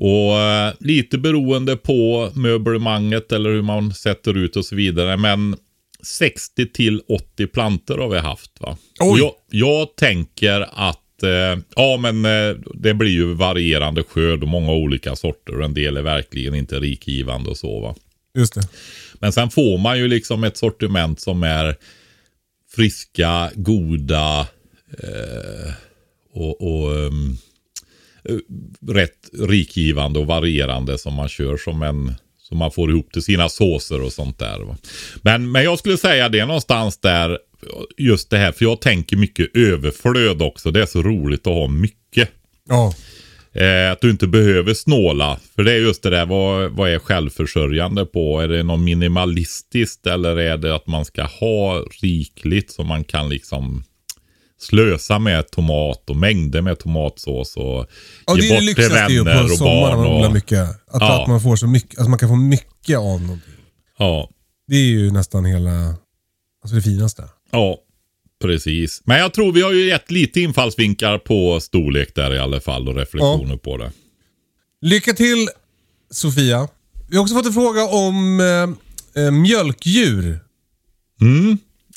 Och 0.00 0.38
eh, 0.38 0.72
lite 0.80 1.18
beroende 1.18 1.76
på 1.76 2.30
möblemanget 2.34 3.32
eller 3.32 3.50
hur 3.50 3.62
man 3.62 3.94
sätter 3.94 4.36
ut 4.36 4.56
och 4.56 4.64
så 4.64 4.76
vidare. 4.76 5.16
Men 5.16 5.56
60 6.02 6.72
till 6.72 7.00
80 7.08 7.46
plantor 7.46 7.98
har 7.98 8.08
vi 8.08 8.18
haft 8.18 8.60
va. 8.60 8.76
Oj. 9.00 9.20
Jag, 9.20 9.32
jag 9.50 9.96
tänker 9.96 10.60
att 10.72 11.22
eh, 11.22 11.62
ja 11.76 11.96
men 12.00 12.24
eh, 12.24 12.56
det 12.74 12.94
blir 12.94 13.10
ju 13.10 13.34
varierande 13.34 14.02
skörd 14.02 14.42
och 14.42 14.48
många 14.48 14.72
olika 14.72 15.16
sorter. 15.16 15.58
Och 15.58 15.64
en 15.64 15.74
del 15.74 15.96
är 15.96 16.02
verkligen 16.02 16.54
inte 16.54 16.80
rikgivande 16.80 17.50
och 17.50 17.56
så 17.56 17.80
va. 17.80 17.94
Just 18.38 18.54
det. 18.54 18.68
Men 19.20 19.32
sen 19.32 19.50
får 19.50 19.78
man 19.78 19.98
ju 19.98 20.08
liksom 20.08 20.44
ett 20.44 20.56
sortiment 20.56 21.20
som 21.20 21.42
är 21.42 21.76
friska, 22.74 23.50
goda 23.54 24.40
eh, 25.02 25.72
och, 26.32 26.60
och 26.60 26.90
um, 26.90 27.38
rätt 28.88 29.30
rikgivande 29.32 30.18
och 30.18 30.26
varierande 30.26 30.98
som 30.98 31.14
man 31.14 31.28
kör 31.28 31.56
som 31.56 31.82
en 31.82 32.14
som 32.48 32.58
man 32.58 32.70
får 32.70 32.90
ihop 32.90 33.12
till 33.12 33.22
sina 33.22 33.48
såser 33.48 34.02
och 34.02 34.12
sånt 34.12 34.38
där. 34.38 34.58
Va? 34.58 34.76
Men, 35.22 35.50
men 35.50 35.64
jag 35.64 35.78
skulle 35.78 35.96
säga 35.96 36.28
det 36.28 36.38
är 36.38 36.46
någonstans 36.46 36.98
där 36.98 37.38
just 37.96 38.30
det 38.30 38.38
här, 38.38 38.52
för 38.52 38.64
jag 38.64 38.80
tänker 38.80 39.16
mycket 39.16 39.56
överflöd 39.56 40.42
också. 40.42 40.70
Det 40.70 40.82
är 40.82 40.86
så 40.86 41.02
roligt 41.02 41.46
att 41.46 41.52
ha 41.52 41.68
mycket. 41.68 42.30
Ja. 42.68 42.94
Eh, 43.56 43.92
att 43.92 44.00
du 44.00 44.10
inte 44.10 44.26
behöver 44.26 44.74
snåla. 44.74 45.38
För 45.56 45.62
det 45.62 45.72
är 45.72 45.76
just 45.78 46.02
det 46.02 46.10
där, 46.10 46.26
vad, 46.26 46.70
vad 46.70 46.90
är 46.90 46.98
självförsörjande 46.98 48.06
på? 48.06 48.40
Är 48.40 48.48
det 48.48 48.62
något 48.62 48.80
minimalistiskt 48.80 50.06
eller 50.06 50.36
är 50.38 50.56
det 50.56 50.74
att 50.74 50.86
man 50.86 51.04
ska 51.04 51.22
ha 51.24 51.84
rikligt 52.02 52.70
så 52.72 52.82
man 52.84 53.04
kan 53.04 53.28
liksom 53.28 53.84
slösa 54.58 55.18
med 55.18 55.50
tomat 55.50 56.10
och 56.10 56.16
mängder 56.16 56.62
med 56.62 56.78
tomatsås 56.78 57.56
och 57.56 57.86
Ja, 58.26 58.36
ge 58.36 58.40
det 58.40 58.56
är 58.56 58.60
det 58.60 58.66
bort 58.66 59.08
till 59.08 59.24
vänner 59.24 59.38
på 59.38 59.44
och 59.52 59.58
sommaren 59.58 59.80
när 59.82 59.90
barn. 59.90 59.98
man 60.06 60.16
odlar 60.16 60.28
Och, 60.28 60.34
mycket. 60.34 60.68
Att, 60.70 60.76
Ja. 61.00 61.22
att 61.22 61.28
man 61.28 61.40
får 61.40 61.56
så 61.56 61.66
mycket, 61.66 61.98
alltså 61.98 62.10
man 62.10 62.18
kan 62.18 62.28
få 62.28 62.36
mycket 62.36 62.98
av 62.98 63.20
någonting. 63.22 63.54
ja, 63.98 64.30
Det 64.68 64.76
är 64.76 64.84
ju 64.86 65.10
nästan 65.10 65.44
hela, 65.44 65.70
alltså 66.62 66.76
det 66.76 66.82
finaste. 66.82 67.22
ja, 67.50 67.78
precis. 68.42 69.02
Men 69.04 69.18
jag 69.18 69.34
tror 69.34 69.52
vi 69.52 69.62
har 69.62 69.72
ju 69.72 69.88
gett 69.88 70.10
lite 70.10 70.40
infallsvinklar 70.40 71.18
på 71.18 71.60
storlek 71.60 72.14
där 72.14 72.34
i 72.34 72.38
alla 72.38 72.60
fall 72.60 72.88
och 72.88 72.96
reflektioner 72.96 73.56
på 73.56 73.76
det. 73.76 73.92
Lycka 74.80 75.12
till 75.12 75.48
Sofia. 76.10 76.68
Vi 77.08 77.16
har 77.16 77.22
också 77.22 77.34
fått 77.34 77.46
en 77.46 77.52
fråga 77.52 77.84
om 77.84 78.40
eh, 78.40 79.24
eh, 79.24 79.30
mjölkdjur. 79.30 80.38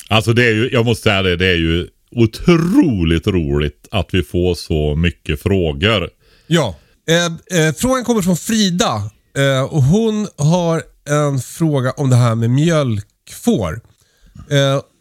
Alltså 0.08 0.32
det 0.32 0.44
är 0.44 0.52
ju, 0.52 0.70
jag 0.72 0.84
måste 0.84 1.02
säga 1.02 1.22
det, 1.22 1.36
det 1.36 1.46
är 1.46 1.56
ju 1.56 1.88
otroligt 2.10 3.26
roligt 3.26 3.88
att 3.90 4.08
vi 4.12 4.22
får 4.22 4.54
så 4.54 4.96
mycket 4.96 5.42
frågor. 5.42 6.10
Ja. 6.46 6.76
Eh, 7.08 7.60
eh, 7.60 7.74
frågan 7.74 8.04
kommer 8.04 8.22
från 8.22 8.36
Frida 8.36 9.10
eh, 9.36 9.62
och 9.62 9.82
hon 9.82 10.28
har 10.36 10.82
en 11.08 11.38
fråga 11.38 11.90
om 11.90 12.10
det 12.10 12.16
här 12.16 12.34
med 12.34 12.50
mjölkfår. 12.50 13.80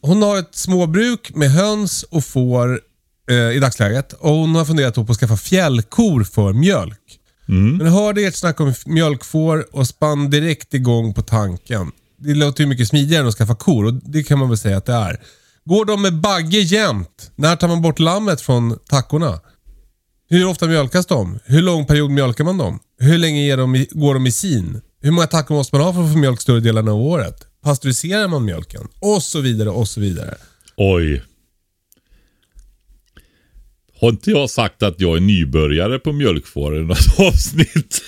Hon 0.01 0.21
har 0.21 0.37
ett 0.37 0.55
småbruk 0.55 1.35
med 1.35 1.51
höns 1.51 2.03
och 2.03 2.25
får 2.25 2.81
eh, 3.29 3.35
i 3.35 3.59
dagsläget. 3.59 4.13
Och 4.13 4.31
hon 4.31 4.55
har 4.55 4.65
funderat 4.65 4.95
på 4.95 5.01
att 5.01 5.17
skaffa 5.17 5.37
fjällkor 5.37 6.23
för 6.23 6.53
mjölk. 6.53 7.19
Men 7.77 7.87
hörde 7.87 8.21
ert 8.21 8.35
snack 8.35 8.59
om 8.59 8.73
mjölkfår 8.85 9.65
och 9.71 9.87
spann 9.87 10.29
direkt 10.29 10.73
igång 10.73 11.13
på 11.13 11.21
tanken. 11.21 11.91
Det 12.17 12.33
låter 12.33 12.63
ju 12.63 12.67
mycket 12.69 12.87
smidigare 12.87 13.21
än 13.21 13.27
att 13.27 13.35
skaffa 13.35 13.55
kor 13.55 13.85
och 13.85 13.93
det 13.93 14.23
kan 14.23 14.39
man 14.39 14.49
väl 14.49 14.57
säga 14.57 14.77
att 14.77 14.85
det 14.85 14.93
är. 14.93 15.19
Går 15.65 15.85
de 15.85 16.01
med 16.01 16.13
bagge 16.13 16.59
jämt? 16.59 17.31
När 17.35 17.55
tar 17.55 17.67
man 17.67 17.81
bort 17.81 17.99
lammet 17.99 18.41
från 18.41 18.77
tackorna? 18.89 19.39
Hur 20.29 20.47
ofta 20.47 20.67
mjölkas 20.67 21.05
de? 21.05 21.39
Hur 21.45 21.61
lång 21.61 21.85
period 21.85 22.11
mjölkar 22.11 22.43
man 22.43 22.57
dem? 22.57 22.79
Hur 22.99 23.17
länge 23.17 23.55
de 23.55 23.85
går 23.91 24.13
de 24.13 24.27
i 24.27 24.31
sin? 24.31 24.81
Hur 25.01 25.11
många 25.11 25.27
tackor 25.27 25.55
måste 25.55 25.75
man 25.75 25.85
ha 25.85 25.93
för 25.93 26.03
att 26.03 26.11
få 26.11 26.17
mjölk 26.17 26.41
större 26.41 26.59
delen 26.59 26.87
av 26.87 26.95
året? 27.01 27.48
Pasteuriserar 27.63 28.27
man 28.27 28.45
mjölken? 28.45 28.87
Och 28.99 29.23
så 29.23 29.41
vidare 29.41 29.69
och 29.69 29.87
så 29.87 30.01
vidare. 30.01 30.35
Oj. 30.75 31.23
Har 34.01 34.09
inte 34.09 34.31
jag 34.31 34.49
sagt 34.49 34.83
att 34.83 34.95
jag 35.01 35.17
är 35.17 35.21
nybörjare 35.21 35.99
på 35.99 36.11
mjölkfår 36.13 36.77
i 36.77 36.81
något 36.81 36.97
avsnitt? 37.19 38.01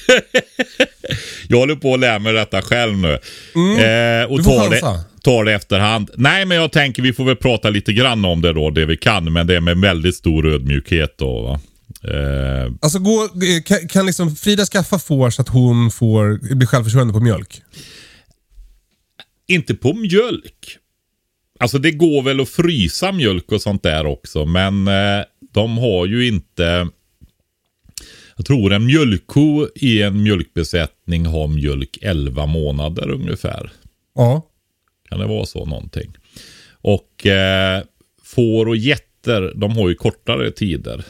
jag 1.48 1.58
håller 1.58 1.76
på 1.76 1.94
att 1.94 2.00
lära 2.00 2.20
mig 2.20 2.34
detta 2.34 2.62
själv 2.62 2.98
nu. 2.98 3.10
Eh, 3.14 4.26
och 4.32 4.38
Du 4.38 4.44
får 4.44 4.58
tar 4.60 4.70
det, 4.70 4.82
chansa. 4.82 5.04
tar 5.22 5.46
det 5.46 5.54
efterhand. 5.54 6.10
Nej, 6.18 6.46
men 6.46 6.58
jag 6.58 6.72
tänker 6.72 7.02
vi 7.04 7.14
får 7.14 7.26
väl 7.26 7.36
prata 7.36 7.70
lite 7.70 7.94
grann 7.94 8.26
om 8.26 8.42
det 8.42 8.54
då, 8.54 8.70
det 8.70 8.86
vi 8.86 8.98
kan. 8.98 9.34
Men 9.34 9.48
det 9.48 9.56
är 9.56 9.62
med 9.62 9.78
väldigt 9.78 10.16
stor 10.16 10.48
ödmjukhet 10.48 11.16
då. 11.18 11.42
Va? 11.42 11.60
Eh, 12.14 12.72
Alltså 12.82 13.00
gå, 13.00 13.30
kan, 13.66 13.88
kan 13.88 14.06
liksom 14.06 14.36
Frida 14.36 14.66
skaffa 14.66 15.00
får 15.00 15.30
så 15.30 15.42
att 15.42 15.50
hon 15.50 15.92
får 15.92 16.56
bli 16.56 16.68
självförsörjande 16.68 17.14
på 17.14 17.20
mjölk? 17.20 17.62
Inte 19.52 19.76
på 19.76 19.94
mjölk. 19.94 20.78
Alltså 21.60 21.78
det 21.78 21.92
går 21.92 22.22
väl 22.22 22.40
att 22.40 22.50
frysa 22.50 23.12
mjölk 23.12 23.52
och 23.52 23.62
sånt 23.62 23.84
där 23.84 24.06
också. 24.06 24.46
Men 24.46 24.88
eh, 24.88 25.24
de 25.54 25.78
har 25.78 26.06
ju 26.06 26.28
inte... 26.28 26.88
Jag 28.38 28.46
tror 28.46 28.74
en 28.74 28.86
mjölkko 28.86 29.68
i 29.76 30.02
en 30.02 30.24
mjölkbesättning 30.24 31.26
har 31.26 31.48
mjölk 31.48 31.98
11 32.02 32.46
månader 32.46 33.10
ungefär. 33.12 33.72
Ja. 34.16 34.48
Kan 35.10 35.20
det 35.20 35.28
vara 35.28 35.46
så 35.46 35.66
någonting? 35.66 36.18
Och 36.72 37.26
eh, 37.26 37.84
får 38.24 38.68
och 38.68 38.78
getter, 38.78 39.54
de 39.56 39.72
har 39.72 39.90
ju 39.90 39.96
kortare 39.96 40.52
tider. 40.52 41.06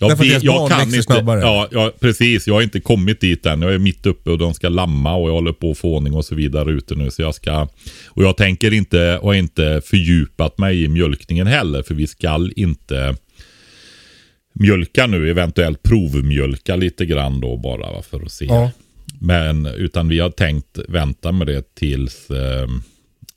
Jag, 0.00 0.10
Därför 0.10 0.36
att 0.36 0.42
barn 0.42 0.68
växer 0.68 0.84
inte, 0.84 1.02
snabbare. 1.02 1.40
Ja, 1.40 1.68
ja, 1.70 1.92
precis. 2.00 2.46
Jag 2.46 2.54
har 2.54 2.62
inte 2.62 2.80
kommit 2.80 3.20
dit 3.20 3.46
än. 3.46 3.62
Jag 3.62 3.74
är 3.74 3.78
mitt 3.78 4.06
uppe 4.06 4.30
och 4.30 4.38
de 4.38 4.54
ska 4.54 4.68
lamma 4.68 5.14
och 5.14 5.28
jag 5.28 5.34
håller 5.34 5.52
på 5.52 5.70
att 5.70 5.78
få 5.78 5.96
ordning 5.96 6.14
och 6.14 6.24
så 6.24 6.34
vidare 6.34 6.70
ute 6.70 6.94
nu. 6.94 7.10
Så 7.10 7.22
jag 7.22 7.34
ska... 7.34 7.68
Och 8.08 8.24
jag 8.24 8.36
tänker 8.36 8.72
inte, 8.72 9.18
och 9.18 9.28
har 9.28 9.34
inte 9.34 9.82
fördjupat 9.84 10.58
mig 10.58 10.82
i 10.84 10.88
mjölkningen 10.88 11.46
heller. 11.46 11.82
För 11.82 11.94
vi 11.94 12.06
skall 12.06 12.52
inte 12.56 13.16
mjölka 14.52 15.06
nu. 15.06 15.30
Eventuellt 15.30 15.82
provmjölka 15.82 16.76
lite 16.76 17.06
grann 17.06 17.40
då 17.40 17.56
bara 17.56 17.92
va, 17.92 18.02
för 18.10 18.20
att 18.22 18.32
se. 18.32 18.44
Ja. 18.44 18.70
Men 19.20 19.66
utan 19.66 20.08
vi 20.08 20.18
har 20.18 20.30
tänkt 20.30 20.78
vänta 20.88 21.32
med 21.32 21.46
det 21.46 21.74
tills... 21.74 22.30
Eh, 22.30 22.68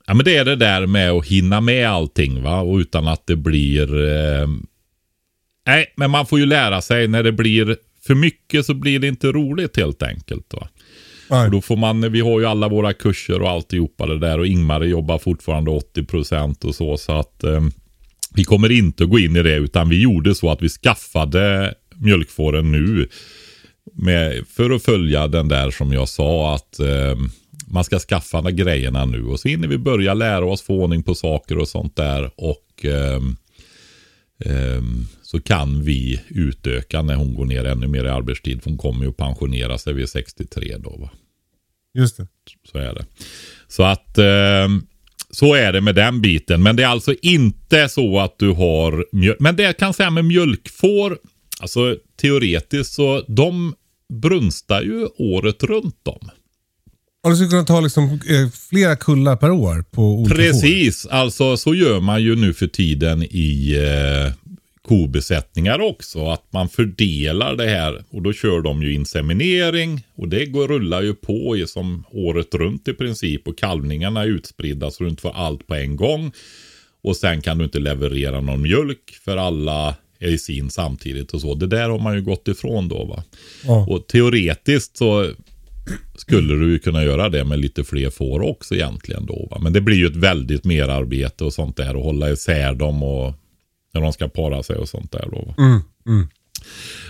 ja 0.06 0.14
men 0.14 0.24
det 0.24 0.36
är 0.36 0.44
det 0.44 0.56
där 0.56 0.86
med 0.86 1.10
att 1.10 1.26
hinna 1.26 1.60
med 1.60 1.88
allting 1.88 2.42
va. 2.42 2.60
Och 2.60 2.76
utan 2.76 3.08
att 3.08 3.26
det 3.26 3.36
blir... 3.36 4.08
Eh, 4.08 4.48
nej, 5.66 5.92
men 5.96 6.10
man 6.10 6.26
får 6.26 6.38
ju 6.38 6.46
lära 6.46 6.82
sig 6.82 7.08
när 7.08 7.22
det 7.22 7.32
blir 7.32 7.76
för 8.06 8.14
mycket 8.14 8.66
så 8.66 8.74
blir 8.74 8.98
det 8.98 9.08
inte 9.08 9.26
roligt 9.26 9.76
helt 9.76 10.02
enkelt. 10.02 10.54
Va? 10.54 10.68
Nej. 11.30 11.44
Och 11.44 11.50
då 11.50 11.60
får 11.60 11.76
man, 11.76 12.12
vi 12.12 12.20
har 12.20 12.40
ju 12.40 12.46
alla 12.46 12.68
våra 12.68 12.92
kurser 12.92 13.42
och 13.42 13.50
alltihopa 13.50 14.06
det 14.06 14.18
där 14.18 14.38
och 14.38 14.46
Ingmar 14.46 14.80
jobbar 14.80 15.18
fortfarande 15.18 15.70
80% 15.70 16.64
och 16.64 16.74
så. 16.74 16.96
Så 16.96 17.12
att 17.12 17.44
eh, 17.44 17.60
vi 18.34 18.44
kommer 18.44 18.70
inte 18.72 19.04
att 19.04 19.10
gå 19.10 19.18
in 19.18 19.36
i 19.36 19.42
det 19.42 19.56
utan 19.56 19.88
vi 19.88 20.02
gjorde 20.02 20.34
så 20.34 20.50
att 20.50 20.62
vi 20.62 20.68
skaffade 20.68 21.74
mjölkfåren 21.94 22.72
nu. 22.72 23.08
Med, 23.92 24.46
för 24.48 24.70
att 24.70 24.82
följa 24.82 25.28
den 25.28 25.48
där 25.48 25.70
som 25.70 25.92
jag 25.92 26.08
sa 26.08 26.54
att 26.54 26.80
eh, 26.80 27.16
man 27.66 27.84
ska 27.84 27.98
skaffa 27.98 28.50
grejerna 28.50 29.04
nu. 29.04 29.24
Och 29.24 29.40
så 29.40 29.48
hinner 29.48 29.68
vi 29.68 29.78
börja 29.78 30.14
lära 30.14 30.44
oss 30.44 30.62
få 30.62 30.74
ordning 30.74 31.02
på 31.02 31.14
saker 31.14 31.58
och 31.58 31.68
sånt 31.68 31.96
där. 31.96 32.30
Och 32.36 32.84
ehm, 32.84 33.36
så 35.22 35.40
kan 35.40 35.84
vi 35.84 36.20
utöka 36.28 37.02
när 37.02 37.14
hon 37.14 37.34
går 37.34 37.46
ner 37.46 37.64
ännu 37.64 37.86
mer 37.86 38.04
i 38.04 38.08
arbetstid. 38.08 38.62
För 38.62 38.70
hon 38.70 38.78
kommer 38.78 39.04
ju 39.04 39.10
att 39.10 39.16
pensionera 39.16 39.78
sig 39.78 39.92
vid 39.92 40.08
63 40.08 40.76
då. 40.76 40.96
Va? 40.96 41.10
Just 41.94 42.16
det. 42.16 42.26
Så 42.72 42.78
är 42.78 42.94
det. 42.94 43.06
Så 43.68 43.82
att 43.82 44.18
eh, 44.18 44.68
så 45.30 45.54
är 45.54 45.72
det 45.72 45.80
med 45.80 45.94
den 45.94 46.20
biten. 46.20 46.62
Men 46.62 46.76
det 46.76 46.82
är 46.82 46.86
alltså 46.86 47.14
inte 47.22 47.88
så 47.88 48.20
att 48.20 48.38
du 48.38 48.48
har 48.48 49.06
mjölk. 49.12 49.40
Men 49.40 49.56
det 49.56 49.62
jag 49.62 49.76
kan 49.76 49.94
säga 49.94 50.10
med 50.10 50.24
mjölkfår. 50.24 51.18
Alltså 51.60 51.96
teoretiskt 52.16 52.94
så 52.94 53.24
de 53.28 53.74
brunstar 54.12 54.82
ju 54.82 55.06
året 55.06 55.62
runt 55.62 56.04
dem. 56.04 56.30
Och 57.24 57.30
du 57.30 57.36
skulle 57.36 57.50
kunna 57.50 57.64
ta 57.64 57.80
liksom, 57.80 58.04
eh, 58.04 58.50
flera 58.70 58.96
kullar 58.96 59.36
per 59.36 59.50
år 59.50 59.84
på 59.90 60.02
olika. 60.02 60.36
Precis, 60.36 61.06
alltså 61.06 61.56
så 61.56 61.74
gör 61.74 62.00
man 62.00 62.22
ju 62.22 62.36
nu 62.36 62.54
för 62.54 62.66
tiden 62.66 63.22
i 63.22 63.74
eh, 63.74 64.32
kobesättningar 64.88 65.80
också. 65.80 66.26
Att 66.26 66.52
man 66.52 66.68
fördelar 66.68 67.56
det 67.56 67.66
här 67.66 68.04
och 68.10 68.22
då 68.22 68.32
kör 68.32 68.60
de 68.60 68.82
ju 68.82 68.94
inseminering 68.94 70.06
och 70.14 70.28
det 70.28 70.46
går, 70.46 70.68
rullar 70.68 71.02
ju 71.02 71.14
på 71.14 71.56
i 71.56 71.66
som 71.66 72.04
året 72.10 72.54
runt 72.54 72.88
i 72.88 72.92
princip 72.92 73.48
och 73.48 73.58
kalvningarna 73.58 74.22
är 74.22 74.26
utspridda 74.26 74.90
så 74.90 75.04
du 75.04 75.10
inte 75.10 75.22
får 75.22 75.36
allt 75.36 75.66
på 75.66 75.74
en 75.74 75.96
gång. 75.96 76.32
Och 77.02 77.16
sen 77.16 77.40
kan 77.40 77.58
du 77.58 77.64
inte 77.64 77.78
leverera 77.78 78.40
någon 78.40 78.62
mjölk 78.62 79.18
för 79.24 79.36
alla 79.36 79.94
är 80.18 80.28
i 80.28 80.38
sin 80.38 80.70
samtidigt 80.70 81.34
och 81.34 81.40
så. 81.40 81.54
Det 81.54 81.66
där 81.66 81.88
har 81.88 81.98
man 81.98 82.14
ju 82.14 82.22
gått 82.22 82.48
ifrån 82.48 82.88
då 82.88 83.04
va. 83.04 83.22
Ja. 83.64 83.86
Och 83.88 84.06
teoretiskt 84.06 84.96
så 84.96 85.30
skulle 86.26 86.54
du 86.54 86.78
kunna 86.78 87.04
göra 87.04 87.28
det 87.28 87.44
med 87.44 87.58
lite 87.58 87.84
fler 87.84 88.10
får 88.10 88.40
också 88.40 88.74
egentligen 88.74 89.26
då. 89.26 89.48
Va? 89.50 89.58
Men 89.60 89.72
det 89.72 89.80
blir 89.80 89.96
ju 89.96 90.06
ett 90.06 90.16
väldigt 90.16 90.64
merarbete 90.64 91.44
och 91.44 91.52
sånt 91.52 91.76
där 91.76 91.96
och 91.96 92.04
hålla 92.04 92.30
isär 92.30 92.74
dem 92.74 93.02
och 93.02 93.34
när 93.94 94.00
de 94.00 94.12
ska 94.12 94.28
para 94.28 94.62
sig 94.62 94.76
och 94.76 94.88
sånt 94.88 95.12
där 95.12 95.28
då. 95.32 95.44
Va? 95.46 95.54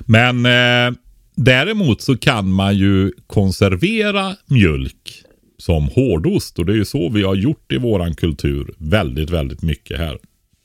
Men 0.07 0.47
eh, 0.47 0.99
däremot 1.35 2.01
så 2.01 2.17
kan 2.17 2.49
man 2.51 2.77
ju 2.77 3.13
konservera 3.27 4.37
mjölk 4.47 5.23
som 5.59 5.89
hårdost 5.89 6.59
och 6.59 6.67
det 6.67 6.73
är 6.73 6.77
ju 6.77 6.85
så 6.85 7.09
vi 7.09 7.23
har 7.23 7.35
gjort 7.35 7.73
i 7.73 7.79
våran 7.79 8.15
kultur 8.15 8.75
väldigt, 8.79 9.31
väldigt 9.31 9.63
mycket 9.63 9.99
här. 9.99 10.19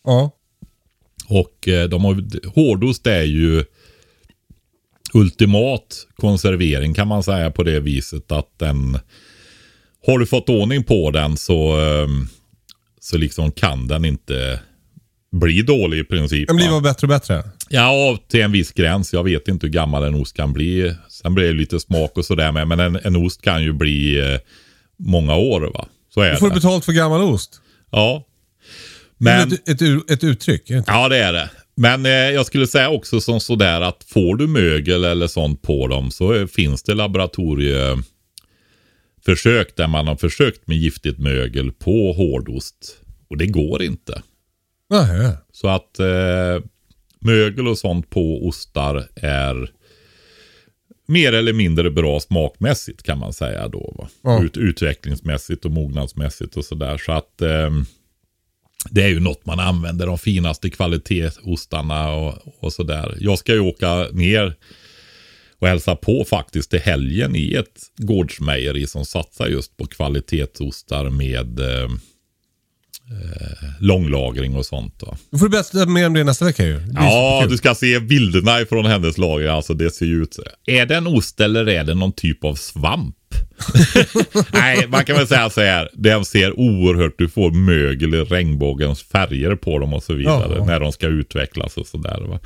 Ja. 0.03 0.31
Och 1.27 1.67
eh, 1.67 1.89
de 1.89 2.05
har, 2.05 2.47
hårdost 2.47 3.07
är 3.07 3.23
ju 3.23 3.63
ultimat 5.13 6.07
konservering 6.17 6.93
kan 6.93 7.07
man 7.07 7.23
säga 7.23 7.51
på 7.51 7.63
det 7.63 7.79
viset 7.79 8.31
att 8.31 8.59
den 8.59 8.99
har 10.07 10.19
du 10.19 10.25
fått 10.25 10.49
ordning 10.49 10.83
på 10.83 11.11
den 11.11 11.37
så, 11.37 11.79
eh, 11.79 12.07
så 13.01 13.17
liksom 13.17 13.51
kan 13.51 13.87
den 13.87 14.05
inte 14.05 14.59
bli 15.31 15.61
dålig 15.61 15.99
i 15.99 16.03
princip. 16.03 16.47
Den 16.47 16.55
blir 16.55 16.69
bara 16.69 16.81
bättre 16.81 17.05
och 17.05 17.09
bättre. 17.09 17.43
Ja, 17.69 18.17
till 18.27 18.41
en 18.41 18.51
viss 18.51 18.71
gräns. 18.71 19.13
Jag 19.13 19.23
vet 19.23 19.47
inte 19.47 19.65
hur 19.65 19.73
gammal 19.73 20.03
en 20.03 20.15
ost 20.15 20.35
kan 20.35 20.53
bli. 20.53 20.95
Sen 21.09 21.35
blir 21.35 21.47
det 21.47 21.53
lite 21.53 21.79
smak 21.79 22.17
och 22.17 22.25
sådär 22.25 22.51
med. 22.51 22.67
Men 22.67 22.79
en, 22.79 22.95
en 23.03 23.15
ost 23.15 23.41
kan 23.41 23.63
ju 23.63 23.73
bli 23.73 24.19
eh, 24.33 24.39
många 24.99 25.35
år 25.35 25.61
va. 25.61 25.87
Så 26.13 26.21
är 26.21 26.31
Du 26.31 26.37
får 26.37 26.49
det. 26.49 26.55
betalt 26.55 26.85
för 26.85 26.91
gammal 26.93 27.21
ost. 27.21 27.61
Ja. 27.91 28.25
Men... 29.17 29.49
Men, 29.49 29.57
Ett, 29.67 29.81
ett, 29.81 30.11
ett 30.11 30.23
uttryck. 30.23 30.69
inte? 30.69 30.91
ja 30.91 31.09
det 31.09 31.17
är 31.17 31.33
det. 31.33 31.49
Men 31.81 32.05
eh, 32.05 32.11
jag 32.11 32.45
skulle 32.45 32.67
säga 32.67 32.89
också 32.89 33.21
som 33.21 33.39
sådär 33.39 33.81
att 33.81 34.03
får 34.03 34.35
du 34.35 34.47
mögel 34.47 35.03
eller 35.03 35.27
sånt 35.27 35.61
på 35.61 35.87
dem 35.87 36.11
så 36.11 36.33
eh, 36.33 36.47
finns 36.47 36.83
det 36.83 36.93
laboratorieförsök 36.93 39.75
där 39.75 39.87
man 39.87 40.07
har 40.07 40.15
försökt 40.15 40.67
med 40.67 40.77
giftigt 40.77 41.19
mögel 41.19 41.71
på 41.71 42.13
hårdost. 42.13 43.01
Och 43.27 43.37
det 43.37 43.47
går 43.47 43.83
inte. 43.83 44.21
Nej. 44.89 45.31
Så 45.51 45.67
att 45.67 45.99
eh, 45.99 46.63
mögel 47.19 47.67
och 47.67 47.77
sånt 47.77 48.09
på 48.09 48.47
ostar 48.47 49.07
är 49.15 49.71
mer 51.07 51.33
eller 51.33 51.53
mindre 51.53 51.91
bra 51.91 52.19
smakmässigt 52.19 53.03
kan 53.03 53.19
man 53.19 53.33
säga 53.33 53.67
då. 53.67 53.93
Va? 53.97 54.09
Ja. 54.21 54.43
Ut, 54.43 54.57
utvecklingsmässigt 54.57 55.65
och 55.65 55.71
mognadsmässigt 55.71 56.57
och 56.57 56.65
sådär. 56.65 56.97
Så 56.97 57.11
att 57.11 57.41
eh, 57.41 57.69
det 58.89 59.03
är 59.03 59.07
ju 59.07 59.19
något 59.19 59.45
man 59.45 59.59
använder, 59.59 60.07
de 60.07 60.17
finaste 60.17 60.69
kvalitetsostarna 60.69 62.11
och, 62.11 62.33
och 62.59 62.73
sådär. 62.73 63.17
Jag 63.19 63.39
ska 63.39 63.53
ju 63.53 63.59
åka 63.59 64.07
ner 64.11 64.55
och 65.59 65.67
hälsa 65.67 65.95
på 65.95 66.25
faktiskt 66.29 66.69
till 66.69 66.79
helgen 66.79 67.35
i 67.35 67.53
ett 67.53 67.81
gårdsmejeri 67.97 68.87
som 68.87 69.05
satsar 69.05 69.47
just 69.47 69.77
på 69.77 69.85
kvalitetsostar 69.85 71.09
med 71.09 71.59
eh, 71.59 71.83
eh, 71.83 73.69
långlagring 73.79 74.55
och 74.55 74.65
sånt. 74.65 75.01
Va? 75.01 75.17
Då 75.31 75.37
får 75.37 75.45
du 75.45 75.49
berätta 75.49 75.85
mer 75.85 76.07
om 76.07 76.13
det 76.13 76.23
nästa 76.23 76.45
vecka 76.45 76.65
ju. 76.65 76.81
Ja, 76.93 77.45
du 77.49 77.57
ska 77.57 77.75
se 77.75 77.99
bilderna 77.99 78.65
från 78.69 78.85
hennes 78.85 79.17
lager. 79.17 79.47
Alltså 79.47 79.73
det 79.73 79.91
ser 79.91 80.05
ju 80.05 80.23
ut 80.23 80.33
så. 80.33 80.43
Är 80.65 80.85
det 80.85 80.95
en 80.95 81.07
ost 81.07 81.39
eller 81.39 81.69
är 81.69 81.83
det 81.83 81.95
någon 81.95 82.13
typ 82.13 82.43
av 82.43 82.55
svamp? 82.55 83.15
Nej, 84.53 84.87
man 84.87 85.05
kan 85.05 85.15
väl 85.15 85.27
säga 85.27 85.49
så 85.49 85.61
här. 85.61 85.89
Den 85.93 86.25
ser 86.25 86.59
oerhört, 86.59 87.17
du 87.17 87.29
får 87.29 87.51
mögel 87.51 88.13
i 88.13 88.23
regnbågens 88.23 89.03
färger 89.03 89.55
på 89.55 89.79
dem 89.79 89.93
och 89.93 90.03
så 90.03 90.13
vidare. 90.13 90.55
Ja. 90.57 90.65
När 90.65 90.79
de 90.79 90.91
ska 90.91 91.07
utvecklas 91.07 91.77
och 91.77 91.87
sådär. 91.87 92.21
va. 92.27 92.39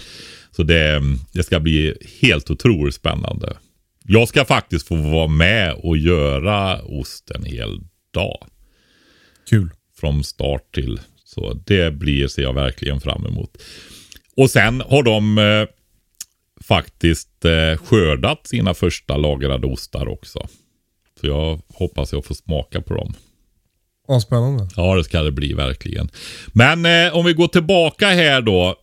Så 0.51 0.63
det, 0.63 1.01
det 1.33 1.43
ska 1.43 1.59
bli 1.59 1.93
helt 2.21 2.49
otroligt 2.49 2.95
spännande. 2.95 3.57
Jag 4.05 4.27
ska 4.27 4.45
faktiskt 4.45 4.87
få 4.87 4.95
vara 4.95 5.27
med 5.27 5.73
och 5.73 5.97
göra 5.97 6.81
ost 6.83 7.31
en 7.31 7.45
hel 7.45 7.79
dag. 8.13 8.47
Kul. 9.49 9.69
Från 9.99 10.23
start 10.23 10.73
till. 10.73 10.99
Så 11.25 11.53
det 11.65 11.93
blir, 11.93 12.27
ser 12.27 12.43
jag 12.43 12.53
verkligen 12.53 13.01
fram 13.01 13.25
emot. 13.25 13.57
Och 14.37 14.49
sen 14.49 14.81
har 14.81 15.03
de 15.03 15.37
eh, 15.37 15.67
faktiskt 16.63 17.45
eh, 17.45 17.77
skördat 17.77 18.47
sina 18.47 18.73
första 18.73 19.17
lagrade 19.17 19.67
ostar 19.67 20.07
också. 20.07 20.47
Så 21.23 21.27
jag 21.29 21.61
hoppas 21.73 22.13
jag 22.13 22.25
får 22.25 22.35
smaka 22.35 22.81
på 22.81 22.93
dem. 22.93 23.13
Ja, 24.07 24.19
spännande. 24.19 24.67
Ja, 24.75 24.95
det 24.95 25.03
ska 25.03 25.23
det 25.23 25.31
bli 25.31 25.53
verkligen. 25.53 26.09
Men 26.53 26.85
eh, 26.85 27.15
om 27.15 27.25
vi 27.25 27.33
går 27.33 27.47
tillbaka 27.47 28.07
här 28.07 28.41
då. 28.41 28.75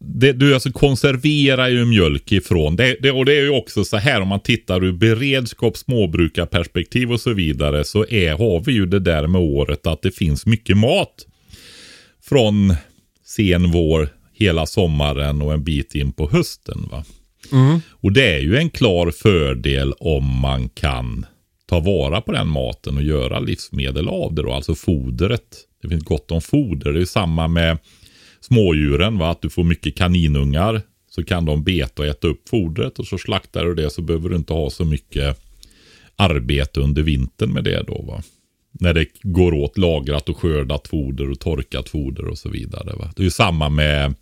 Det, 0.00 0.32
du 0.32 0.54
alltså 0.54 0.72
konserverar 0.72 1.68
ju 1.68 1.84
mjölk 1.84 2.32
ifrån. 2.32 2.76
Det, 2.76 2.96
det, 3.00 3.10
och 3.10 3.24
det 3.24 3.32
är 3.32 3.42
ju 3.42 3.50
också 3.50 3.84
så 3.84 3.96
här 3.96 4.20
om 4.20 4.28
man 4.28 4.40
tittar 4.40 4.84
ur 4.84 4.92
beredskap, 4.92 5.76
småbrukarperspektiv 5.76 7.12
och 7.12 7.20
så 7.20 7.32
vidare. 7.32 7.84
Så 7.84 8.06
är, 8.06 8.32
har 8.32 8.60
vi 8.60 8.72
ju 8.72 8.86
det 8.86 9.00
där 9.00 9.26
med 9.26 9.40
året 9.40 9.86
att 9.86 10.02
det 10.02 10.10
finns 10.10 10.46
mycket 10.46 10.76
mat. 10.76 11.26
Från 12.22 12.74
sen 13.26 13.70
vår, 13.70 14.08
hela 14.34 14.66
sommaren 14.66 15.42
och 15.42 15.52
en 15.52 15.64
bit 15.64 15.94
in 15.94 16.12
på 16.12 16.30
hösten. 16.30 16.88
va. 16.90 17.04
Och 17.90 18.12
det 18.12 18.34
är 18.34 18.38
ju 18.40 18.56
en 18.56 18.70
klar 18.70 19.10
fördel 19.10 19.92
om 19.92 20.40
man 20.40 20.68
kan 20.68 21.26
ta 21.68 21.80
vara 21.80 22.20
på 22.20 22.32
den 22.32 22.48
maten 22.48 22.96
och 22.96 23.02
göra 23.02 23.40
livsmedel 23.40 24.08
av 24.08 24.34
det 24.34 24.42
då. 24.42 24.52
Alltså 24.52 24.74
fodret. 24.74 25.56
Det 25.82 25.88
finns 25.88 26.04
gott 26.04 26.30
om 26.30 26.40
foder. 26.40 26.92
Det 26.92 27.00
är 27.00 27.04
samma 27.04 27.48
med 27.48 27.78
smådjuren. 28.40 29.18
Va? 29.18 29.30
Att 29.30 29.42
du 29.42 29.50
får 29.50 29.64
mycket 29.64 29.96
kaninungar. 29.96 30.82
Så 31.10 31.24
kan 31.24 31.44
de 31.44 31.64
beta 31.64 32.02
och 32.02 32.08
äta 32.08 32.26
upp 32.26 32.48
fodret. 32.48 32.98
Och 32.98 33.06
så 33.06 33.18
slaktar 33.18 33.64
du 33.64 33.74
det 33.74 33.90
så 33.90 34.02
behöver 34.02 34.28
du 34.28 34.36
inte 34.36 34.52
ha 34.52 34.70
så 34.70 34.84
mycket 34.84 35.40
arbete 36.16 36.80
under 36.80 37.02
vintern 37.02 37.52
med 37.52 37.64
det 37.64 37.82
då. 37.86 38.02
Va? 38.02 38.22
När 38.80 38.94
det 38.94 39.06
går 39.22 39.54
åt 39.54 39.78
lagrat 39.78 40.28
och 40.28 40.38
skördat 40.38 40.88
foder 40.88 41.30
och 41.30 41.40
torkat 41.40 41.88
foder 41.88 42.28
och 42.28 42.38
så 42.38 42.48
vidare. 42.48 42.96
Va? 42.96 43.12
Det 43.16 43.22
är 43.22 43.24
ju 43.24 43.30
samma 43.30 43.68
med 43.68 44.14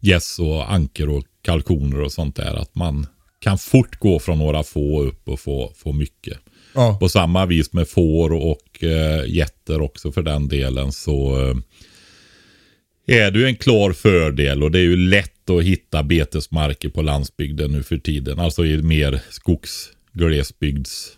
gäss 0.00 0.38
och 0.38 0.72
anker 0.72 1.08
och 1.08 1.24
kalkoner 1.42 2.00
och 2.00 2.12
sånt 2.12 2.36
där. 2.36 2.54
Att 2.54 2.74
man 2.74 3.06
kan 3.42 3.58
fort 3.58 3.98
gå 3.98 4.18
från 4.18 4.38
några 4.38 4.62
få 4.62 5.02
upp 5.02 5.28
och 5.28 5.40
få, 5.40 5.72
få 5.76 5.92
mycket. 5.92 6.38
Ja. 6.74 6.96
På 7.00 7.08
samma 7.08 7.46
vis 7.46 7.72
med 7.72 7.88
får 7.88 8.32
och 8.32 8.84
eh, 8.84 9.24
getter 9.26 9.80
också 9.80 10.12
för 10.12 10.22
den 10.22 10.48
delen 10.48 10.92
så 10.92 11.40
eh, 11.40 11.56
är 13.06 13.30
det 13.30 13.38
ju 13.38 13.46
en 13.46 13.56
klar 13.56 13.92
fördel 13.92 14.62
och 14.62 14.70
det 14.70 14.78
är 14.78 14.82
ju 14.82 14.96
lätt 14.96 15.50
att 15.50 15.62
hitta 15.62 16.02
betesmarker 16.02 16.88
på 16.88 17.02
landsbygden 17.02 17.72
nu 17.72 17.82
för 17.82 17.98
tiden. 17.98 18.40
Alltså 18.40 18.66
i 18.66 18.82
mer 18.82 19.22
skogs, 19.30 19.88
glesbygds, 20.12 21.16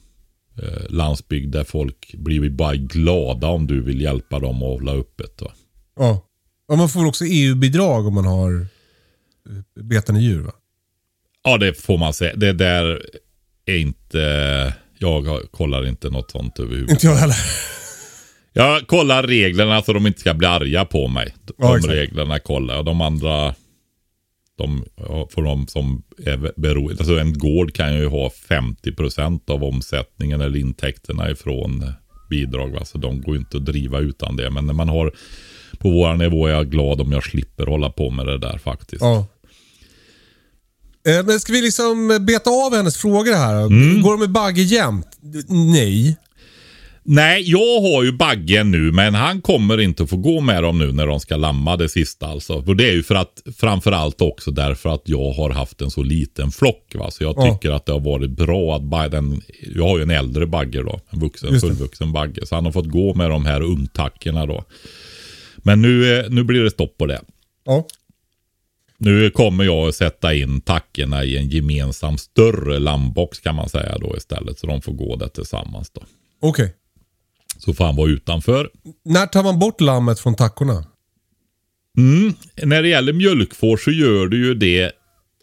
eh, 0.62 0.89
landsbygd 0.89 1.53
där 1.53 1.64
folk 1.64 2.14
blir 2.14 2.51
bara 2.51 2.77
glada 2.77 3.49
om 3.49 3.66
du 3.66 3.83
vill 3.83 4.01
hjälpa 4.01 4.39
dem 4.39 4.57
att 4.57 4.68
hålla 4.68 4.93
öppet. 4.93 5.43
Va? 5.43 5.53
Ja. 5.97 6.27
ja. 6.68 6.77
Man 6.77 6.89
får 6.89 7.07
också 7.07 7.25
EU-bidrag 7.25 8.07
om 8.07 8.14
man 8.14 8.25
har 8.25 8.66
eh, 9.51 9.85
betande 9.85 10.20
djur 10.20 10.41
va? 10.41 10.53
Ja, 11.45 11.59
det 11.59 11.74
får 11.74 11.99
man 11.99 12.14
säga. 12.14 12.36
Det 12.36 12.53
där 12.53 13.03
är 13.66 13.76
inte... 13.76 14.74
Jag 14.99 15.26
kollar 15.51 15.86
inte 15.86 16.11
något 16.11 16.30
sånt 16.30 16.59
överhuvudtaget. 16.59 16.92
Inte 16.92 17.07
jag 17.07 17.14
heller. 17.14 17.36
Jag 18.53 18.86
kollar 18.86 19.22
reglerna 19.22 19.82
så 19.82 19.92
de 19.92 20.07
inte 20.07 20.20
ska 20.20 20.34
bli 20.34 20.47
arga 20.47 20.84
på 20.84 21.09
mig. 21.09 21.34
De 21.45 21.55
Ja, 21.59 21.78
reglerna 21.88 22.38
kollar 22.38 22.74
jag. 22.74 22.84
De 22.84 23.01
andra, 23.01 23.55
de 24.59 24.84
får 25.30 25.42
de 25.42 25.66
som 25.66 26.03
är 26.26 26.61
beroende. 26.61 26.95
Alltså 26.99 27.18
en 27.18 27.38
gård 27.38 27.74
kan 27.74 27.95
ju 27.95 28.07
ha 28.07 28.30
50% 28.49 29.51
av 29.51 29.64
omsättningen 29.64 30.40
eller 30.40 30.59
intäkterna 30.59 31.30
ifrån 31.30 31.92
bidrag. 32.30 32.68
Va? 32.68 32.84
Så 32.84 32.99
de 32.99 33.20
går 33.20 33.36
inte 33.36 33.57
att 33.57 33.64
driva 33.64 33.99
utan 33.99 34.36
det. 34.36 34.51
Men 34.51 34.66
när 34.66 34.74
man 34.74 34.88
har 34.88 35.12
på 35.78 35.90
vår 35.90 36.14
nivå 36.14 36.47
är 36.47 36.53
jag 36.53 36.70
glad 36.70 37.01
om 37.01 37.12
jag 37.12 37.24
slipper 37.24 37.66
hålla 37.66 37.90
på 37.90 38.11
med 38.11 38.26
det 38.26 38.38
där 38.38 38.59
faktiskt. 38.59 39.03
Ja. 39.03 39.26
Eh, 41.09 41.24
Men 41.26 41.40
ska 41.40 41.52
vi 41.52 41.61
liksom 41.62 42.18
beta 42.26 42.50
av 42.50 42.74
hennes 42.76 42.96
frågor 42.96 43.32
här? 43.34 43.66
Mm. 43.66 44.02
Går 44.02 44.11
de 44.11 44.20
med 44.20 44.30
bagge 44.30 44.62
jämt? 44.62 45.07
Nej. 45.48 46.16
Nej, 47.07 47.42
jag 47.50 47.80
har 47.80 48.02
ju 48.05 48.12
baggen 48.12 48.70
nu 48.70 48.92
men 48.92 49.14
han 49.14 49.40
kommer 49.40 49.80
inte 49.80 50.07
få 50.07 50.16
gå 50.16 50.40
med 50.40 50.62
dem 50.62 50.78
nu 50.78 50.92
när 50.92 51.07
de 51.07 51.20
ska 51.20 51.36
lamma 51.36 51.76
det 51.76 51.88
sista 51.88 52.26
alltså. 52.26 52.52
Och 52.55 52.76
det 52.76 52.88
är 52.88 52.92
ju 52.92 53.02
för 53.02 53.14
att 53.14 53.42
framförallt 53.57 54.20
också 54.20 54.50
därför 54.50 54.88
att 54.94 55.02
jag 55.05 55.32
har 55.32 55.50
haft 55.50 55.80
en 55.80 55.90
så 55.90 56.02
liten 56.02 56.50
flock. 56.50 56.92
Va? 56.94 57.11
Så 57.11 57.24
jag 57.24 57.34
Ja. 57.38 57.52
tycker 57.55 57.70
att 57.74 57.86
det 57.86 57.92
har 57.92 58.00
varit 58.00 58.30
bra 58.30 58.76
att 58.76 59.11
den, 59.11 59.42
jag 59.74 59.84
har 59.88 59.96
ju 59.96 60.02
en 60.02 60.11
äldre 60.11 60.46
bagge 60.46 60.82
då. 60.82 61.00
En 61.11 61.20
vuxen, 61.20 61.61
fullvuxen 61.61 62.12
bagge. 62.12 62.46
Så 62.46 62.55
han 62.55 62.64
har 62.64 62.72
fått 62.72 62.88
gå 62.90 63.14
med 63.14 63.30
de 63.30 63.46
här 63.46 63.61
ungtackorna 63.62 64.46
då. 64.46 64.64
Men 65.57 65.82
nu, 65.82 66.18
eh, 66.18 66.24
nu 66.30 66.44
blir 66.44 66.61
det 66.62 66.70
stopp 66.70 66.98
på 66.98 67.07
det. 67.07 67.20
Ja. 67.64 67.86
Nu 68.99 69.30
kommer 69.30 69.64
jag 69.64 69.88
att 69.88 69.95
sätta 69.95 70.34
in 70.34 70.61
tackorna 70.61 71.24
i 71.24 71.36
en 71.36 71.49
gemensam 71.49 72.18
större 72.18 72.78
lammbox 72.78 73.40
kan 73.40 73.55
man 73.55 73.68
säga 73.68 73.99
då 73.99 74.16
istället. 74.16 74.59
Så 74.59 74.66
de 74.66 74.82
får 74.82 74.92
gå 74.92 75.16
där 75.16 75.28
tillsammans 75.28 75.90
då. 75.90 76.03
Okej. 76.40 76.74
Så 77.59 77.74
får 77.74 77.84
han 77.84 77.97
vara 77.97 78.11
utanför. 78.11 78.70
När 79.05 79.26
tar 79.26 79.42
man 79.42 79.59
bort 79.59 79.80
lammet 79.80 80.20
från 80.20 80.34
tackorna? 80.34 80.84
Mm. 81.99 82.34
När 82.62 82.82
det 82.82 82.88
gäller 82.88 83.12
mjölkfår 83.12 83.76
så 83.76 83.90
gör 83.90 84.26
du 84.26 84.47
ju 84.47 84.55
det 84.55 84.92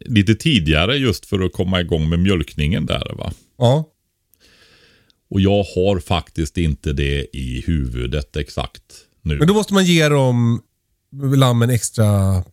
lite 0.06 0.36
tidigare 0.36 0.98
just 0.98 1.26
för 1.26 1.40
att 1.40 1.54
komma 1.54 1.82
igång 1.82 2.10
med 2.10 2.20
mjölkningen 2.20 2.86
där 2.86 3.16
va. 3.18 3.34
Ja. 3.58 3.88
Och 5.30 5.42
jag 5.42 5.64
har 5.64 6.00
faktiskt 6.00 6.58
inte 6.58 6.94
det 6.94 7.38
i 7.38 7.64
huvudet 7.68 8.36
exakt 8.36 8.82
nu. 9.22 9.38
Men 9.38 9.48
då 9.48 9.54
måste 9.54 9.74
man 9.74 9.86
ge 9.86 10.10
dem 10.10 10.62
lammen 11.36 11.70
extra 11.70 12.44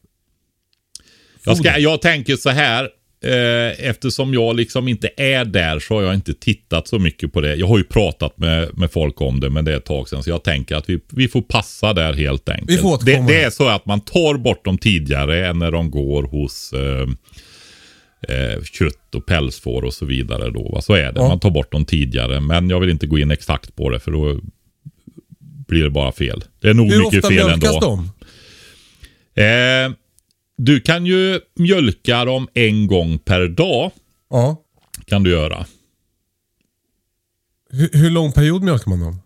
Jag, 1.45 1.57
ska, 1.57 1.79
jag 1.79 2.03
tänker 2.03 2.37
så 2.37 2.51
här. 2.51 2.89
Eh, 3.25 3.89
eftersom 3.89 4.35
jag 4.35 4.57
liksom 4.57 4.89
inte 4.89 5.11
är 5.17 5.45
där 5.45 5.79
så 5.79 5.95
har 5.95 6.03
jag 6.03 6.15
inte 6.15 6.35
tittat 6.35 6.89
så 6.89 6.99
mycket 6.99 7.33
på 7.33 7.41
det. 7.41 7.55
Jag 7.55 7.67
har 7.67 7.79
ju 7.79 7.85
pratat 7.85 8.39
med, 8.39 8.79
med 8.79 8.93
folk 8.93 9.21
om 9.21 9.41
det 9.41 9.51
men 9.51 9.65
det 9.65 9.73
är 9.73 9.77
ett 9.77 9.85
tag 9.85 10.09
sedan. 10.09 10.23
Så 10.23 10.31
jag 10.31 10.45
tänker 10.45 10.77
att 10.77 10.91
vi, 10.91 11.01
vi 11.13 11.29
får 11.29 11.43
passa 11.43 11.93
där 11.93 12.13
helt 12.13 12.49
enkelt. 12.49 12.71
Vi 12.71 12.77
får 12.77 12.89
det, 12.89 12.95
återkomma. 12.95 13.29
det 13.29 13.43
är 13.43 13.51
så 13.51 13.69
att 13.69 13.87
man 13.87 14.01
tar 14.01 14.35
bort 14.35 14.65
dem 14.65 14.79
tidigare 14.79 15.47
än 15.47 15.59
när 15.59 15.71
de 15.71 15.91
går 15.91 16.23
hos 16.23 16.73
eh, 16.73 17.09
eh, 18.37 18.63
kött 18.63 19.15
och 19.15 19.27
pälsfår 19.27 19.83
och 19.85 19.95
så 19.95 20.07
vidare. 20.07 20.51
Då, 20.51 20.69
va? 20.69 20.81
Så 20.81 20.95
är 20.95 21.13
det. 21.13 21.21
Ja. 21.21 21.29
Man 21.29 21.41
tar 21.41 21.51
bort 21.51 21.73
dem 21.73 21.85
tidigare. 21.85 22.41
Men 22.41 22.71
jag 22.71 22.81
vill 22.81 22.91
inte 22.91 23.07
gå 23.07 23.19
in 23.19 23.31
exakt 23.31 23.77
på 23.77 23.91
det 23.91 24.01
för 24.01 24.11
då 24.11 24.41
blir 25.69 25.85
det 25.85 25.91
bara 25.91 26.13
fel. 26.13 26.45
Det 26.61 26.69
är 26.69 26.75
nog 26.75 26.93
Hur 26.93 26.99
mycket 26.99 27.19
ofta 27.19 27.29
fel 27.29 27.47
mjölkas 27.47 27.75
ändå. 27.75 28.05
de? 29.35 29.43
Eh, 29.43 29.93
du 30.59 30.81
kan 30.81 31.07
ju 31.07 31.41
mjölka 31.55 32.25
dem 32.25 32.49
en 32.55 32.87
gång 32.87 33.19
per 33.19 33.49
dag. 33.49 33.91
Ja. 34.31 34.57
Kan 35.07 35.23
du 35.23 35.31
göra. 35.31 35.67
Hur, 37.71 37.91
hur 37.93 38.11
lång 38.11 38.33
period 38.33 38.63
mjölkar 38.63 38.89
man 38.91 39.01
dem? 39.01 39.21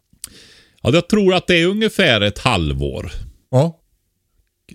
Ja, 0.83 0.91
jag 0.93 1.09
tror 1.09 1.35
att 1.35 1.47
det 1.47 1.63
är 1.63 1.67
ungefär 1.67 2.21
ett 2.21 2.39
halvår. 2.39 3.13
Ja. 3.51 3.79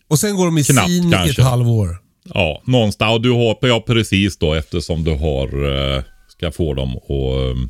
Och 0.07 0.19
sen 0.19 0.35
går 0.35 0.45
de 0.45 0.57
i 0.57 0.63
Knappt 0.63 0.87
sin 0.87 1.03
i 1.03 1.07
ett 1.07 1.13
kanske. 1.13 1.41
halvår. 1.41 1.97
Ja, 2.33 2.61
någonstans. 2.65 3.13
Och 3.15 3.21
du 3.21 3.31
har, 3.31 3.57
ja 3.61 3.83
precis 3.87 4.37
då 4.37 4.53
eftersom 4.53 5.03
du 5.03 5.11
har, 5.11 5.47
eh, 5.97 6.03
ska 6.27 6.51
få 6.51 6.73
dem 6.73 6.97
att 6.97 7.09
eh, 7.09 7.69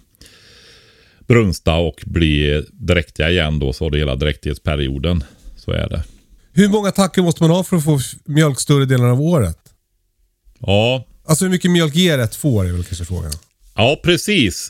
brunsta 1.27 1.75
och 1.75 2.03
bli 2.05 2.63
dräktiga 2.71 3.29
igen 3.31 3.59
då. 3.59 3.73
Så 3.73 3.85
har 3.85 3.91
du 3.91 3.97
hela 3.97 4.15
dräktighetsperioden. 4.15 5.23
Så 5.55 5.71
är 5.71 5.89
det. 5.89 6.03
Hur 6.57 6.69
många 6.69 6.91
tackor 6.91 7.21
måste 7.21 7.43
man 7.43 7.49
ha 7.51 7.63
för 7.63 7.77
att 7.77 7.83
få 7.83 7.99
mjölk 8.25 8.59
större 8.59 8.85
delen 8.85 9.09
av 9.09 9.21
året? 9.21 9.57
Ja, 10.59 11.05
Alltså 11.25 11.45
hur 11.45 11.51
mycket 11.51 11.71
mjölk 11.71 11.95
ger 11.95 12.19
ett 12.19 12.35
får 12.35 12.65
är 12.65 12.71
väl 12.71 12.83
kanske 12.83 13.05
frågan. 13.05 13.31
Ja, 13.75 13.99
precis. 14.03 14.69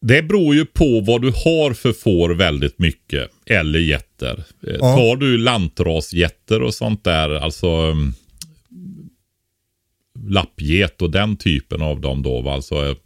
Det 0.00 0.22
beror 0.22 0.54
ju 0.54 0.64
på 0.66 1.00
vad 1.00 1.22
du 1.22 1.28
har 1.28 1.72
för 1.74 1.92
får 1.92 2.30
väldigt 2.30 2.78
mycket. 2.78 3.30
Eller 3.46 3.78
getter. 3.78 4.44
Eh, 4.66 4.76
Ja. 4.80 4.96
Tar 4.96 5.16
du 5.16 5.38
lantrasgetter 5.38 6.62
och 6.62 6.74
sånt 6.74 7.04
där, 7.04 7.30
alltså 7.30 7.90
um, 7.90 8.14
lappget 10.28 11.02
och 11.02 11.10
den 11.10 11.36
typen 11.36 11.82
av 11.82 12.00
dem 12.00 12.22
då. 12.22 12.50
Alltså, 12.50 12.74
eh, 12.88 12.96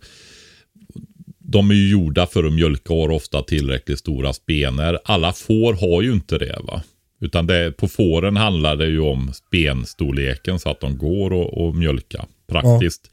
de 1.39 1.71
är 1.71 1.75
ju 1.75 1.91
gjorda 1.91 2.27
för 2.27 2.45
att 2.45 2.53
mjölka 2.53 2.93
och 2.93 3.01
har 3.01 3.11
ofta 3.11 3.43
tillräckligt 3.43 3.99
stora 3.99 4.33
spener. 4.33 4.99
Alla 5.05 5.33
får 5.33 5.75
har 5.75 6.03
ju 6.03 6.13
inte 6.13 6.39
det 6.39 6.59
va. 6.63 6.83
Utan 7.21 7.47
det, 7.47 7.73
på 7.77 7.89
fåren 7.89 8.37
handlar 8.37 8.77
det 8.77 8.87
ju 8.87 9.01
om 9.01 9.33
spenstorleken 9.35 10.59
så 10.59 10.71
att 10.71 10.81
de 10.81 10.99
går 10.99 11.33
och, 11.33 11.67
och 11.67 11.75
mjölka 11.75 12.25
praktiskt. 12.49 13.11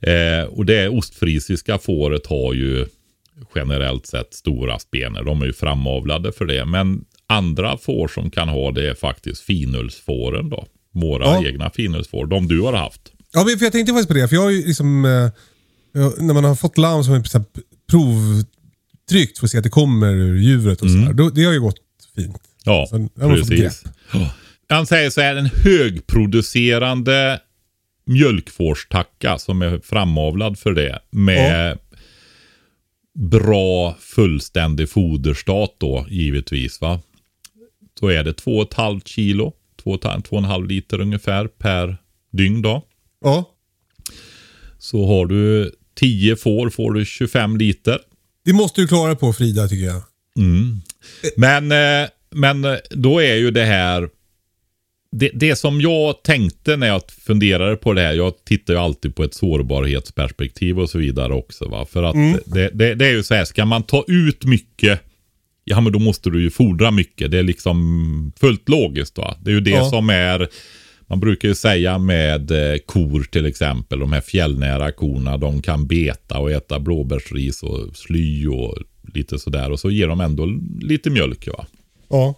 Eh, 0.00 0.44
och 0.48 0.66
det 0.66 0.88
ostfrisiska 0.88 1.78
fåret 1.78 2.26
har 2.26 2.54
ju 2.54 2.86
generellt 3.54 4.06
sett 4.06 4.34
stora 4.34 4.78
spener. 4.78 5.22
De 5.24 5.42
är 5.42 5.46
ju 5.46 5.52
framavlade 5.52 6.32
för 6.32 6.44
det. 6.46 6.64
Men 6.64 7.04
andra 7.26 7.76
får 7.78 8.08
som 8.08 8.30
kan 8.30 8.48
ha 8.48 8.70
det 8.72 8.90
är 8.90 8.94
faktiskt 8.94 9.40
finullsfåren 9.42 10.48
då. 10.50 10.66
Våra 10.92 11.24
Ja. 11.24 11.46
egna 11.46 11.70
finullsfår. 11.70 12.26
De 12.26 12.48
du 12.48 12.60
har 12.60 12.72
haft. 12.72 13.12
Ja, 13.32 13.44
men 13.44 13.58
för 13.58 13.66
jag 13.66 13.72
tänkte 13.72 13.92
faktiskt 13.92 14.08
på 14.08 14.14
det. 14.14 14.28
För 14.28 14.36
jag 14.36 14.42
har 14.42 14.50
ju 14.50 14.66
liksom, 14.66 15.04
eh, 15.04 15.10
jag, 16.02 16.22
när 16.22 16.34
man 16.34 16.44
har 16.44 16.54
fått 16.54 16.78
lamm 16.78 17.04
som 17.04 17.14
är 17.14 17.22
provtryckt 17.90 19.38
för 19.38 19.46
att 19.46 19.50
se 19.50 19.58
att 19.58 19.64
det 19.64 19.70
kommer 19.70 20.12
ur 20.14 20.36
djuret 20.40 20.82
och 20.82 20.90
sådär. 20.90 21.12
då- 21.12 21.30
Det 21.30 21.44
har 21.44 21.52
ju 21.52 21.60
gått 21.60 21.76
fint. 22.16 22.36
Ja, 22.64 22.86
Sen 22.90 23.08
precis. 23.08 23.84
Ja. 24.12 24.30
Han 24.68 24.86
säger 24.86 25.10
så 25.10 25.20
här, 25.20 25.36
en 25.36 25.50
högproducerande 25.64 27.40
mjölkfårstacka 28.06 29.38
som 29.38 29.62
är 29.62 29.80
framavlad 29.84 30.58
för 30.58 30.72
det. 30.72 31.00
Med 31.10 31.78
bra 33.18 33.96
fullständig 34.00 34.90
foderstat 34.90 35.74
då 35.78 36.06
givetvis. 36.10 36.80
va. 36.80 37.00
Då 38.00 38.08
är 38.08 38.24
det 38.24 38.32
2,5 38.44 39.02
kilo, 39.04 39.52
2,5 39.84 40.66
liter 40.66 41.00
ungefär 41.00 41.46
per 41.46 41.96
dygn 42.32 42.62
då. 42.62 42.86
Ja. 43.24 43.54
Så 44.78 45.06
har 45.06 45.26
du 45.26 45.72
10 45.94 46.36
får 46.36 46.70
får 46.70 46.92
du 46.92 47.04
25 47.04 47.56
liter. 47.56 47.98
Det 48.44 48.52
måste 48.52 48.80
du 48.80 48.88
klara 48.88 49.16
på 49.16 49.32
Frida 49.32 49.68
tycker 49.68 49.86
jag. 49.86 50.02
Men, 51.36 51.72
eh, 51.72 52.08
men 52.30 52.64
eh, 52.64 52.76
då 52.90 53.22
är 53.22 53.34
ju 53.34 53.50
det 53.50 53.64
här 53.64 54.08
det, 55.12 55.30
det 55.34 55.56
som 55.56 55.80
jag 55.80 56.22
tänkte 56.22 56.76
när 56.76 56.86
jag 56.86 57.02
funderade 57.10 57.76
på 57.76 57.92
det 57.92 58.00
här, 58.00 58.12
jag 58.14 58.44
tittar 58.44 58.74
ju 58.74 58.80
alltid 58.80 59.14
på 59.14 59.24
ett 59.24 59.34
sårbarhetsperspektiv 59.34 60.78
och 60.80 60.90
så 60.90 60.98
vidare 60.98 61.32
också. 61.34 61.68
Va? 61.68 61.86
För 61.86 62.02
att 62.02 62.16
det, 62.46 62.70
det, 62.72 62.94
det 62.94 63.06
är 63.06 63.12
ju 63.12 63.22
så 63.22 63.34
här, 63.34 63.44
ska 63.44 63.64
man 63.64 63.82
ta 63.82 64.04
ut 64.08 64.44
mycket, 64.44 65.00
ja 65.64 65.80
men 65.80 65.92
då 65.92 65.98
måste 65.98 66.30
du 66.30 66.42
ju 66.42 66.50
fordra 66.50 66.90
mycket. 66.90 67.30
Det 67.30 67.38
är 67.38 67.42
liksom 67.42 68.32
fullt 68.40 68.68
logiskt. 68.68 69.18
Va? 69.18 69.36
Det 69.42 69.50
är 69.50 69.54
ju 69.54 69.60
det 69.60 69.70
Ja. 69.70 69.90
som 69.90 70.10
är, 70.10 70.48
man 71.06 71.20
brukar 71.20 71.48
ju 71.48 71.54
säga 71.54 71.98
med 71.98 72.50
eh, 72.50 72.78
kor 72.86 73.22
till 73.22 73.46
exempel, 73.46 73.98
de 73.98 74.12
här 74.12 74.20
fjällnära 74.20 74.92
korna, 74.92 75.36
de 75.36 75.62
kan 75.62 75.86
beta 75.86 76.38
och 76.38 76.50
äta 76.52 76.80
blåbärsris 76.80 77.62
och 77.62 77.96
sly 77.96 78.46
och 78.46 78.78
lite 79.14 79.38
sådär. 79.38 79.70
Och 79.70 79.80
så 79.80 79.90
ger 79.90 80.08
de 80.08 80.20
ändå 80.20 80.46
lite 80.80 81.10
mjölk. 81.10 81.48
Va? 81.48 81.66
Ja. 82.10 82.34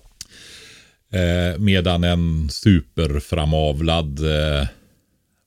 Eh, 1.12 1.59
medan 1.59 2.05
en 2.05 2.49
superframavlad 2.51 4.18
eh, 4.18 4.66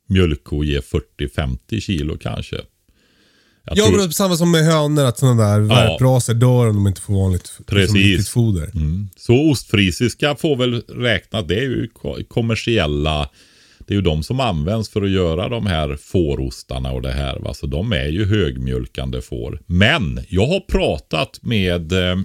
mjölkko 0.09 0.63
ger 0.63 0.81
40-50 1.19 1.79
kilo 1.79 2.17
kanske. 2.17 2.55
Jag 3.67 3.77
Ja, 3.77 3.85
tror- 3.85 3.97
men 3.97 4.11
samma 4.13 4.35
som 4.35 4.51
med 4.51 4.65
hönor, 4.65 5.03
att 5.05 5.17
sådana 5.17 5.43
där 5.49 5.59
värpraser 5.59 6.33
dör 6.33 6.67
om 6.69 6.75
de 6.75 6.87
inte 6.87 7.01
får 7.01 7.13
vanligt 7.13 7.41
liksom, 7.43 7.65
Precis. 7.65 8.29
foder. 8.29 8.69
Så 9.17 9.49
ostfrisiska 9.51 10.35
får 10.35 10.55
väl 10.55 10.81
räkna, 10.81 11.41
det 11.41 11.55
är 11.59 11.61
ju 11.63 11.87
ko- 11.87 12.17
kommersiella, 12.27 13.29
det 13.87 13.93
är 13.93 13.95
ju 13.95 14.01
de 14.01 14.23
som 14.23 14.39
används 14.39 14.89
för 14.89 15.01
att 15.01 15.09
göra 15.09 15.49
de 15.49 15.65
här 15.65 15.97
fårostarna 16.01 16.91
och 16.91 17.01
det 17.01 17.11
här. 17.11 17.39
Va? 17.39 17.53
Så 17.53 17.65
de 17.67 17.91
är 17.93 18.07
ju 18.07 18.25
högmjölkande 18.25 19.21
får. 19.21 19.59
Men 19.65 20.19
jag 20.29 20.47
har 20.47 20.59
pratat 20.59 21.39
med 21.41 21.91
eh, 21.91 22.15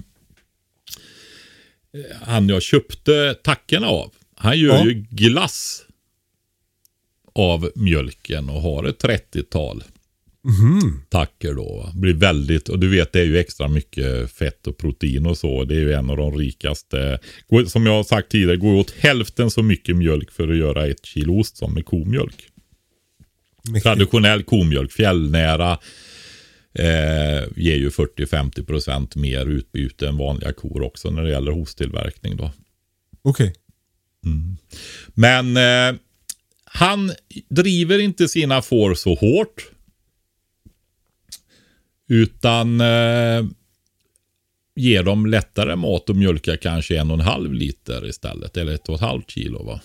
han 2.21 2.49
jag 2.49 2.61
köpte 2.61 3.33
tackorna 3.43 3.87
av. 3.87 4.11
Han 4.35 4.57
gör 4.59 4.75
Ja. 4.77 4.85
ju 4.85 4.93
glass 5.09 5.85
av 7.35 7.71
mjölken 7.75 8.49
och 8.49 8.61
har 8.61 8.83
ett 8.83 9.03
30-tal 9.03 9.83
tackor 11.09 11.53
då. 11.53 11.77
va. 11.77 11.91
Blir 11.95 12.13
väldigt, 12.13 12.69
och 12.69 12.79
du 12.79 12.89
vet 12.89 13.13
det 13.13 13.19
är 13.19 13.25
ju 13.25 13.37
extra 13.37 13.67
mycket 13.67 14.31
fett 14.31 14.67
och 14.67 14.77
protein 14.77 15.25
och 15.25 15.37
så. 15.37 15.63
Det 15.63 15.75
är 15.75 15.79
ju 15.79 15.93
en 15.93 16.09
av 16.09 16.17
de 16.17 16.37
rikaste. 16.37 17.19
Som 17.67 17.85
jag 17.85 17.93
har 17.93 18.03
sagt 18.03 18.29
tidigare, 18.31 18.57
går 18.57 18.73
åt 18.73 18.91
hälften 18.91 19.51
så 19.51 19.63
mycket 19.63 19.95
mjölk 19.95 20.31
för 20.31 20.47
att 20.47 20.57
göra 20.57 20.87
ett 20.87 21.05
kilo 21.05 21.39
ost 21.39 21.57
som 21.57 21.73
med 21.73 21.85
komjölk. 21.85 22.47
Mäktigt. 23.63 23.83
Traditionell 23.83 24.43
komjölk, 24.43 24.91
fjällnära, 24.91 25.71
eh, 26.73 27.20
ger 27.55 27.75
ju 27.75 27.89
40-50% 27.89 29.17
mer 29.17 29.45
utbyte 29.45 30.07
än 30.07 30.17
vanliga 30.17 30.53
kor 30.53 30.81
också 30.81 31.09
när 31.09 31.23
det 31.23 31.31
gäller 31.31 31.51
hosttillverkning. 31.51 32.39
Okej. 33.21 33.53
Men 35.13 35.57
eh, 35.57 35.99
han 36.63 37.11
driver 37.49 37.99
inte 37.99 38.27
sina 38.27 38.61
får 38.61 38.93
så 38.93 39.15
hårt. 39.15 39.69
Utan 42.09 42.81
eh, 42.81 43.45
ger 44.75 45.03
dem 45.03 45.25
lättare 45.25 45.75
mat 45.75 46.09
och 46.09 46.15
mjölkar 46.15 46.55
kanske 46.55 46.99
en 46.99 47.11
och 47.11 47.19
en 47.19 47.25
halv 47.25 47.53
liter 47.53 48.07
istället. 48.07 48.57
Eller 48.57 48.73
ett 48.73 48.89
och 48.89 48.95
ett 48.95 49.01
halvt 49.01 49.31
kilo. 49.31 49.63
Va? 49.63 49.81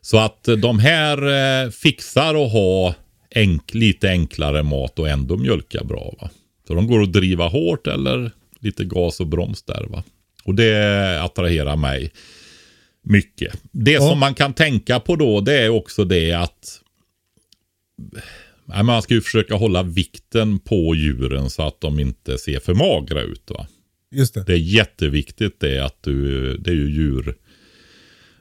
Så 0.00 0.18
att 0.18 0.48
eh, 0.48 0.56
de 0.56 0.78
här 0.78 1.26
eh, 1.64 1.70
fixar 1.70 2.44
att 2.44 2.52
ha 2.52 2.94
enk, 3.30 3.74
lite 3.74 4.08
enklare 4.08 4.62
mat 4.62 4.98
och 4.98 5.08
ändå 5.08 5.36
mjölka 5.36 5.84
bra. 5.84 6.14
Va? 6.20 6.30
Så 6.70 6.74
de 6.74 6.86
går 6.86 7.02
att 7.02 7.12
driva 7.12 7.48
hårt 7.48 7.86
eller 7.86 8.30
lite 8.60 8.84
gas 8.84 9.20
och 9.20 9.26
broms 9.26 9.62
där. 9.62 9.86
Va? 9.88 10.04
Och 10.44 10.54
det 10.54 11.22
attraherar 11.22 11.76
mig 11.76 12.12
mycket. 13.02 13.54
Det 13.72 13.90
Ja. 13.90 14.08
som 14.10 14.18
man 14.18 14.34
kan 14.34 14.54
tänka 14.54 15.00
på 15.00 15.16
då 15.16 15.40
det 15.40 15.58
är 15.58 15.68
också 15.68 16.04
det 16.04 16.32
att 16.32 16.80
Nej, 18.64 18.82
man 18.82 19.02
ska 19.02 19.14
ju 19.14 19.20
försöka 19.20 19.54
hålla 19.54 19.82
vikten 19.82 20.58
på 20.58 20.94
djuren 20.94 21.50
så 21.50 21.62
att 21.62 21.80
de 21.80 22.00
inte 22.00 22.38
ser 22.38 22.60
för 22.60 22.74
magra 22.74 23.22
ut. 23.22 23.50
Va? 23.50 23.66
Just 24.14 24.34
det. 24.34 24.44
Det 24.44 24.52
är 24.52 24.56
jätteviktigt 24.56 25.60
det 25.60 25.84
att 25.84 26.02
du, 26.02 26.56
det 26.56 26.70
är 26.70 26.74
ju 26.74 26.90
djur 26.90 27.34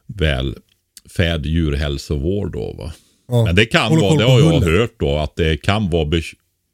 välfärd 0.08 1.46
djurhälsovård 1.46 2.52
då 2.52 2.74
va. 2.74 2.94
Ja. 3.28 3.46
Men 3.46 3.56
det 3.56 3.66
kan 3.66 4.00
vara, 4.00 4.18
det 4.18 4.24
har 4.24 4.40
jag 4.40 4.62
hört 4.62 4.96
då, 5.00 5.18
att 5.18 5.36
det 5.36 5.58
kan 5.58 5.90
vara 5.90 6.06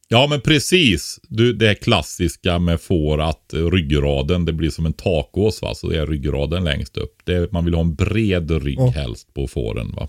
Ja 0.07 0.27
men 0.29 0.41
precis. 0.41 1.19
Du, 1.23 1.53
det 1.53 1.69
är 1.69 1.73
klassiska 1.73 2.59
med 2.59 2.81
får 2.81 3.21
att 3.21 3.53
ryggraden, 3.53 4.45
det 4.45 4.53
blir 4.53 4.69
som 4.69 4.85
en 4.85 4.93
takås 4.93 5.61
va. 5.61 5.75
Så 5.75 5.89
det 5.89 5.97
är 5.97 6.07
ryggraden 6.07 6.63
längst 6.63 6.97
upp. 6.97 7.15
Det 7.23 7.51
man 7.51 7.65
vill 7.65 7.73
ha 7.73 7.81
en 7.81 7.95
bred 7.95 8.51
rygg 8.63 8.79
Ja. 8.79 8.89
helst 8.89 9.33
på 9.33 9.47
fåren 9.47 9.91
va. 9.95 10.07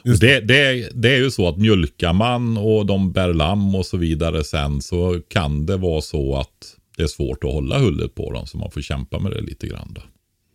Och 0.00 0.06
Just 0.06 0.20
det, 0.20 0.40
det, 0.40 0.88
det 0.94 1.08
är 1.14 1.18
ju 1.18 1.30
så 1.30 1.48
att 1.48 1.58
mjölkar 1.58 2.12
man 2.12 2.56
och 2.58 2.86
de 2.86 3.12
bär 3.12 3.32
lamm 3.34 3.74
och 3.74 3.86
så 3.86 3.96
vidare 3.96 4.44
sen 4.44 4.82
så 4.82 5.20
kan 5.28 5.66
det 5.66 5.76
vara 5.76 6.00
så 6.00 6.36
att 6.36 6.76
det 6.96 7.02
är 7.02 7.06
svårt 7.06 7.44
att 7.44 7.52
hålla 7.52 7.78
hullet 7.78 8.14
på 8.14 8.32
dem. 8.32 8.46
Så 8.46 8.58
man 8.58 8.70
får 8.70 8.80
kämpa 8.80 9.18
med 9.18 9.32
det 9.32 9.40
lite 9.40 9.66
grann 9.66 9.92
då. 9.94 10.02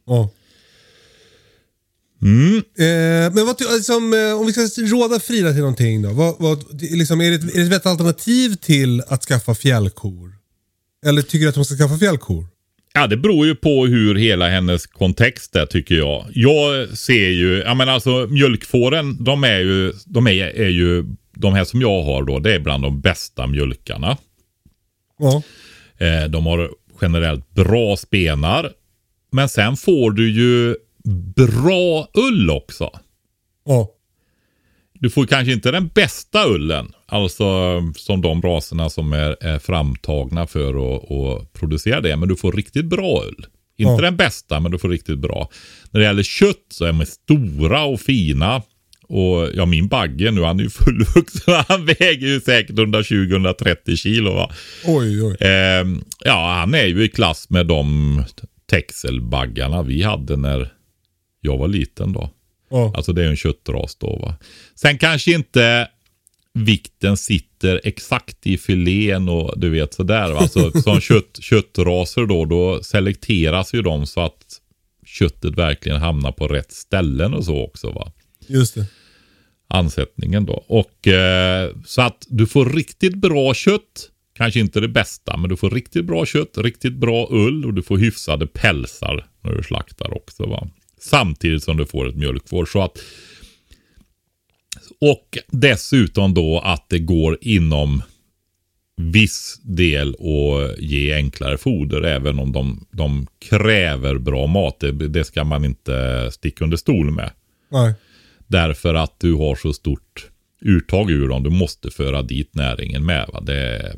Ja. 0.05 0.29
Mm. 2.23 2.57
Eh, 2.57 3.33
men 3.33 3.45
vad, 3.45 3.61
liksom, 3.75 4.13
eh, 4.13 4.39
om 4.39 4.45
vi 4.45 4.53
ska 4.53 4.81
råda 4.81 5.19
Frida 5.19 5.51
till 5.51 5.59
någonting 5.59 6.01
då. 6.01 6.09
Vad, 6.09 6.35
vad, 6.39 6.81
liksom, 6.81 7.21
är, 7.21 7.29
det 7.29 7.35
ett, 7.35 7.43
är 7.43 7.57
det 7.57 7.61
ett 7.61 7.71
vettigt 7.71 7.85
alternativ 7.85 8.55
till 8.55 9.01
att 9.07 9.23
skaffa 9.23 9.55
fjällkor? 9.55 10.33
Eller 11.05 11.21
tycker 11.21 11.39
du 11.39 11.49
att 11.49 11.55
hon 11.55 11.65
ska 11.65 11.75
skaffa 11.75 11.97
fjällkor? 11.97 12.47
Ja, 12.93 13.07
det 13.07 13.17
beror 13.17 13.45
ju 13.45 13.55
på 13.55 13.85
hur 13.85 14.15
hela 14.15 14.49
hennes 14.49 14.87
kontext 14.87 15.55
är 15.55 15.65
tycker 15.65 15.95
jag. 15.95 16.25
Jag 16.33 16.97
ser 16.97 17.29
ju, 17.29 17.57
ja 17.65 17.73
men 17.73 17.89
alltså 17.89 18.27
mjölkfåren, 18.29 19.23
de 19.23 19.43
är 19.43 19.59
ju, 19.59 19.93
de 20.05 20.27
är, 20.27 20.45
är 20.45 20.69
ju, 20.69 21.05
de 21.35 21.53
här 21.53 21.63
som 21.63 21.81
jag 21.81 22.03
har 22.03 22.23
då, 22.23 22.39
det 22.39 22.53
är 22.55 22.59
bland 22.59 22.83
de 22.83 23.01
bästa 23.01 23.47
mjölkarna. 23.47 24.17
Ja. 25.19 25.43
Eh, 25.97 26.29
de 26.29 26.45
har 26.45 26.71
generellt 27.01 27.49
bra 27.53 27.97
spenar. 27.97 28.71
Men 29.31 29.49
sen 29.49 29.77
får 29.77 30.11
du 30.11 30.31
ju 30.31 30.75
bra 31.35 32.07
ull 32.13 32.49
också. 32.49 32.89
Ja. 33.65 33.89
Du 34.93 35.09
får 35.09 35.25
kanske 35.25 35.53
inte 35.53 35.71
den 35.71 35.87
bästa 35.87 36.47
ullen. 36.47 36.91
Alltså 37.05 37.45
som 37.95 38.21
de 38.21 38.41
raserna 38.41 38.89
som 38.89 39.13
är, 39.13 39.37
är 39.43 39.59
framtagna 39.59 40.47
för 40.47 40.95
att, 40.95 41.11
att 41.11 41.53
producera 41.53 42.01
det. 42.01 42.15
Men 42.15 42.29
du 42.29 42.35
får 42.35 42.51
riktigt 42.51 42.85
bra 42.85 43.23
ull. 43.27 43.45
Inte 43.77 43.91
Ja. 43.91 44.01
den 44.01 44.17
bästa, 44.17 44.59
men 44.59 44.71
du 44.71 44.77
får 44.79 44.89
riktigt 44.89 45.19
bra. 45.19 45.49
När 45.91 45.99
det 45.99 46.05
gäller 46.05 46.23
kött 46.23 46.65
så 46.69 46.85
är 46.85 46.93
de 46.93 47.05
stora 47.05 47.83
och 47.83 47.99
fina. 48.01 48.61
Och 49.07 49.49
ja, 49.53 49.65
min 49.65 49.87
bagge 49.87 50.31
nu, 50.31 50.41
han 50.43 50.59
är 50.59 50.63
ju 50.63 50.69
fullvuxen. 50.69 51.63
Han 51.67 51.85
väger 51.85 52.27
ju 52.27 52.41
säkert 52.41 52.75
120-130 52.75 53.95
kilo. 53.95 54.33
Va? 54.33 54.51
Oj, 54.85 55.23
oj. 55.23 55.37
Ehm, 55.39 56.03
ja, 56.25 56.53
han 56.59 56.73
är 56.73 56.85
ju 56.85 57.03
i 57.03 57.09
klass 57.09 57.49
med 57.49 57.67
de 57.67 58.23
texelbaggarna 58.65 59.83
vi 59.83 60.01
hade 60.03 60.37
när 60.37 60.73
jag 61.43 61.57
var 61.57 61.67
liten 61.67 62.13
då. 62.13 62.29
Ja. 62.69 62.93
Alltså 62.95 63.13
det 63.13 63.23
är 63.23 63.27
en 63.27 63.35
köttras 63.35 63.95
då 63.95 64.15
va. 64.15 64.35
Sen 64.75 64.97
kanske 64.97 65.31
inte 65.31 65.87
vikten 66.53 67.17
sitter 67.17 67.81
exakt 67.83 68.47
i 68.47 68.57
filén 68.57 69.29
och 69.29 69.59
du 69.59 69.69
vet 69.69 69.93
sådär. 69.93 70.31
Va? 70.31 70.39
Alltså, 70.39 70.71
som 70.81 71.01
kött, 71.01 71.37
köttraser 71.39 72.25
då, 72.25 72.45
då 72.45 72.83
selekteras 72.83 73.73
ju 73.73 73.81
de 73.81 74.05
så 74.07 74.21
att 74.21 74.59
köttet 75.05 75.57
verkligen 75.57 76.01
hamnar 76.01 76.31
på 76.31 76.47
rätt 76.47 76.71
ställen 76.71 77.33
och 77.33 77.45
så 77.45 77.63
också. 77.63 77.91
va 77.91 78.11
Just 78.47 78.75
det. 78.75 78.85
ansättningen 79.67 80.45
då. 80.45 80.63
Och 80.67 81.07
eh, 81.07 81.71
så 81.85 82.01
att 82.01 82.25
du 82.29 82.47
får 82.47 82.65
riktigt 82.65 83.15
bra 83.15 83.53
kött 83.53 84.09
Kanske 84.35 84.59
inte 84.59 84.79
det 84.79 84.87
bästa, 84.87 85.37
men 85.37 85.49
du 85.49 85.57
får 85.57 85.69
riktigt 85.69 86.05
bra 86.05 86.25
kött, 86.25 86.57
riktigt 86.57 86.93
bra 86.93 87.27
ull 87.31 87.65
och 87.65 87.73
du 87.73 87.83
får 87.83 87.97
hyfsade 87.97 88.47
pälsar 88.47 89.27
när 89.41 89.51
du 89.55 89.63
slaktar 89.63 90.17
också. 90.17 90.45
Va? 90.45 90.67
Samtidigt 91.03 91.63
som 91.63 91.77
du 91.77 91.85
får 91.85 92.09
ett 92.09 92.15
mjölkfår. 92.15 92.65
Så 92.65 92.81
att, 92.81 92.97
och 95.01 95.37
dessutom 95.47 96.33
då 96.33 96.59
att 96.59 96.89
det 96.89 96.99
går 96.99 97.37
inom 97.41 98.01
viss 98.95 99.59
del 99.63 100.09
att 100.09 100.79
ge 100.79 101.13
enklare 101.13 101.57
foder 101.57 102.01
även 102.01 102.39
om 102.39 102.51
de, 102.51 102.85
de 102.91 103.27
kräver 103.39 104.17
bra 104.17 104.47
mat. 104.47 104.79
Det, 104.79 104.91
det 104.91 105.23
ska 105.23 105.43
man 105.43 105.65
inte 105.65 106.29
sticka 106.31 106.63
under 106.63 106.77
stol 106.77 107.11
med. 107.11 107.31
Nej. 107.69 107.93
Därför 108.47 108.93
att 108.93 109.19
du 109.19 109.33
har 109.33 109.55
så 109.55 109.73
stort 109.73 110.29
uttag 110.61 111.11
ur 111.11 111.27
dem. 111.27 111.43
Du 111.43 111.49
måste 111.49 111.91
föra 111.91 112.21
dit 112.21 112.55
näringen 112.55 113.05
med. 113.05 113.29
Va? 113.33 113.41
Det 113.41 113.59
är 113.59 113.95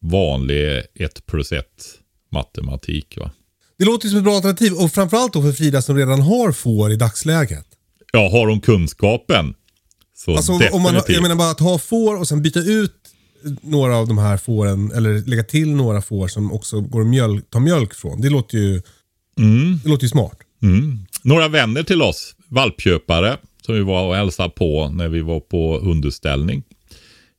vanlig 0.00 0.82
1 0.94 1.26
plus 1.26 1.52
1 1.52 1.66
matematik. 2.30 3.18
Va? 3.18 3.30
Det 3.80 3.86
låter 3.86 4.04
ju 4.06 4.10
som 4.10 4.18
ett 4.18 4.24
bra 4.24 4.34
alternativ 4.34 4.72
och 4.72 4.92
framförallt 4.92 5.32
då 5.32 5.42
för 5.42 5.52
Frida 5.52 5.82
som 5.82 5.96
redan 5.96 6.20
har 6.20 6.52
får 6.52 6.92
i 6.92 6.96
dagsläget. 6.96 7.66
Ja, 8.12 8.28
har 8.30 8.46
de 8.46 8.60
kunskapen 8.60 9.54
så 10.16 10.36
Alltså 10.36 10.52
definitivt. 10.52 10.74
om 10.74 10.82
man, 10.82 10.94
har- 10.94 11.04
jag 11.08 11.22
menar 11.22 11.36
bara 11.36 11.50
att 11.50 11.60
ha 11.60 11.78
får 11.78 12.16
och 12.18 12.28
sen 12.28 12.42
byta 12.42 12.60
ut 12.60 12.94
några 13.62 13.96
av 13.96 14.08
de 14.08 14.18
här 14.18 14.36
fåren 14.36 14.92
eller 14.92 15.18
lägga 15.26 15.44
till 15.44 15.68
några 15.74 16.02
får 16.02 16.28
som 16.28 16.52
också 16.52 16.80
går 16.80 17.00
att 17.00 17.06
mjölk, 17.06 17.50
ta 17.50 17.60
mjölk 17.60 17.94
från. 17.94 18.20
Det 18.20 18.28
låter 18.30 18.58
ju, 18.58 18.82
det 19.82 19.88
låter 19.88 20.02
ju 20.04 20.08
smart. 20.08 20.38
Några 21.22 21.48
vänner 21.48 21.82
till 21.82 22.02
oss, 22.02 22.34
valpköpare, 22.48 23.36
som 23.66 23.74
vi 23.74 23.80
var 23.80 24.06
och 24.08 24.14
hälsade 24.16 24.50
på 24.50 24.88
när 24.88 25.08
vi 25.08 25.20
var 25.20 25.40
på 25.40 25.78
hundutställning 25.80 26.62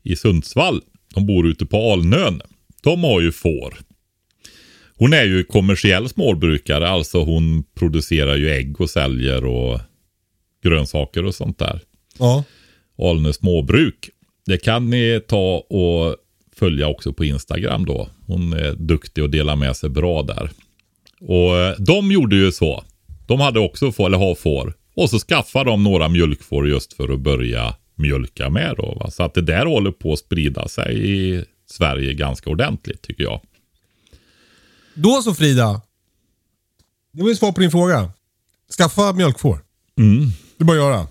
i 0.04 0.16
Sundsvall. 0.16 0.82
De 1.16 1.26
bor 1.28 1.48
ute 1.48 1.66
på 1.66 1.92
Alnön. 1.94 2.42
De 2.84 3.04
har 3.04 3.22
ju 3.22 3.32
får. 3.32 3.80
Hon 5.02 5.14
är 5.14 5.24
ju 5.24 5.44
kommersiell 5.44 6.10
småbrukare, 6.10 6.90
alltså 6.90 7.24
hon 7.24 7.64
producerar 7.64 8.36
ju 8.36 8.50
ägg 8.50 8.82
och 8.82 8.90
säljer 8.90 9.46
och 9.46 9.80
grönsaker 10.64 11.26
och 11.26 11.36
sånt 11.36 11.60
där. 11.60 11.80
Ja. 12.20 12.44
Alnö 12.98 13.34
småbruk. 13.34 14.10
Det 14.46 14.58
kan 14.58 14.90
ni 14.90 15.22
ta 15.28 15.58
och 15.58 16.16
följa 16.56 16.88
också 16.88 17.14
på 17.14 17.26
Instagram 17.26 17.86
då. 17.86 18.10
Hon 18.28 18.54
är 18.54 18.76
duktig 18.76 19.24
och 19.24 19.30
delar 19.30 19.56
med 19.56 19.76
sig 19.76 19.90
bra 19.90 20.24
där. 20.24 20.50
Och 21.22 21.58
eh, 21.58 21.76
de 21.78 22.12
gjorde 22.12 22.36
ju 22.36 22.52
så. 22.52 22.84
De 23.28 23.40
hade 23.40 23.60
också 23.60 23.92
får, 23.92 24.06
eller 24.06 24.18
har 24.18 24.36
får. 24.36 24.74
Och 24.96 25.10
så 25.10 25.20
skaffade 25.20 25.70
de 25.70 25.84
några 25.84 26.10
mjölkfår 26.10 26.70
just 26.70 26.94
för 26.94 27.14
att 27.14 27.20
börja 27.20 27.76
mjölka 27.96 28.50
med 28.50 28.76
då. 28.78 28.98
Va? 29.00 29.12
Så 29.12 29.24
att 29.24 29.34
det 29.34 29.42
där 29.42 29.66
håller 29.66 29.92
på 29.92 30.14
att 30.14 30.20
sprida 30.20 30.68
sig 30.68 31.12
i 31.12 31.44
Sverige 31.66 32.14
ganska 32.14 32.50
ordentligt 32.50 33.02
tycker 33.02 33.24
jag. 33.24 33.42
Då 34.94 35.22
så 35.22 35.34
Frida. 35.34 35.82
Det 37.14 37.22
var 37.22 37.30
ju 37.30 37.36
svar 37.36 37.52
på 37.52 37.62
din 37.62 37.72
fråga. 37.72 38.12
Skaffa 38.78 39.14
mjölkfår. 39.14 39.60
Det 40.58 40.64
är 40.64 40.66
bara 40.66 40.78
att 40.78 40.84
göra. 40.84 41.08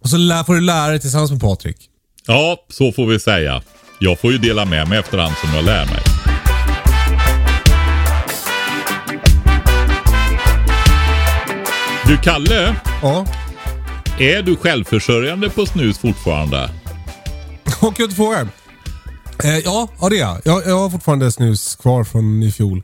Och 0.00 0.08
så 0.08 0.16
lär, 0.16 0.44
får 0.44 0.54
du 0.54 0.60
lära 0.60 0.88
dig 0.88 1.00
tillsammans 1.00 1.30
med 1.30 1.40
Patrik. 1.40 1.90
Ja, 2.26 2.56
så 2.68 2.92
får 2.92 3.06
vi 3.06 3.20
säga. 3.20 3.62
Jag 4.00 4.20
får 4.20 4.32
ju 4.32 4.38
dela 4.38 4.64
med 4.64 4.88
mig 4.88 4.98
efterhand 4.98 5.34
som 5.36 5.54
jag 5.54 5.64
lär 5.64 5.86
mig. 5.86 6.02
Du 12.06 12.16
Kalle, 12.16 12.74
Ja. 13.02 13.26
är 14.18 14.42
du 14.42 14.56
självförsörjande 14.56 15.50
på 15.50 15.66
snus 15.66 15.98
fortfarande? 15.98 16.70
Jag 17.98 18.12
frågar. 18.12 18.48
Eh, 19.44 19.58
ja, 19.58 19.88
ja, 20.00 20.08
det 20.08 20.16
är 20.16 20.20
jag. 20.20 20.40
jag. 20.44 20.66
Jag 20.66 20.78
har 20.78 20.90
fortfarande 20.90 21.32
snus 21.32 21.76
kvar 21.76 22.04
från 22.04 22.42
i 22.42 22.52
fjol. 22.52 22.82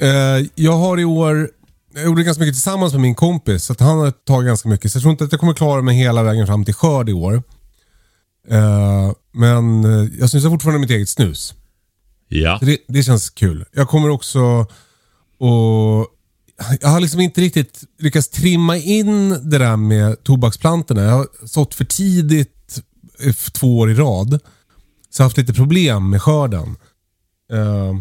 Eh, 0.00 0.46
jag 0.54 0.72
har 0.72 1.00
i 1.00 1.04
år, 1.04 1.50
jag 1.94 2.04
gjorde 2.04 2.22
ganska 2.22 2.40
mycket 2.40 2.54
tillsammans 2.54 2.92
med 2.92 3.02
min 3.02 3.14
kompis. 3.14 3.64
Så 3.64 3.74
han 3.78 3.98
har 3.98 4.10
tagit 4.10 4.46
ganska 4.46 4.68
mycket. 4.68 4.92
Så 4.92 4.96
jag 4.96 5.02
tror 5.02 5.12
inte 5.12 5.24
att 5.24 5.32
jag 5.32 5.40
kommer 5.40 5.54
klara 5.54 5.82
mig 5.82 5.96
hela 5.96 6.22
vägen 6.22 6.46
fram 6.46 6.64
till 6.64 6.74
skörd 6.74 7.08
i 7.08 7.12
år. 7.12 7.42
Eh, 8.48 9.12
men 9.32 9.84
eh, 9.84 10.08
jag 10.20 10.30
snusar 10.30 10.50
fortfarande 10.50 10.80
mitt 10.80 10.90
eget 10.90 11.08
snus. 11.08 11.54
Ja. 12.28 12.58
Det, 12.62 12.78
det 12.88 13.02
känns 13.02 13.30
kul. 13.30 13.64
Jag 13.72 13.88
kommer 13.88 14.08
också 14.08 14.66
och 15.38 16.06
Jag 16.80 16.88
har 16.88 17.00
liksom 17.00 17.20
inte 17.20 17.40
riktigt 17.40 17.80
lyckats 17.98 18.28
trimma 18.28 18.76
in 18.76 19.28
det 19.50 19.58
där 19.58 19.76
med 19.76 20.24
tobaksplantorna. 20.24 21.02
Jag 21.02 21.10
har 21.10 21.26
sått 21.46 21.74
för 21.74 21.84
tidigt 21.84 22.80
eh, 23.24 23.32
två 23.32 23.78
år 23.78 23.90
i 23.90 23.94
rad. 23.94 24.40
Så 25.10 25.20
jag 25.20 25.24
har 25.24 25.28
haft 25.28 25.36
lite 25.38 25.52
problem 25.54 26.10
med 26.10 26.22
skörden. 26.22 26.76
Eh, 27.52 27.94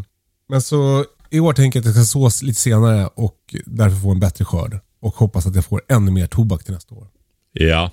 Men 0.50 0.62
så 0.62 1.06
i 1.30 1.40
år 1.40 1.54
tänker 1.54 1.80
jag 1.80 1.90
att 1.90 1.96
jag 1.96 2.06
ska 2.08 2.30
så 2.30 2.46
lite 2.46 2.60
senare 2.60 3.08
och 3.08 3.56
därför 3.66 3.98
få 3.98 4.12
en 4.12 4.20
bättre 4.20 4.46
skörd. 4.46 4.80
Och 5.02 5.16
hoppas 5.16 5.46
att 5.46 5.56
jag 5.56 5.66
får 5.66 5.82
ännu 5.90 6.12
mer 6.12 6.28
tobak 6.28 6.64
till 6.64 6.74
nästa 6.74 6.96
år. 6.96 7.08
Ja. 7.54 7.92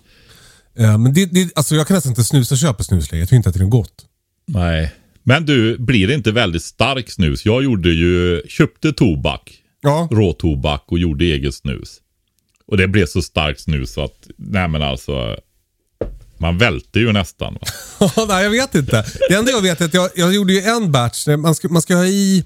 Eh, 0.78 0.98
Men 0.98 1.14
det, 1.14 1.26
det, 1.26 1.50
alltså 1.56 1.74
jag 1.74 1.86
kan 1.86 1.94
nästan 1.94 2.10
inte 2.12 2.24
snusa 2.24 2.54
och 2.54 2.58
köpa 2.58 2.82
snus 2.84 3.12
längre. 3.12 3.22
Jag 3.22 3.28
tycker 3.28 3.36
inte 3.36 3.48
att 3.48 3.54
det 3.54 3.62
är 3.64 3.66
gott. 3.68 4.06
Nej. 4.46 4.92
Men 5.22 5.46
du, 5.46 5.78
blir 5.78 6.08
det 6.08 6.14
inte 6.14 6.32
väldigt 6.32 6.62
stark 6.62 7.10
snus? 7.10 7.46
Jag 7.46 7.64
gjorde 7.64 7.88
ju, 7.88 8.42
köpte 8.48 8.92
tobak, 8.92 9.52
Ja, 9.80 10.08
råtobak 10.10 10.84
och 10.86 10.98
gjorde 10.98 11.24
eget 11.24 11.54
snus. 11.54 12.00
Och 12.66 12.76
det 12.76 12.88
blev 12.88 13.06
så 13.06 13.22
starkt 13.22 13.60
snus 13.60 13.92
så 13.92 14.04
att, 14.04 14.28
nej 14.36 14.68
men 14.68 14.82
alltså, 14.82 15.36
man 16.38 16.58
välte 16.58 16.98
ju 16.98 17.12
nästan. 17.12 17.58
Nej 18.28 18.42
jag 18.42 18.50
vet 18.50 18.74
inte. 18.74 19.04
Det 19.28 19.34
enda 19.34 19.50
jag 19.50 19.62
vet 19.62 19.80
är 19.80 19.84
att 19.84 19.94
jag, 19.94 20.10
jag 20.14 20.34
gjorde 20.34 20.52
ju 20.52 20.60
en 20.60 20.92
batch. 20.92 21.26
Man 21.26 21.54
ska, 21.54 21.68
man 21.68 21.82
ska 21.82 21.96
ha 21.96 22.06
i 22.06 22.44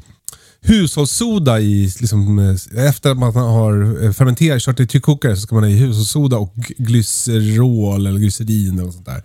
hushållssoda 0.60 1.60
i, 1.60 1.92
liksom, 2.00 2.38
eh, 2.38 2.86
efter 2.86 3.10
att 3.10 3.18
man 3.18 3.34
har 3.34 4.04
eh, 4.04 4.12
fermenterat, 4.12 4.62
kört 4.62 4.80
i 4.80 4.86
tryckkokare 4.86 5.36
så 5.36 5.42
ska 5.42 5.54
man 5.54 5.64
ha 5.64 5.70
i 5.70 5.76
hushållssoda 5.76 6.38
och 6.38 6.54
glycerol 6.78 8.06
eller 8.06 8.20
glycerin 8.20 8.78
eller 8.78 8.90
sånt 8.90 9.06
där. 9.06 9.22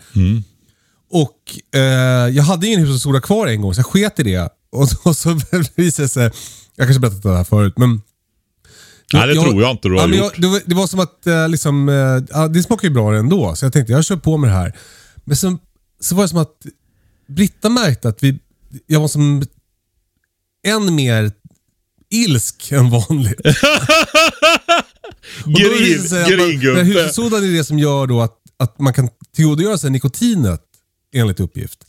Och 1.12 1.80
eh, 1.80 2.36
jag 2.36 2.44
hade 2.44 2.68
ingen 2.68 2.80
hushållssoda 2.80 3.22
kvar 3.22 3.48
en 3.48 3.62
gång 3.62 3.74
så 3.74 3.80
jag 3.80 3.86
sket 3.86 4.20
i 4.20 4.24
det. 4.24 4.50
Och 4.72 4.90
så, 4.90 4.98
och 5.04 5.18
så 5.18 5.30
visade 5.76 6.06
det 6.06 6.10
sig, 6.10 6.32
jag 6.76 6.88
kanske 6.88 7.00
berättat 7.00 7.24
det 7.24 7.38
här 7.38 7.44
förut, 7.44 7.74
men 7.78 8.02
Nej, 9.14 9.28
det 9.28 9.34
tror 9.34 9.62
jag 9.62 9.72
inte 9.72 9.88
du 9.88 9.96
har 9.96 10.08
ja, 10.08 10.16
gjort. 10.16 10.34
Jag, 10.34 10.42
det, 10.42 10.48
var, 10.48 10.62
det 10.66 10.76
var 10.76 10.88
som 10.88 11.00
att 11.00 11.28
eh, 11.28 11.50
liksom, 11.50 11.90
eh, 11.90 12.46
det 12.46 12.64
smakar 12.64 12.88
ju 12.88 12.94
bra 12.94 13.16
ändå, 13.16 13.56
så 13.56 13.66
jag 13.66 13.74
tänkte 13.74 13.94
jag 13.94 14.06
kör 14.06 14.16
på 14.16 14.38
med 14.38 14.50
det 14.50 14.54
här. 14.54 14.78
Men 15.24 15.38
så, 15.38 15.58
så 16.00 16.16
var 16.16 16.24
det 16.24 16.30
som 16.30 16.40
att 16.40 16.66
Britta 17.28 17.70
märkte 17.70 18.10
att 18.10 18.24
vi, 18.24 18.40
jag 18.88 19.00
var 19.00 19.08
som 19.08 19.44
än 20.68 20.96
mer 20.96 21.32
ilsk 22.10 22.72
än 22.72 22.90
vanligt. 22.90 23.42
Här 26.12 26.30
Gringubbe. 26.30 26.84
Hushållssodan 26.84 27.44
är 27.44 27.58
det 27.58 27.64
som 27.64 27.80
gör 27.80 28.08
då 28.08 28.22
att, 28.22 28.38
att 28.58 28.80
man 28.80 28.94
kan 28.94 29.10
tillgodogöra 29.36 29.78
sig 29.78 29.90
nikotinet, 29.90 30.62
enligt 31.14 31.40
uppgift. 31.40 31.86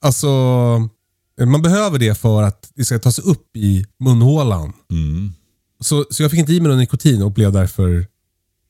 Alltså, 0.00 0.26
man 1.46 1.62
behöver 1.62 1.98
det 1.98 2.18
för 2.18 2.42
att 2.42 2.70
det 2.74 2.84
ska 2.84 2.98
ta 2.98 3.12
sig 3.12 3.24
upp 3.24 3.56
i 3.56 3.86
munhålan. 4.00 4.72
Så, 5.80 6.06
så 6.10 6.22
jag 6.22 6.30
fick 6.30 6.40
inte 6.40 6.52
i 6.52 6.60
mig 6.60 6.68
någon 6.68 6.78
nikotin 6.78 7.22
och 7.22 7.32
blev 7.32 7.52
därför 7.52 8.06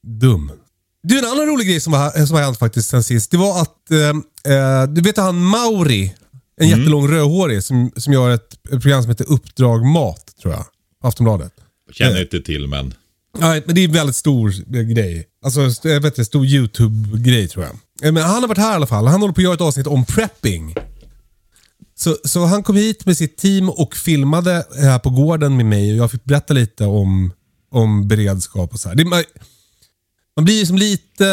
dum. 0.06 0.50
Du, 1.02 1.18
en 1.18 1.24
annan 1.24 1.46
rolig 1.46 1.66
grej 1.66 1.80
som 1.80 1.92
har, 1.92 2.26
som 2.26 2.36
har 2.36 2.42
hänt 2.42 2.58
faktiskt 2.58 2.88
sen 2.88 3.02
sist. 3.04 3.30
Det 3.30 3.36
var 3.36 3.62
att, 3.62 3.90
eh, 3.90 4.52
eh, 4.54 4.86
du 4.88 5.00
vet 5.00 5.16
han 5.16 5.44
Mauri, 5.44 6.14
en 6.60 6.68
jättelång 6.68 7.08
rödhårig 7.08 7.62
som, 7.64 7.90
som 7.96 8.12
gör 8.12 8.30
ett, 8.30 8.52
ett 8.72 8.82
program 8.82 9.02
som 9.02 9.10
heter 9.10 9.32
Uppdrag 9.32 9.84
Mat, 9.86 10.32
tror 10.42 10.54
jag. 10.54 10.64
Aftonbladet. 11.02 11.52
Känner 11.92 12.20
inte 12.20 12.40
till 12.40 12.66
men. 12.66 12.94
Nej, 13.38 13.62
men 13.66 13.74
det 13.74 13.80
är 13.80 13.84
en 13.84 13.92
väldigt 13.92 14.16
stor 14.16 14.52
eh, 14.74 14.82
grej. 14.82 15.26
Alltså, 15.44 15.88
jag 15.88 16.00
vet 16.00 16.04
inte, 16.04 16.24
stor 16.24 16.46
YouTube-grej 16.46 17.48
tror 17.48 17.64
jag. 17.64 17.74
Eh, 18.08 18.12
Men 18.12 18.22
han 18.22 18.40
har 18.42 18.48
varit 18.48 18.58
här 18.58 18.72
i 18.72 18.74
alla 18.74 18.86
fall. 18.86 19.06
Han 19.06 19.20
håller 19.20 19.34
på 19.34 19.40
att 19.40 19.44
göra 19.44 19.54
ett 19.54 19.60
avsnitt 19.60 19.86
om 19.86 20.04
prepping. 20.04 20.74
Så, 21.98 22.16
så 22.24 22.44
han 22.44 22.62
kom 22.62 22.76
hit 22.76 23.06
med 23.06 23.16
sitt 23.16 23.36
team 23.36 23.70
och 23.70 23.96
filmade 23.96 24.64
här 24.78 24.98
på 24.98 25.10
gården 25.10 25.56
med 25.56 25.66
mig 25.66 25.90
och 25.92 25.96
jag 25.96 26.10
fick 26.10 26.24
berätta 26.24 26.54
lite 26.54 26.84
om, 26.84 27.32
om 27.70 28.08
beredskap 28.08 28.72
och 28.72 28.80
så. 28.80 28.94
Det, 28.94 29.04
man, 29.04 29.24
man 30.36 30.44
blir 30.44 30.58
ju 30.58 30.66
som 30.66 30.78
lite... 30.78 31.24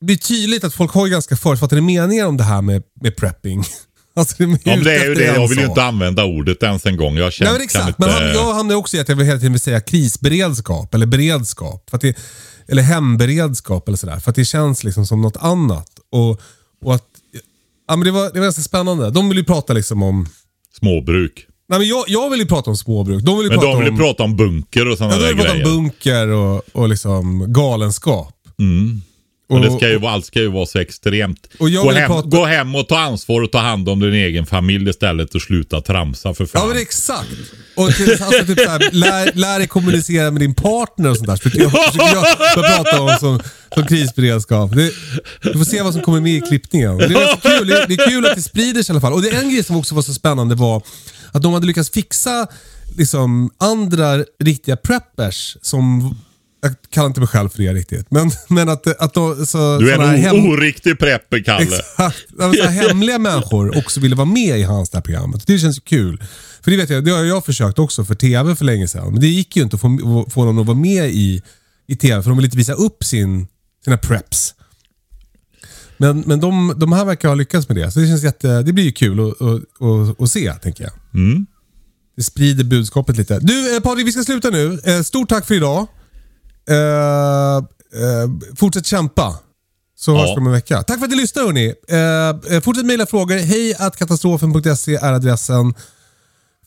Det 0.00 0.06
blir 0.06 0.16
tydligt 0.16 0.64
att 0.64 0.74
folk 0.74 0.92
har 0.92 1.08
ganska 1.08 1.36
förutfattade 1.36 1.82
meningar 1.82 2.26
om 2.26 2.36
det 2.36 2.44
här 2.44 2.62
med, 2.62 2.82
med 3.00 3.16
prepping. 3.16 3.64
Alltså, 4.18 4.34
de 4.38 4.52
är 4.52 4.58
Ja, 4.64 4.76
det 4.76 4.96
är 4.96 5.08
ju 5.08 5.14
det. 5.14 5.24
Jag 5.24 5.48
vill 5.48 5.58
ju 5.58 5.66
inte 5.66 5.82
använda 5.82 6.24
ordet 6.24 6.62
ens 6.62 6.86
en 6.86 6.96
gång. 6.96 7.16
Jag 7.16 7.22
Nej, 7.22 7.32
känner, 7.32 7.52
men 7.52 7.62
exakt. 7.62 7.88
inte... 7.88 8.00
Men 8.00 8.10
han, 8.10 8.22
jag 8.22 8.54
hamnar 8.54 8.74
också 8.74 8.96
i 8.96 9.00
att 9.00 9.08
jag 9.08 9.16
vill 9.16 9.26
hela 9.26 9.38
tiden 9.38 9.52
vill 9.52 9.60
säga 9.60 9.80
krisberedskap 9.80 10.94
eller 10.94 11.06
beredskap. 11.06 11.90
För 11.90 11.96
att 11.96 12.00
det, 12.00 12.16
eller 12.68 12.82
hemberedskap 12.82 13.88
eller 13.88 13.98
sådär. 13.98 14.18
För 14.18 14.30
att 14.30 14.36
det 14.36 14.44
känns 14.44 14.84
liksom 14.84 15.06
som 15.06 15.22
något 15.22 15.36
annat. 15.36 15.88
Och, 16.10 16.40
och 16.84 16.94
att, 16.94 17.04
ja, 17.88 17.96
men 17.96 18.04
det, 18.04 18.10
var, 18.10 18.24
det 18.24 18.38
var 18.38 18.46
ganska 18.46 18.62
spännande. 18.62 19.10
De 19.10 19.28
vill 19.28 19.38
ju 19.38 19.44
prata 19.44 19.72
liksom 19.72 20.02
om... 20.02 20.26
Småbruk. 20.78 21.46
Nej, 21.68 21.78
men 21.78 21.88
jag, 21.88 22.04
jag 22.08 22.30
vill 22.30 22.40
ju 22.40 22.46
prata 22.46 22.70
om 22.70 22.76
småbruk. 22.76 23.22
De 23.24 23.38
vill 23.38 23.48
Men 23.48 23.58
prata 23.58 23.72
de 23.72 23.78
vill 23.78 23.88
om, 23.92 23.98
prata 23.98 24.22
om 24.22 24.36
bunker 24.36 24.86
och 24.86 24.92
ja, 24.92 24.96
sådana 24.96 25.14
de 25.16 25.22
där 25.22 25.28
vill 25.28 25.36
prata 25.36 25.52
om 25.52 25.58
grejer. 25.58 25.76
bunker 25.76 26.28
och, 26.28 26.62
och 26.72 26.88
liksom 26.88 27.52
galenskap. 27.52 28.34
Mm. 28.58 29.02
Och 29.48 29.60
det 29.60 29.70
ska 29.70 29.88
ju, 29.88 30.06
allt 30.06 30.26
ska 30.26 30.40
ju 30.40 30.48
vara 30.48 30.66
så 30.66 30.78
extremt. 30.78 31.48
Gå 31.58 31.90
hem, 31.90 32.10
prata- 32.10 32.28
gå 32.28 32.44
hem 32.44 32.74
och 32.74 32.88
ta 32.88 32.98
ansvar 32.98 33.42
och 33.42 33.52
ta 33.52 33.58
hand 33.58 33.88
om 33.88 34.00
din 34.00 34.14
egen 34.14 34.46
familj 34.46 34.90
istället 34.90 35.34
och 35.34 35.42
sluta 35.42 35.80
tramsa 35.80 36.34
för 36.34 36.46
fan. 36.46 36.62
Ja 36.62 36.68
men 36.68 36.82
exakt. 36.82 37.28
Och 37.74 37.94
till, 37.94 38.10
alltså, 38.10 38.44
typ 38.46 38.60
såhär, 38.60 38.90
lär, 38.92 39.32
lär 39.34 39.58
dig 39.58 39.68
kommunicera 39.68 40.30
med 40.30 40.40
din 40.42 40.54
partner 40.54 41.10
och 41.10 41.16
sånt 41.16 41.28
där. 41.28 41.36
Försöker 41.36 41.62
jag, 41.62 41.70
försöker 41.70 42.14
jag 42.14 42.54
prata 42.54 43.00
om 43.00 43.16
som, 43.20 43.40
som 43.74 43.86
krisberedskap. 43.86 44.70
Det, 44.74 44.92
du 45.42 45.52
får 45.52 45.64
se 45.64 45.82
vad 45.82 45.92
som 45.92 46.02
kommer 46.02 46.20
med 46.20 46.32
i 46.32 46.40
klippningen. 46.40 46.98
Det 46.98 47.04
är, 47.04 47.34
så 47.34 47.48
kul. 47.48 47.66
Det, 47.66 47.86
det 47.88 47.94
är 47.94 48.10
kul 48.10 48.26
att 48.26 48.36
det 48.36 48.42
sprider 48.42 48.82
sig 48.82 48.92
i 48.92 48.94
alla 48.94 49.00
fall. 49.00 49.12
Och 49.12 49.22
det 49.22 49.30
en 49.30 49.50
grej 49.50 49.64
som 49.64 49.76
också 49.76 49.94
var 49.94 50.02
så 50.02 50.14
spännande 50.14 50.54
var 50.54 50.82
att 51.32 51.42
de 51.42 51.52
hade 51.52 51.66
lyckats 51.66 51.90
fixa 51.90 52.46
liksom, 52.96 53.50
andra 53.58 54.24
riktiga 54.44 54.76
preppers 54.76 55.56
som 55.62 56.16
jag 56.66 56.90
kallar 56.90 57.06
inte 57.06 57.20
mig 57.20 57.28
själv 57.28 57.48
för 57.48 57.62
det 57.62 57.72
riktigt. 57.72 58.06
Men, 58.10 58.30
men 58.48 58.68
att, 58.68 58.86
att 58.86 59.14
de, 59.14 59.46
så, 59.46 59.78
Du 59.78 59.90
är 59.92 59.98
en 59.98 60.16
hem- 60.22 60.46
oriktig 60.50 60.98
prepper, 60.98 61.44
Kalle. 61.44 61.62
Exakt. 61.64 62.26
Så 62.38 62.66
hemliga 62.68 63.18
människor 63.18 63.78
också 63.78 64.00
ville 64.00 64.16
vara 64.16 64.24
med 64.26 64.58
i 64.58 64.62
hans 64.62 64.90
det 64.90 64.96
här 64.98 65.02
programmet. 65.02 65.46
Det 65.46 65.58
känns 65.58 65.78
kul. 65.80 66.22
För 66.62 66.70
det 66.70 66.76
vet 66.76 66.90
jag, 66.90 67.04
det 67.04 67.10
har 67.10 67.24
jag 67.24 67.44
försökt 67.44 67.78
också 67.78 68.04
för 68.04 68.14
TV 68.14 68.56
för 68.56 68.64
länge 68.64 68.88
sedan. 68.88 69.10
Men 69.12 69.20
det 69.20 69.26
gick 69.26 69.56
ju 69.56 69.62
inte 69.62 69.76
att 69.76 69.80
få, 69.80 70.26
få 70.30 70.44
någon 70.44 70.58
att 70.58 70.66
vara 70.66 70.76
med 70.78 71.10
i, 71.10 71.42
i 71.86 71.96
TV 71.96 72.22
för 72.22 72.30
de 72.30 72.36
vill 72.38 72.44
inte 72.44 72.56
visa 72.56 72.72
upp 72.72 73.04
sin, 73.04 73.46
sina 73.84 73.96
preps. 73.96 74.54
Men, 75.96 76.20
men 76.26 76.40
de, 76.40 76.74
de 76.76 76.92
här 76.92 77.04
verkar 77.04 77.28
ha 77.28 77.34
lyckats 77.34 77.68
med 77.68 77.76
det. 77.76 77.90
Så 77.90 78.00
det 78.00 78.06
känns 78.06 78.22
jätte, 78.24 78.62
det 78.62 78.72
blir 78.72 78.84
ju 78.84 78.92
kul 78.92 79.20
att, 79.20 79.42
att, 79.42 79.62
att, 79.82 80.20
att 80.20 80.30
se, 80.30 80.52
tänker 80.52 80.84
jag. 80.84 80.92
Det 82.16 82.22
sprider 82.22 82.64
budskapet 82.64 83.16
lite. 83.16 83.38
Du 83.38 83.76
eh, 83.76 83.80
Patrik, 83.82 84.06
vi 84.06 84.12
ska 84.12 84.22
sluta 84.22 84.50
nu. 84.50 84.80
Eh, 84.84 85.02
stort 85.02 85.28
tack 85.28 85.46
för 85.46 85.54
idag. 85.54 85.86
Eh, 86.68 87.56
eh, 87.56 88.30
fortsätt 88.56 88.86
kämpa. 88.86 89.38
Så 89.98 90.10
Ja. 90.12 90.18
hörs 90.20 90.30
vi 90.36 90.40
om 90.40 90.46
en 90.46 90.52
vecka. 90.52 90.82
Tack 90.82 90.98
för 90.98 91.04
att 91.04 91.10
ni 91.10 91.16
lyssnade 91.16 91.46
hörni. 91.46 91.74
Eh, 91.88 92.54
eh, 92.56 92.60
fortsätt 92.62 92.86
mejla 92.86 93.06
frågor. 93.06 93.36
Hej 93.36 93.74
att 93.78 93.96
katastrofen.se 93.96 94.94
är 94.94 95.12
adressen. 95.12 95.74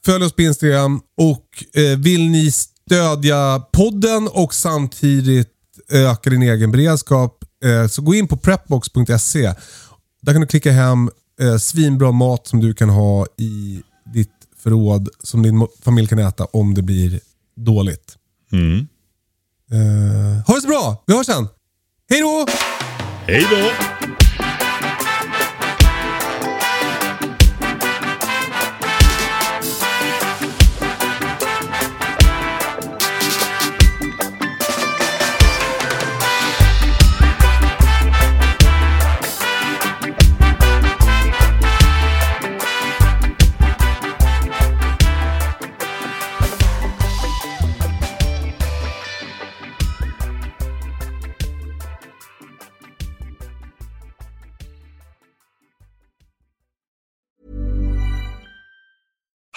Följ 0.06 0.26
oss 0.26 0.34
på 0.34 0.42
Instagram 0.42 1.02
och 1.18 1.46
eh, 1.82 1.98
vill 1.98 2.30
ni 2.30 2.52
stödja 2.52 3.60
podden 3.74 4.28
och 4.28 4.54
samtidigt 4.54 5.50
öka 5.92 6.30
din 6.30 6.42
egen 6.44 6.72
beredskap 6.72 7.36
så 7.90 8.02
gå 8.02 8.14
in 8.16 8.28
på 8.28 8.38
prepbox.se. 8.38 9.54
Där 10.22 10.34
kan 10.34 10.42
du 10.42 10.48
klicka 10.48 10.72
hem 10.72 11.10
svinbra 11.60 12.12
mat 12.12 12.48
som 12.48 12.60
du 12.60 12.74
kan 12.74 12.90
ha 12.90 13.26
i 13.38 13.82
ditt 14.14 14.32
förråd 14.64 15.10
som 15.24 15.44
din 15.44 15.68
familj 15.82 16.08
kan 16.08 16.20
äta 16.20 16.46
om 16.46 16.74
det 16.74 16.82
blir 16.82 17.20
dåligt. 17.56 18.16
Mm. 18.52 18.88
Uh... 19.74 20.44
ha 20.48 20.56
det 20.56 20.62
så 20.62 20.68
bra. 20.68 21.04
Vi 21.08 21.14
hörs 21.16 21.26
sen. 21.26 21.48
Hej 22.10 22.22
då! 22.22 22.46
Hej 23.28 23.48
då! 23.52 23.99